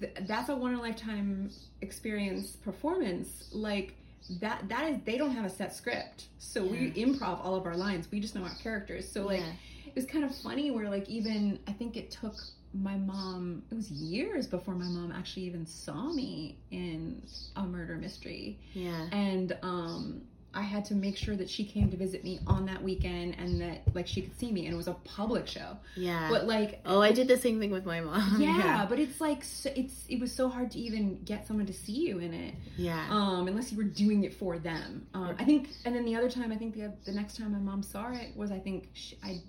th- 0.00 0.12
that's 0.22 0.48
a 0.48 0.54
one 0.56 0.72
in 0.72 0.78
a 0.78 0.82
lifetime 0.82 1.50
experience 1.80 2.56
performance, 2.56 3.48
like 3.52 3.94
that 4.40 4.68
that 4.68 4.88
is 4.90 4.98
they 5.04 5.16
don't 5.18 5.32
have 5.32 5.44
a 5.44 5.50
set 5.50 5.74
script. 5.74 6.26
So 6.38 6.64
we 6.64 6.92
improv 6.92 7.44
all 7.44 7.54
of 7.54 7.66
our 7.66 7.76
lines. 7.76 8.08
We 8.10 8.20
just 8.20 8.34
know 8.34 8.42
our 8.42 8.54
characters. 8.62 9.10
So 9.10 9.24
like 9.26 9.40
Yeah. 9.40 9.52
it 9.86 9.94
was 9.94 10.06
kind 10.06 10.24
of 10.24 10.34
funny 10.36 10.70
where 10.70 10.88
like 10.88 11.08
even 11.08 11.58
i 11.68 11.72
think 11.72 11.96
it 11.96 12.10
took 12.10 12.34
my 12.74 12.96
mom 12.96 13.62
it 13.70 13.74
was 13.74 13.90
years 13.90 14.46
before 14.46 14.74
my 14.74 14.86
mom 14.86 15.12
actually 15.12 15.42
even 15.42 15.66
saw 15.66 16.10
me 16.12 16.56
in 16.70 17.22
a 17.56 17.62
murder 17.64 17.96
mystery. 17.96 18.58
Yeah. 18.72 19.08
And 19.12 19.56
um 19.62 20.22
i 20.54 20.62
had 20.62 20.84
to 20.84 20.94
make 20.94 21.16
sure 21.16 21.36
that 21.36 21.48
she 21.48 21.64
came 21.64 21.90
to 21.90 21.96
visit 21.96 22.22
me 22.24 22.38
on 22.46 22.66
that 22.66 22.82
weekend 22.82 23.34
and 23.38 23.60
that 23.60 23.82
like 23.94 24.06
she 24.06 24.20
could 24.20 24.38
see 24.38 24.52
me 24.52 24.66
and 24.66 24.74
it 24.74 24.76
was 24.76 24.88
a 24.88 24.94
public 25.04 25.46
show. 25.46 25.76
Yeah. 25.96 26.28
But 26.30 26.46
like 26.46 26.80
oh 26.84 27.00
i 27.00 27.12
did 27.12 27.28
the 27.28 27.38
same 27.38 27.58
thing 27.58 27.70
with 27.70 27.86
my 27.86 28.00
mom. 28.00 28.40
Yeah, 28.42 28.86
but 28.88 28.98
it's 28.98 29.20
like 29.20 29.44
so, 29.44 29.70
it's 29.74 30.04
it 30.08 30.20
was 30.20 30.32
so 30.32 30.48
hard 30.48 30.70
to 30.72 30.78
even 30.78 31.22
get 31.24 31.46
someone 31.46 31.66
to 31.66 31.72
see 31.72 31.92
you 31.92 32.18
in 32.18 32.34
it 32.34 32.54
yeah. 32.76 33.06
um, 33.10 33.48
unless 33.48 33.70
you 33.70 33.78
were 33.78 33.84
doing 33.84 34.24
it 34.24 34.34
for 34.34 34.58
them. 34.58 35.06
Um, 35.14 35.36
I 35.38 35.44
think, 35.44 35.68
and 35.84 35.94
then 35.94 36.04
the 36.04 36.16
other 36.16 36.30
time, 36.30 36.52
I 36.52 36.56
think 36.56 36.74
the 36.74 36.92
the 37.04 37.12
next 37.12 37.36
time 37.36 37.52
my 37.52 37.58
mom 37.58 37.82
saw 37.82 38.12
it 38.12 38.36
was 38.36 38.50
I 38.50 38.58
think 38.58 38.88
she, 38.94 39.16
I 39.22 39.40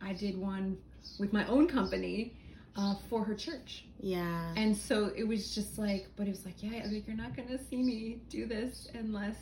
I 0.00 0.12
did 0.12 0.36
one 0.38 0.76
with 1.18 1.32
my 1.32 1.46
own 1.46 1.66
company 1.66 2.34
uh, 2.76 2.94
for 3.08 3.24
her 3.24 3.34
church, 3.34 3.84
yeah. 4.00 4.52
And 4.56 4.76
so 4.76 5.10
it 5.16 5.26
was 5.26 5.54
just 5.54 5.78
like, 5.78 6.06
but 6.16 6.26
it 6.26 6.30
was 6.30 6.44
like, 6.44 6.62
yeah, 6.62 6.84
like 6.90 7.06
you're 7.06 7.16
not 7.16 7.36
gonna 7.36 7.58
see 7.58 7.82
me 7.82 8.20
do 8.28 8.46
this 8.46 8.88
unless 8.94 9.36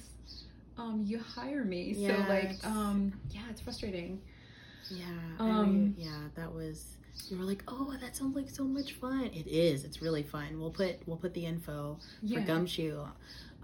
um, 0.78 1.02
you 1.06 1.18
hire 1.18 1.64
me. 1.64 1.94
So 1.94 2.00
like, 2.28 2.64
um, 2.64 3.12
yeah, 3.30 3.42
it's 3.50 3.60
frustrating. 3.60 4.20
Yeah, 4.90 5.04
Um, 5.38 5.50
um, 5.50 5.94
yeah, 5.96 6.28
that 6.34 6.52
was. 6.52 6.96
You 7.28 7.38
were 7.38 7.44
like, 7.44 7.64
oh, 7.66 7.94
that 8.00 8.14
sounds 8.14 8.36
like 8.36 8.50
so 8.50 8.64
much 8.64 8.92
fun. 8.92 9.24
It 9.32 9.46
is. 9.46 9.84
It's 9.84 10.02
really 10.02 10.22
fun. 10.22 10.60
We'll 10.60 10.70
put 10.70 10.96
we'll 11.06 11.16
put 11.16 11.32
the 11.34 11.46
info 11.46 11.98
Yeah, 12.22 12.40
for 12.40 12.46
Gumshoe, 12.46 13.04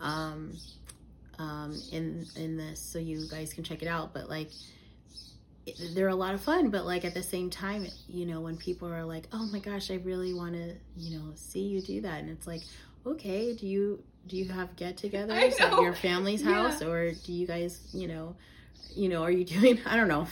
um, 0.01 0.57
um, 1.39 1.79
in 1.93 2.27
in 2.37 2.57
this 2.57 2.81
so 2.81 2.99
you 2.99 3.29
guys 3.31 3.53
can 3.53 3.63
check 3.63 3.83
it 3.83 3.89
out. 3.89 4.15
But 4.15 4.29
like, 4.31 4.51
it, 5.67 5.95
they're 5.95 6.09
a 6.09 6.15
lot 6.15 6.35
of 6.35 6.41
fun. 6.41 6.71
But 6.71 6.87
like 6.87 7.05
at 7.05 7.13
the 7.15 7.23
same 7.23 7.51
time, 7.51 7.87
you 8.09 8.25
know, 8.27 8.41
when 8.41 8.57
people 8.57 8.89
are 8.89 9.05
like, 9.05 9.27
oh 9.33 9.47
my 9.53 9.59
gosh, 9.59 9.91
I 9.91 9.97
really 9.97 10.33
want 10.33 10.55
to, 10.55 10.75
you 10.97 11.19
know, 11.19 11.33
see 11.35 11.61
you 11.61 11.83
do 11.83 12.01
that, 12.01 12.21
and 12.21 12.31
it's 12.31 12.47
like, 12.47 12.63
okay, 13.07 13.55
do 13.55 13.67
you 13.67 14.03
do 14.29 14.37
you 14.37 14.49
have 14.49 14.75
get-togethers 14.77 15.61
at 15.61 15.73
your 15.81 15.93
family's 15.95 16.43
Yeah. 16.43 16.69
house, 16.71 16.83
or 16.83 17.13
do 17.13 17.33
you 17.33 17.47
guys, 17.47 17.81
you 17.93 18.09
know? 18.09 18.35
You 18.95 19.09
know, 19.09 19.23
are 19.23 19.31
you 19.31 19.45
doing 19.57 19.81
I 19.87 19.97
don't 19.97 20.09
know 20.09 20.27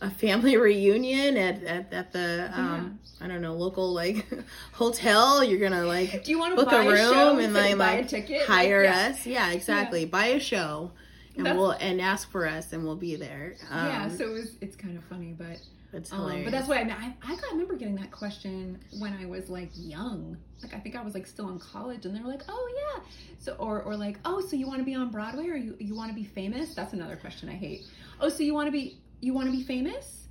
a 0.00 0.10
family 0.10 0.56
reunion 0.68 1.36
at 1.36 1.62
at, 1.62 1.92
at 1.92 2.12
the 2.12 2.50
um 2.52 2.98
I 3.20 3.28
don't 3.28 3.40
know 3.40 3.54
local 3.54 3.92
like 3.92 4.26
hotel? 4.72 5.44
You're 5.44 5.60
gonna 5.60 5.84
like 5.86 6.24
Do 6.24 6.30
you 6.30 6.38
want 6.38 6.58
to 6.58 6.64
book 6.64 6.72
a 6.72 6.80
a, 6.80 6.84
room 6.90 7.38
and 7.38 7.40
instead 7.56 7.64
then 7.70 7.78
like 7.78 8.08
ticket? 8.08 8.46
hire 8.46 8.84
Like, 8.84 8.92
yeah. 8.94 9.08
us. 9.10 9.26
Yeah, 9.26 9.50
exactly. 9.52 10.04
Buy 10.06 10.26
a 10.26 10.40
show, 10.40 10.90
and 11.36 11.46
That's- 11.46 11.56
we'll 11.60 11.70
and 11.72 12.00
ask 12.00 12.30
for 12.30 12.46
us, 12.48 12.72
and 12.72 12.82
we'll 12.84 12.96
be 12.96 13.14
there. 13.16 13.54
Um, 13.70 13.86
yeah, 13.86 14.08
so 14.08 14.24
it 14.28 14.32
was, 14.32 14.50
it's 14.60 14.74
kind 14.76 14.96
of 14.98 15.04
funny, 15.04 15.32
but 15.38 15.58
it's 15.92 16.12
Um, 16.12 16.44
but 16.44 16.50
that's 16.52 16.68
why 16.68 16.78
I, 16.78 16.82
I, 16.82 17.14
I 17.22 17.34
I 17.34 17.50
remember 17.52 17.74
getting 17.76 17.96
that 17.96 18.10
question 18.10 18.78
when 18.98 19.12
I 19.14 19.26
was 19.26 19.48
like 19.50 19.70
young. 19.74 20.36
Like 20.62 20.74
I 20.74 20.78
think 20.78 20.94
I 20.96 21.02
was 21.02 21.14
like 21.14 21.26
still 21.26 21.48
in 21.50 21.58
college, 21.58 22.06
and 22.06 22.14
they 22.14 22.20
were 22.20 22.28
like, 22.28 22.42
"Oh 22.48 22.94
yeah," 22.96 23.02
so 23.38 23.52
or 23.54 23.82
or 23.82 23.96
like, 23.96 24.18
"Oh, 24.24 24.40
so 24.40 24.56
you 24.56 24.66
want 24.66 24.78
to 24.78 24.84
be 24.84 24.94
on 24.94 25.10
Broadway, 25.10 25.48
or 25.48 25.56
you 25.56 25.76
you 25.80 25.94
want 25.94 26.10
to 26.10 26.14
be 26.14 26.24
famous?" 26.24 26.74
That's 26.74 26.92
another 26.92 27.16
question 27.16 27.48
I 27.48 27.54
hate. 27.54 27.82
Oh, 28.20 28.28
so 28.28 28.42
you 28.42 28.54
want 28.54 28.66
to 28.68 28.72
be 28.72 29.00
you 29.20 29.34
want 29.34 29.46
to 29.50 29.52
be 29.56 29.62
famous? 29.62 30.28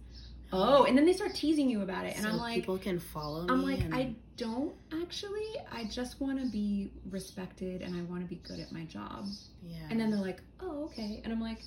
Oh, 0.51 0.85
and 0.85 0.97
then 0.97 1.05
they 1.05 1.13
start 1.13 1.35
teasing 1.35 1.69
you 1.69 1.81
about 1.81 2.05
it, 2.05 2.15
and 2.15 2.23
So 2.23 2.29
I'm 2.29 2.37
like, 2.37 2.55
people 2.55 2.77
can 2.77 2.99
follow 2.99 3.43
me. 3.43 3.49
I'm 3.51 3.61
like, 3.61 3.81
and- 3.81 3.93
I 3.93 4.13
don't 4.37 4.73
actually. 5.03 5.45
I 5.71 5.83
just 5.83 6.21
want 6.21 6.39
to 6.39 6.45
be 6.49 6.91
respected, 7.11 7.81
and 7.81 7.95
I 7.95 8.01
want 8.03 8.21
to 8.23 8.27
be 8.27 8.41
good 8.47 8.59
at 8.59 8.71
my 8.71 8.85
job. 8.85 9.25
yeah. 9.63 9.77
And 9.89 9.99
then 9.99 10.09
they're 10.09 10.19
like, 10.19 10.41
"Oh, 10.61 10.85
okay," 10.85 11.21
and 11.23 11.33
I'm 11.33 11.41
like, 11.41 11.59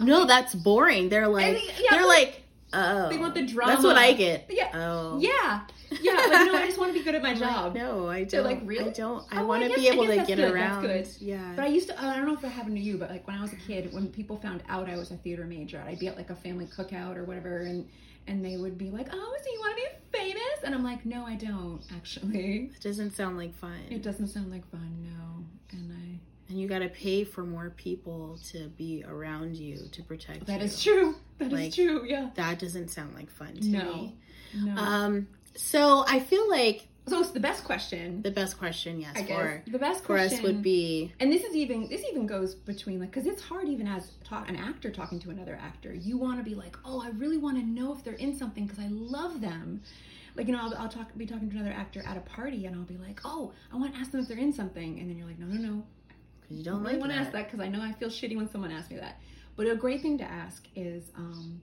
no, 0.00 0.20
okay. 0.22 0.28
that's 0.28 0.54
boring. 0.54 1.08
They're 1.08 1.28
like, 1.28 1.62
yeah, 1.78 1.90
they're 1.90 2.06
like, 2.06 2.42
oh, 2.72 3.08
They 3.08 3.18
want 3.18 3.34
the 3.34 3.46
drama. 3.46 3.72
That's 3.72 3.84
what 3.84 3.96
I 3.96 4.12
get. 4.12 4.46
yeah, 4.50 4.70
Oh, 4.74 5.18
yeah, 5.20 5.62
yeah. 6.00 6.12
Like, 6.12 6.30
no, 6.46 6.54
I 6.54 6.66
just 6.66 6.78
want 6.78 6.92
to 6.92 6.98
be 6.98 7.04
good 7.04 7.14
at 7.14 7.22
my 7.22 7.34
job. 7.44 7.74
no, 7.74 8.08
I 8.08 8.24
They're 8.24 8.42
don't. 8.42 8.44
like, 8.52 8.60
really? 8.64 8.90
I 8.90 8.92
don't. 8.92 9.24
I 9.32 9.40
Oh, 9.42 9.46
want 9.46 9.62
I 9.62 9.68
to 9.68 9.74
guess- 9.74 9.80
be 9.80 9.88
able 9.88 10.06
to 10.06 10.16
get 10.16 10.26
good, 10.26 10.38
that's 10.38 10.52
around. 10.52 10.82
good. 10.82 11.08
Yeah. 11.18 11.52
But 11.56 11.64
I 11.64 11.68
used 11.68 11.88
to, 11.88 12.00
I 12.02 12.16
don't 12.16 12.26
know 12.26 12.34
if 12.34 12.40
that 12.42 12.48
happened 12.50 12.76
to 12.76 12.82
you, 12.82 12.96
but 12.98 13.10
like 13.10 13.26
when 13.26 13.36
I 13.36 13.42
was 13.42 13.52
a 13.52 13.56
kid, 13.56 13.92
when 13.92 14.08
people 14.08 14.36
found 14.38 14.62
out 14.68 14.88
I 14.88 14.96
was 14.96 15.10
a 15.10 15.16
theater 15.16 15.44
major, 15.44 15.82
I'd 15.86 15.98
be 15.98 16.08
at 16.08 16.16
like 16.16 16.30
a 16.30 16.36
family 16.36 16.66
cookout 16.66 17.16
or 17.16 17.24
whatever, 17.24 17.58
and 17.62 17.88
and 18.26 18.44
they 18.44 18.56
would 18.58 18.76
be 18.78 18.90
like, 18.90 19.08
"Oh, 19.10 19.36
so 19.42 19.50
you 19.50 19.58
want 19.60 19.76
to 19.76 19.82
be 19.82 20.18
famous?" 20.18 20.62
And 20.62 20.74
I'm 20.74 20.84
like, 20.84 21.04
"No, 21.06 21.24
I 21.24 21.34
don't 21.36 21.80
actually. 21.96 22.70
it 22.76 22.80
doesn't 22.82 23.16
sound 23.16 23.38
like 23.38 23.54
fun. 23.56 23.78
It 23.90 24.02
doesn't 24.02 24.28
sound 24.28 24.50
like 24.52 24.70
fun, 24.70 24.94
no." 25.02 25.44
And 25.78 25.90
I 25.92 26.20
and 26.48 26.60
you 26.60 26.68
got 26.68 26.80
to 26.80 26.88
pay 26.88 27.24
for 27.24 27.44
more 27.44 27.70
people 27.70 28.38
to 28.50 28.68
be 28.76 29.04
around 29.08 29.56
you 29.56 29.78
to 29.92 30.02
protect 30.02 30.46
that 30.46 30.58
you. 30.60 30.66
is 30.66 30.82
true. 30.82 31.14
That 31.40 31.46
is 31.46 31.52
Like, 31.52 31.74
true. 31.74 32.04
Yeah. 32.06 32.30
That 32.34 32.58
doesn't 32.58 32.88
sound 32.88 33.14
like 33.14 33.30
fun 33.30 33.54
to 33.54 33.66
No. 33.68 33.94
me. 33.94 34.16
No. 34.54 34.76
Um, 34.76 35.28
so 35.56 36.04
I 36.06 36.20
feel 36.20 36.48
like 36.48 36.86
so 37.08 37.18
it's 37.18 37.30
the 37.30 37.40
best 37.40 37.64
question, 37.64 38.22
the 38.22 38.30
best 38.30 38.56
question, 38.56 39.00
yes, 39.00 39.16
I 39.16 39.22
guess. 39.22 39.36
for 39.36 39.62
the 39.70 39.78
best 39.78 40.00
for 40.04 40.14
question 40.14 40.38
us 40.38 40.44
would 40.44 40.62
be 40.62 41.12
and 41.18 41.32
this 41.32 41.42
is 41.42 41.56
even 41.56 41.88
this 41.88 42.04
even 42.08 42.24
goes 42.26 42.54
between 42.54 43.00
like 43.00 43.10
because 43.10 43.26
it's 43.26 43.42
hard 43.42 43.68
even 43.68 43.88
as 43.88 44.12
talk, 44.22 44.48
an 44.48 44.54
actor 44.54 44.90
talking 44.90 45.18
to 45.20 45.30
another 45.30 45.58
actor 45.60 45.92
you 45.92 46.16
want 46.18 46.38
to 46.38 46.44
be 46.44 46.54
like 46.54 46.76
oh 46.84 47.00
i 47.02 47.08
really 47.10 47.38
want 47.38 47.56
to 47.58 47.64
know 47.64 47.92
if 47.92 48.04
they're 48.04 48.14
in 48.14 48.36
something 48.36 48.64
because 48.66 48.78
i 48.78 48.86
love 48.90 49.40
them 49.40 49.80
like 50.36 50.46
you 50.46 50.52
know 50.52 50.60
I'll, 50.62 50.74
I'll 50.76 50.88
talk 50.88 51.08
be 51.16 51.26
talking 51.26 51.50
to 51.50 51.56
another 51.56 51.74
actor 51.74 52.00
at 52.06 52.16
a 52.16 52.20
party 52.20 52.66
and 52.66 52.76
i'll 52.76 52.82
be 52.82 52.98
like 52.98 53.20
oh 53.24 53.50
i 53.72 53.76
want 53.76 53.92
to 53.94 53.98
ask 53.98 54.12
them 54.12 54.20
if 54.20 54.28
they're 54.28 54.38
in 54.38 54.52
something 54.52 55.00
and 55.00 55.10
then 55.10 55.16
you're 55.18 55.26
like 55.26 55.38
no 55.38 55.46
no 55.46 55.60
no 55.60 55.82
because 56.42 56.58
you 56.58 56.62
don't 56.64 56.74
don't 56.74 56.82
really 56.84 56.94
like 56.94 57.00
want 57.00 57.12
to 57.12 57.18
ask 57.18 57.32
that 57.32 57.46
because 57.50 57.60
i 57.60 57.66
know 57.68 57.80
i 57.82 57.92
feel 57.92 58.08
shitty 58.10 58.36
when 58.36 58.48
someone 58.48 58.70
asks 58.70 58.90
me 58.90 58.98
that 58.98 59.18
but 59.56 59.66
a 59.66 59.74
great 59.74 60.02
thing 60.02 60.18
to 60.18 60.24
ask 60.24 60.66
is 60.74 61.10
um, 61.16 61.60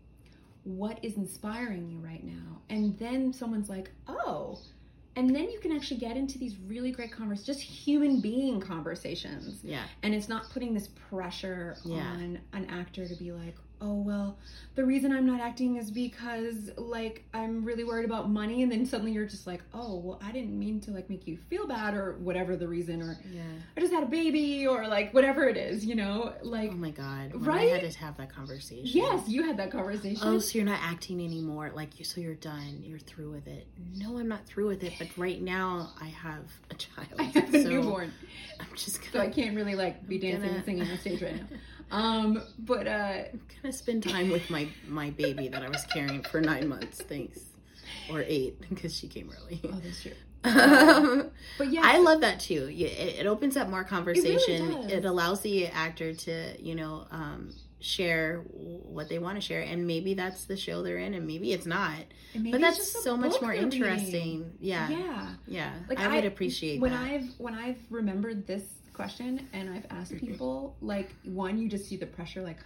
what 0.63 1.00
is 1.04 1.15
inspiring 1.15 1.89
you 1.89 2.00
right 2.00 2.23
now? 2.23 2.62
And 2.69 2.98
then 3.00 3.33
someone's 3.33 3.69
like 3.69 3.90
oh 4.08 4.60
and 5.17 5.35
then 5.35 5.49
you 5.49 5.59
can 5.59 5.71
actually 5.73 5.97
get 5.97 6.15
into 6.15 6.37
these 6.37 6.55
really 6.67 6.91
great 6.91 7.11
conversations 7.11 7.45
just 7.47 7.61
human 7.61 8.21
being 8.21 8.61
conversations 8.61 9.59
Yeah, 9.63 9.83
and 10.03 10.13
it's 10.13 10.29
not 10.29 10.49
putting 10.51 10.73
this 10.73 10.87
pressure 11.09 11.75
Yeah. 11.83 11.97
on 11.97 12.39
an 12.53 12.65
actor 12.69 13.07
to 13.07 13.15
be 13.15 13.31
like 13.31 13.55
oh 13.79 13.93
well 13.93 14.35
the 14.73 14.83
reason 14.83 15.11
i'm 15.11 15.27
not 15.27 15.39
acting 15.39 15.75
is 15.75 15.91
because 15.91 16.71
like 16.77 17.23
i'm 17.35 17.63
really 17.63 17.83
worried 17.83 18.05
about 18.05 18.27
money 18.27 18.63
and 18.63 18.71
then 18.71 18.87
suddenly 18.87 19.11
you're 19.11 19.27
just 19.27 19.45
like 19.45 19.61
oh 19.75 19.97
well 19.97 20.19
i 20.23 20.31
didn't 20.31 20.57
mean 20.57 20.79
to 20.79 20.89
like 20.89 21.07
make 21.11 21.27
you 21.27 21.37
feel 21.47 21.67
bad 21.67 21.93
or 21.93 22.13
whatever 22.13 22.55
the 22.55 22.67
reason 22.67 23.03
or 23.03 23.15
Yeah. 23.31 23.43
i 23.75 23.79
just 23.79 23.93
had 23.93 24.01
a 24.01 24.07
baby 24.07 24.65
or 24.65 24.87
like 24.87 25.13
whatever 25.13 25.47
it 25.47 25.57
is 25.57 25.85
you 25.85 25.93
know 25.93 26.33
like 26.41 26.71
Oh 26.71 26.75
my 26.75 26.89
god. 26.89 27.33
When 27.35 27.43
Right? 27.43 27.71
I 27.71 27.77
had 27.77 27.91
to 27.91 27.99
have 27.99 28.17
that 28.17 28.33
conversation. 28.33 28.87
yes 28.87 29.29
you 29.29 29.43
had 29.43 29.57
that 29.57 29.69
conversation 29.69 30.21
Oh, 30.27 30.39
so 30.39 30.57
you're 30.57 30.65
not 30.65 30.79
acting 30.81 31.21
anymore? 31.23 31.71
Like 31.75 31.99
you? 31.99 32.03
So 32.05 32.19
you're 32.19 32.33
done? 32.33 32.81
You're 32.81 32.97
through 32.97 33.29
with 33.31 33.45
it? 33.47 33.67
No, 33.95 34.17
I'm 34.17 34.27
not 34.27 34.47
through 34.47 34.69
with 34.69 34.83
it. 34.83 34.93
But 34.97 35.06
right 35.17 35.41
now, 35.41 35.91
I 36.01 36.08
have 36.08 36.43
a 36.71 36.75
child. 36.75 37.08
i 37.19 37.23
have 37.23 37.53
a 37.53 37.63
so 37.63 37.69
newborn 37.69 38.12
I'm 38.60 38.67
just 38.75 38.99
so 39.12 39.19
i 39.19 39.27
can't 39.29 39.55
really 39.55 39.75
like 39.75 40.08
be 40.08 40.15
I'm 40.15 40.21
dancing 40.21 40.41
gonna- 40.41 40.55
and 40.55 40.65
singing 40.65 40.89
on 40.91 40.97
stage 40.97 41.21
right 41.21 41.35
now 41.35 41.58
um 41.91 42.41
but 42.60 42.87
uh 42.87 43.23
I'm 43.31 43.41
gonna 43.62 43.73
spend 43.73 44.03
time 44.03 44.29
with 44.29 44.49
my 44.49 44.67
my 44.87 45.10
baby 45.12 45.47
that 45.49 45.63
I 45.63 45.69
was 45.69 45.83
carrying 45.85 46.21
for 46.23 46.41
nine 46.41 46.67
months. 46.67 47.01
Thanks, 47.01 47.39
or 48.12 48.21
eight 48.27 48.60
because 48.69 48.93
she 48.97 49.08
came 49.08 49.31
early. 49.37 49.62
oh 49.65 49.79
that's 49.83 50.01
true 50.01 50.12
Um, 50.43 51.31
but 51.58 51.71
yeah 51.71 51.81
I 51.83 51.97
love 51.99 52.21
that 52.21 52.39
too. 52.39 52.69
It, 52.71 53.19
it 53.21 53.25
opens 53.27 53.58
up 53.58 53.69
more 53.69 53.83
conversation. 53.83 54.71
does. 54.83 54.91
It, 54.91 55.05
allows 55.05 55.41
the 55.41 55.67
actor 55.67 56.13
to, 56.13 56.62
you 56.62 56.75
know, 56.75 57.05
um, 57.12 57.49
share 57.80 58.40
what 58.50 59.08
they 59.10 59.19
want 59.19 59.36
to 59.36 59.42
share, 59.42 59.62
and 59.62 59.86
maybe 59.86 60.13
that's 60.13 60.46
the 60.46 60.58
show 60.58 60.82
they're 60.84 60.98
in, 60.98 61.13
and 61.13 61.28
maybe 61.28 61.54
it's 61.54 61.65
not. 61.65 61.96
maybe 62.34 62.52
But 62.52 62.62
that's 62.62 63.04
so 63.04 63.15
much 63.15 63.40
more 63.42 63.52
reading. 63.52 63.71
interesting. 63.71 64.52
Yeah, 64.60 64.90
yeah. 64.90 65.30
yeah 65.48 65.73
Like 65.90 66.00
I 66.00 66.13
would 66.15 66.25
appreciate 66.25 66.82
when 66.82 66.92
that. 66.92 67.02
I've 67.04 67.30
when 67.38 67.54
I've 67.54 67.80
remembered 67.90 68.48
this 68.48 68.63
question 68.94 69.48
and 69.54 69.69
I've 69.69 69.86
asked 69.92 70.17
people 70.17 70.75
like 70.82 71.13
one 71.23 71.60
you 71.60 71.69
just 71.69 71.88
see 71.88 71.98
the 71.98 72.08
pressure 72.08 72.42
like 72.42 72.58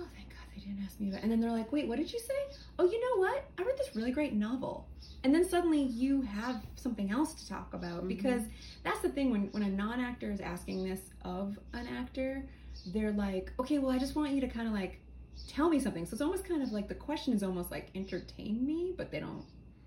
oh 0.00 0.06
thank 0.14 0.30
God 0.30 0.38
they 0.54 0.62
didn't 0.62 0.82
ask 0.82 0.98
me 0.98 1.10
about 1.10 1.22
and 1.22 1.30
then 1.30 1.40
they're 1.42 1.50
like 1.52 1.70
wait 1.72 1.86
what 1.86 1.98
did 1.98 2.10
you 2.10 2.18
say 2.18 2.56
oh 2.78 2.86
you 2.90 2.98
know 2.98 3.20
what 3.20 3.44
I 3.58 3.64
read 3.64 3.76
this 3.76 3.94
really 3.94 4.10
great 4.10 4.32
novel 4.32 4.88
and 5.24 5.34
then 5.34 5.46
suddenly 5.46 5.82
you 5.82 6.22
have 6.22 6.62
something 6.76 7.10
else 7.10 7.34
to 7.34 7.46
talk 7.50 7.74
about 7.74 8.02
Mhm. 8.04 8.08
because 8.08 8.40
that's 8.82 9.00
the 9.00 9.10
thing 9.10 9.30
when 9.30 9.48
when 9.52 9.62
a 9.62 9.68
non-actor 9.68 10.30
is 10.30 10.40
asking 10.40 10.84
this 10.88 11.00
of 11.22 11.58
an 11.74 11.86
actor 11.86 12.46
they're 12.86 13.12
like 13.12 13.52
okay 13.58 13.78
well 13.78 13.90
I 13.90 13.98
just 13.98 14.14
want 14.16 14.32
you 14.32 14.40
to 14.40 14.48
kind 14.48 14.66
of 14.66 14.74
like 14.74 15.00
tell 15.48 15.68
me 15.68 15.80
something. 15.80 16.06
So 16.06 16.12
it's 16.12 16.22
almost 16.22 16.44
kind 16.44 16.62
of 16.62 16.72
like 16.72 16.88
the 16.88 16.94
question 16.94 17.34
is 17.34 17.42
almost 17.42 17.70
like 17.70 17.88
entertain 17.94 18.64
me 18.64 18.94
but 18.96 19.10
they 19.10 19.20
don't 19.20 19.44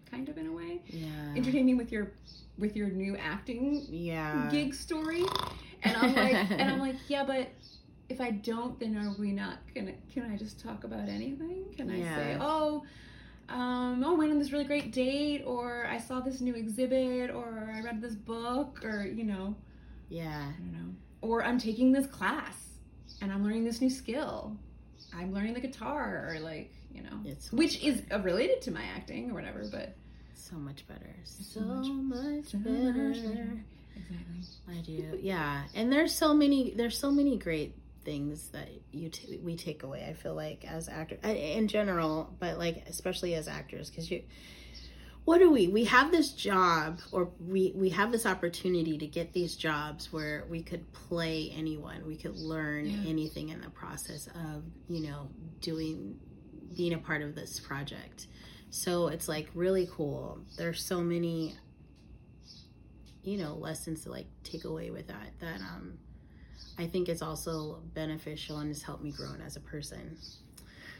kind 0.10 0.30
of 0.30 0.38
in 0.38 0.48
a 0.48 0.52
way. 0.52 0.82
Yeah, 0.88 1.08
entertain 1.36 1.66
me 1.66 1.74
with 1.74 1.92
your 1.92 2.12
with 2.58 2.76
your 2.76 2.90
new 2.90 3.16
acting 3.18 3.86
yeah. 3.90 4.48
gig 4.52 4.74
story. 4.74 5.26
And 5.84 5.96
i'm 5.96 6.16
like 6.16 6.36
and 6.52 6.72
i'm 6.72 6.80
like 6.80 6.96
yeah 7.08 7.24
but 7.24 7.50
if 8.10 8.20
i 8.20 8.32
don't 8.32 8.80
then 8.80 8.98
are 8.98 9.14
we 9.20 9.32
not 9.32 9.60
gonna 9.76 9.94
can 10.12 10.30
i 10.32 10.36
just 10.36 10.60
talk 10.60 10.84
about 10.84 11.08
anything? 11.08 11.66
Can 11.76 11.92
i 11.92 12.02
say 12.02 12.38
oh 12.42 12.84
um 13.50 14.04
oh 14.04 14.14
I 14.14 14.18
went 14.18 14.32
on 14.32 14.40
this 14.40 14.52
really 14.52 14.66
great 14.66 14.92
date 14.92 15.44
or 15.46 15.86
i 15.86 15.98
saw 15.98 16.20
this 16.20 16.42
new 16.42 16.56
exhibit 16.56 17.30
or 17.30 17.72
i 17.74 17.82
read 17.82 18.02
this 18.02 18.16
book 18.16 18.84
or 18.84 19.04
you 19.04 19.24
know. 19.24 19.56
Yeah, 20.10 20.50
i 20.50 20.60
don't 20.60 20.74
know. 20.74 20.94
Or 21.22 21.44
i'm 21.44 21.60
taking 21.60 21.92
this 21.92 22.08
class 22.08 22.67
and 23.22 23.32
i'm 23.32 23.44
learning 23.44 23.64
this 23.64 23.82
new 23.82 23.90
skill 23.90 24.56
i'm 25.16 25.34
learning 25.34 25.54
the 25.54 25.60
guitar 25.60 26.32
or 26.34 26.40
like 26.40 26.72
you 26.94 27.02
know 27.04 27.20
it's 27.26 27.52
which 27.52 27.84
is 27.84 28.02
uh, 28.12 28.20
related 28.22 28.62
to 28.62 28.72
my 28.72 28.84
acting 28.96 29.30
or 29.32 29.34
whatever 29.34 29.64
but 29.72 29.96
so 30.34 30.56
much 30.56 30.88
better. 30.88 31.14
So, 31.26 31.60
so 31.60 31.62
much- 31.62 31.88
much, 31.90 32.46
so 32.46 32.58
better. 32.60 32.94
much 32.94 33.22
better. 33.22 33.64
exactly 33.98 34.78
I 34.78 34.82
do. 34.82 35.20
Yeah, 35.22 35.64
and 35.76 35.92
there's 35.92 36.16
so 36.16 36.34
many. 36.34 36.74
There's 36.74 36.98
so 36.98 37.12
many 37.12 37.38
great 37.38 37.76
things 38.06 38.48
that 38.50 38.70
you 38.94 39.10
t- 39.10 39.40
we 39.44 39.58
take 39.58 39.84
away. 39.84 40.06
I 40.08 40.14
feel 40.14 40.36
like 40.36 40.64
as 40.66 40.88
actors, 40.88 41.20
in 41.24 41.68
general, 41.68 42.34
but 42.40 42.58
like 42.58 42.86
especially 42.88 43.34
as 43.34 43.48
actors, 43.50 43.90
because 43.90 44.10
you. 44.10 44.24
What 45.28 45.40
do 45.40 45.52
we? 45.52 45.68
We 45.68 45.84
have 45.84 46.10
this 46.10 46.32
job, 46.32 47.02
or 47.12 47.30
we 47.46 47.74
we 47.76 47.90
have 47.90 48.14
this 48.14 48.26
opportunity 48.26 48.98
to 48.98 49.06
get 49.08 49.34
these 49.34 49.58
jobs 49.58 50.14
where 50.14 50.46
we 50.50 50.64
could 50.64 50.90
play 50.94 51.52
anyone, 51.54 52.08
we 52.08 52.16
could 52.16 52.38
learn 52.38 52.86
Yeah. 52.86 53.10
anything 53.10 53.50
in 53.50 53.60
the 53.60 53.70
process 53.70 54.28
of 54.28 54.64
you 54.88 55.02
know 55.06 55.28
doing, 55.60 56.18
being 56.78 56.94
a 56.94 56.98
part 56.98 57.22
of 57.24 57.36
this 57.36 57.60
project. 57.60 58.28
So 58.70 59.10
it's 59.10 59.28
like 59.28 59.50
really 59.54 59.90
cool. 59.92 60.40
There's 60.58 60.82
so 60.82 61.02
many 61.02 61.58
you 63.24 63.38
know 63.38 63.56
lessons 63.56 64.04
to 64.04 64.10
like 64.12 64.28
take 64.46 64.64
away 64.64 64.92
with 64.92 65.08
that 65.08 65.32
that 65.40 65.60
um 65.60 65.98
i 66.78 66.88
think 66.88 67.10
it's 67.10 67.22
also 67.22 67.82
beneficial 67.94 68.60
and 68.60 68.70
has 68.70 68.82
helped 68.82 69.04
me 69.04 69.12
grow 69.12 69.32
as 69.46 69.58
a 69.58 69.60
person 69.60 70.16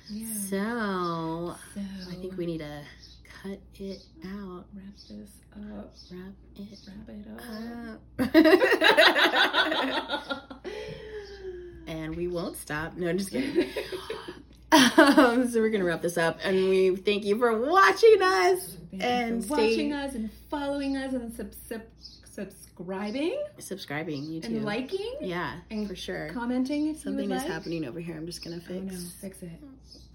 yeah 0.10 0.28
so 0.50 1.56
so 1.74 2.12
i 2.12 2.16
think 2.16 2.36
we 2.36 2.46
need 2.46 2.58
to 2.58 2.82
cut 3.44 3.60
it 3.76 4.02
out 4.26 4.66
wrap 4.74 4.96
this 5.10 5.32
up. 5.54 5.94
wrap 6.12 6.34
it 6.56 6.80
Wrap 6.88 7.10
it 7.10 7.26
up 7.32 8.30
up. 10.50 10.64
and 11.88 12.16
we 12.16 12.28
won't 12.28 12.58
stop 12.58 12.96
no 12.98 13.08
I'm 13.08 13.18
just 13.18 13.32
kidding 13.32 13.70
um, 14.72 15.48
so 15.50 15.60
we're 15.62 15.70
gonna 15.70 15.86
wrap 15.86 16.02
this 16.02 16.18
up 16.18 16.40
and 16.44 16.56
we 16.70 16.96
thank 16.96 17.24
you 17.26 17.38
for 17.38 17.58
watching 17.58 18.18
us 18.22 18.78
and 19.00 19.44
stay 19.44 19.54
watching 19.56 19.94
us 19.94 20.16
and 20.16 20.30
following 20.50 20.98
us 20.98 21.14
and 21.14 21.34
sub- 21.34 21.54
sub- 21.68 21.82
subscribing 22.26 23.42
subscribing 23.60 24.24
you 24.26 24.42
too 24.42 24.58
and 24.58 24.66
liking 24.66 25.16
yeah 25.22 25.54
and 25.72 25.88
for 25.88 25.96
sure 25.96 26.30
commenting 26.34 26.88
if 26.90 27.00
something 27.00 27.32
is 27.32 27.42
like. 27.44 27.52
happening 27.52 27.86
over 27.86 28.00
here 28.00 28.16
i'm 28.16 28.26
just 28.26 28.44
gonna 28.44 28.60
Oh 28.70 28.74
no, 28.74 28.90
fix 28.90 29.04
fix 29.22 29.44
it. 29.44 29.60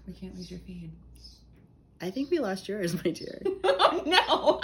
We 0.07 0.11
can't 0.13 0.35
lose 0.35 0.51
your 0.51 0.59
feed. 0.61 0.91
I 2.03 2.11
think 2.11 2.29
we 2.31 2.39
lost 2.39 2.67
yours 2.67 2.93
my 3.03 3.11
dear 3.11 3.41
oh 3.63 4.03
no. 4.05 4.61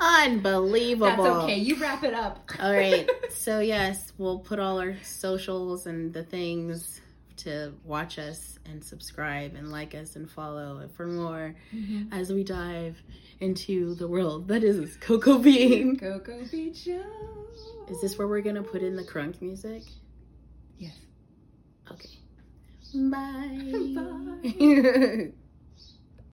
Unbelievable. 0.00 1.06
That's 1.24 1.36
okay. 1.44 1.56
You 1.58 1.74
wrap 1.76 2.04
it 2.04 2.14
up. 2.14 2.50
All 2.60 2.72
right. 2.72 3.08
So, 3.30 3.60
yes, 3.60 4.12
we'll 4.18 4.38
put 4.40 4.58
all 4.58 4.78
our 4.80 4.96
socials 5.02 5.86
and 5.86 6.12
the 6.12 6.22
things 6.22 7.00
to 7.38 7.72
watch 7.84 8.18
us 8.18 8.58
and 8.66 8.82
subscribe 8.84 9.54
and 9.54 9.70
like 9.72 9.94
us 9.94 10.16
and 10.16 10.30
follow 10.30 10.88
for 10.96 11.06
more 11.06 11.54
Mhm. 11.74 12.12
as 12.12 12.32
we 12.32 12.44
dive 12.44 13.00
into 13.40 13.94
the 13.94 14.06
world 14.08 14.48
that 14.48 14.62
is 14.64 14.96
Cocoa 14.98 15.38
Bean. 15.38 15.96
Cocoa 15.96 16.44
Beach 16.50 16.76
Show. 16.78 17.02
Is 17.88 18.00
this 18.00 18.18
where 18.18 18.28
we're 18.28 18.40
going 18.42 18.56
to 18.56 18.62
put 18.62 18.82
in 18.82 18.96
the 18.96 19.04
crunk 19.04 19.40
music? 19.40 19.82
Yes. 20.78 20.96
Okay. 21.90 22.18
Bye. 22.94 23.94
Bye. 23.96 25.32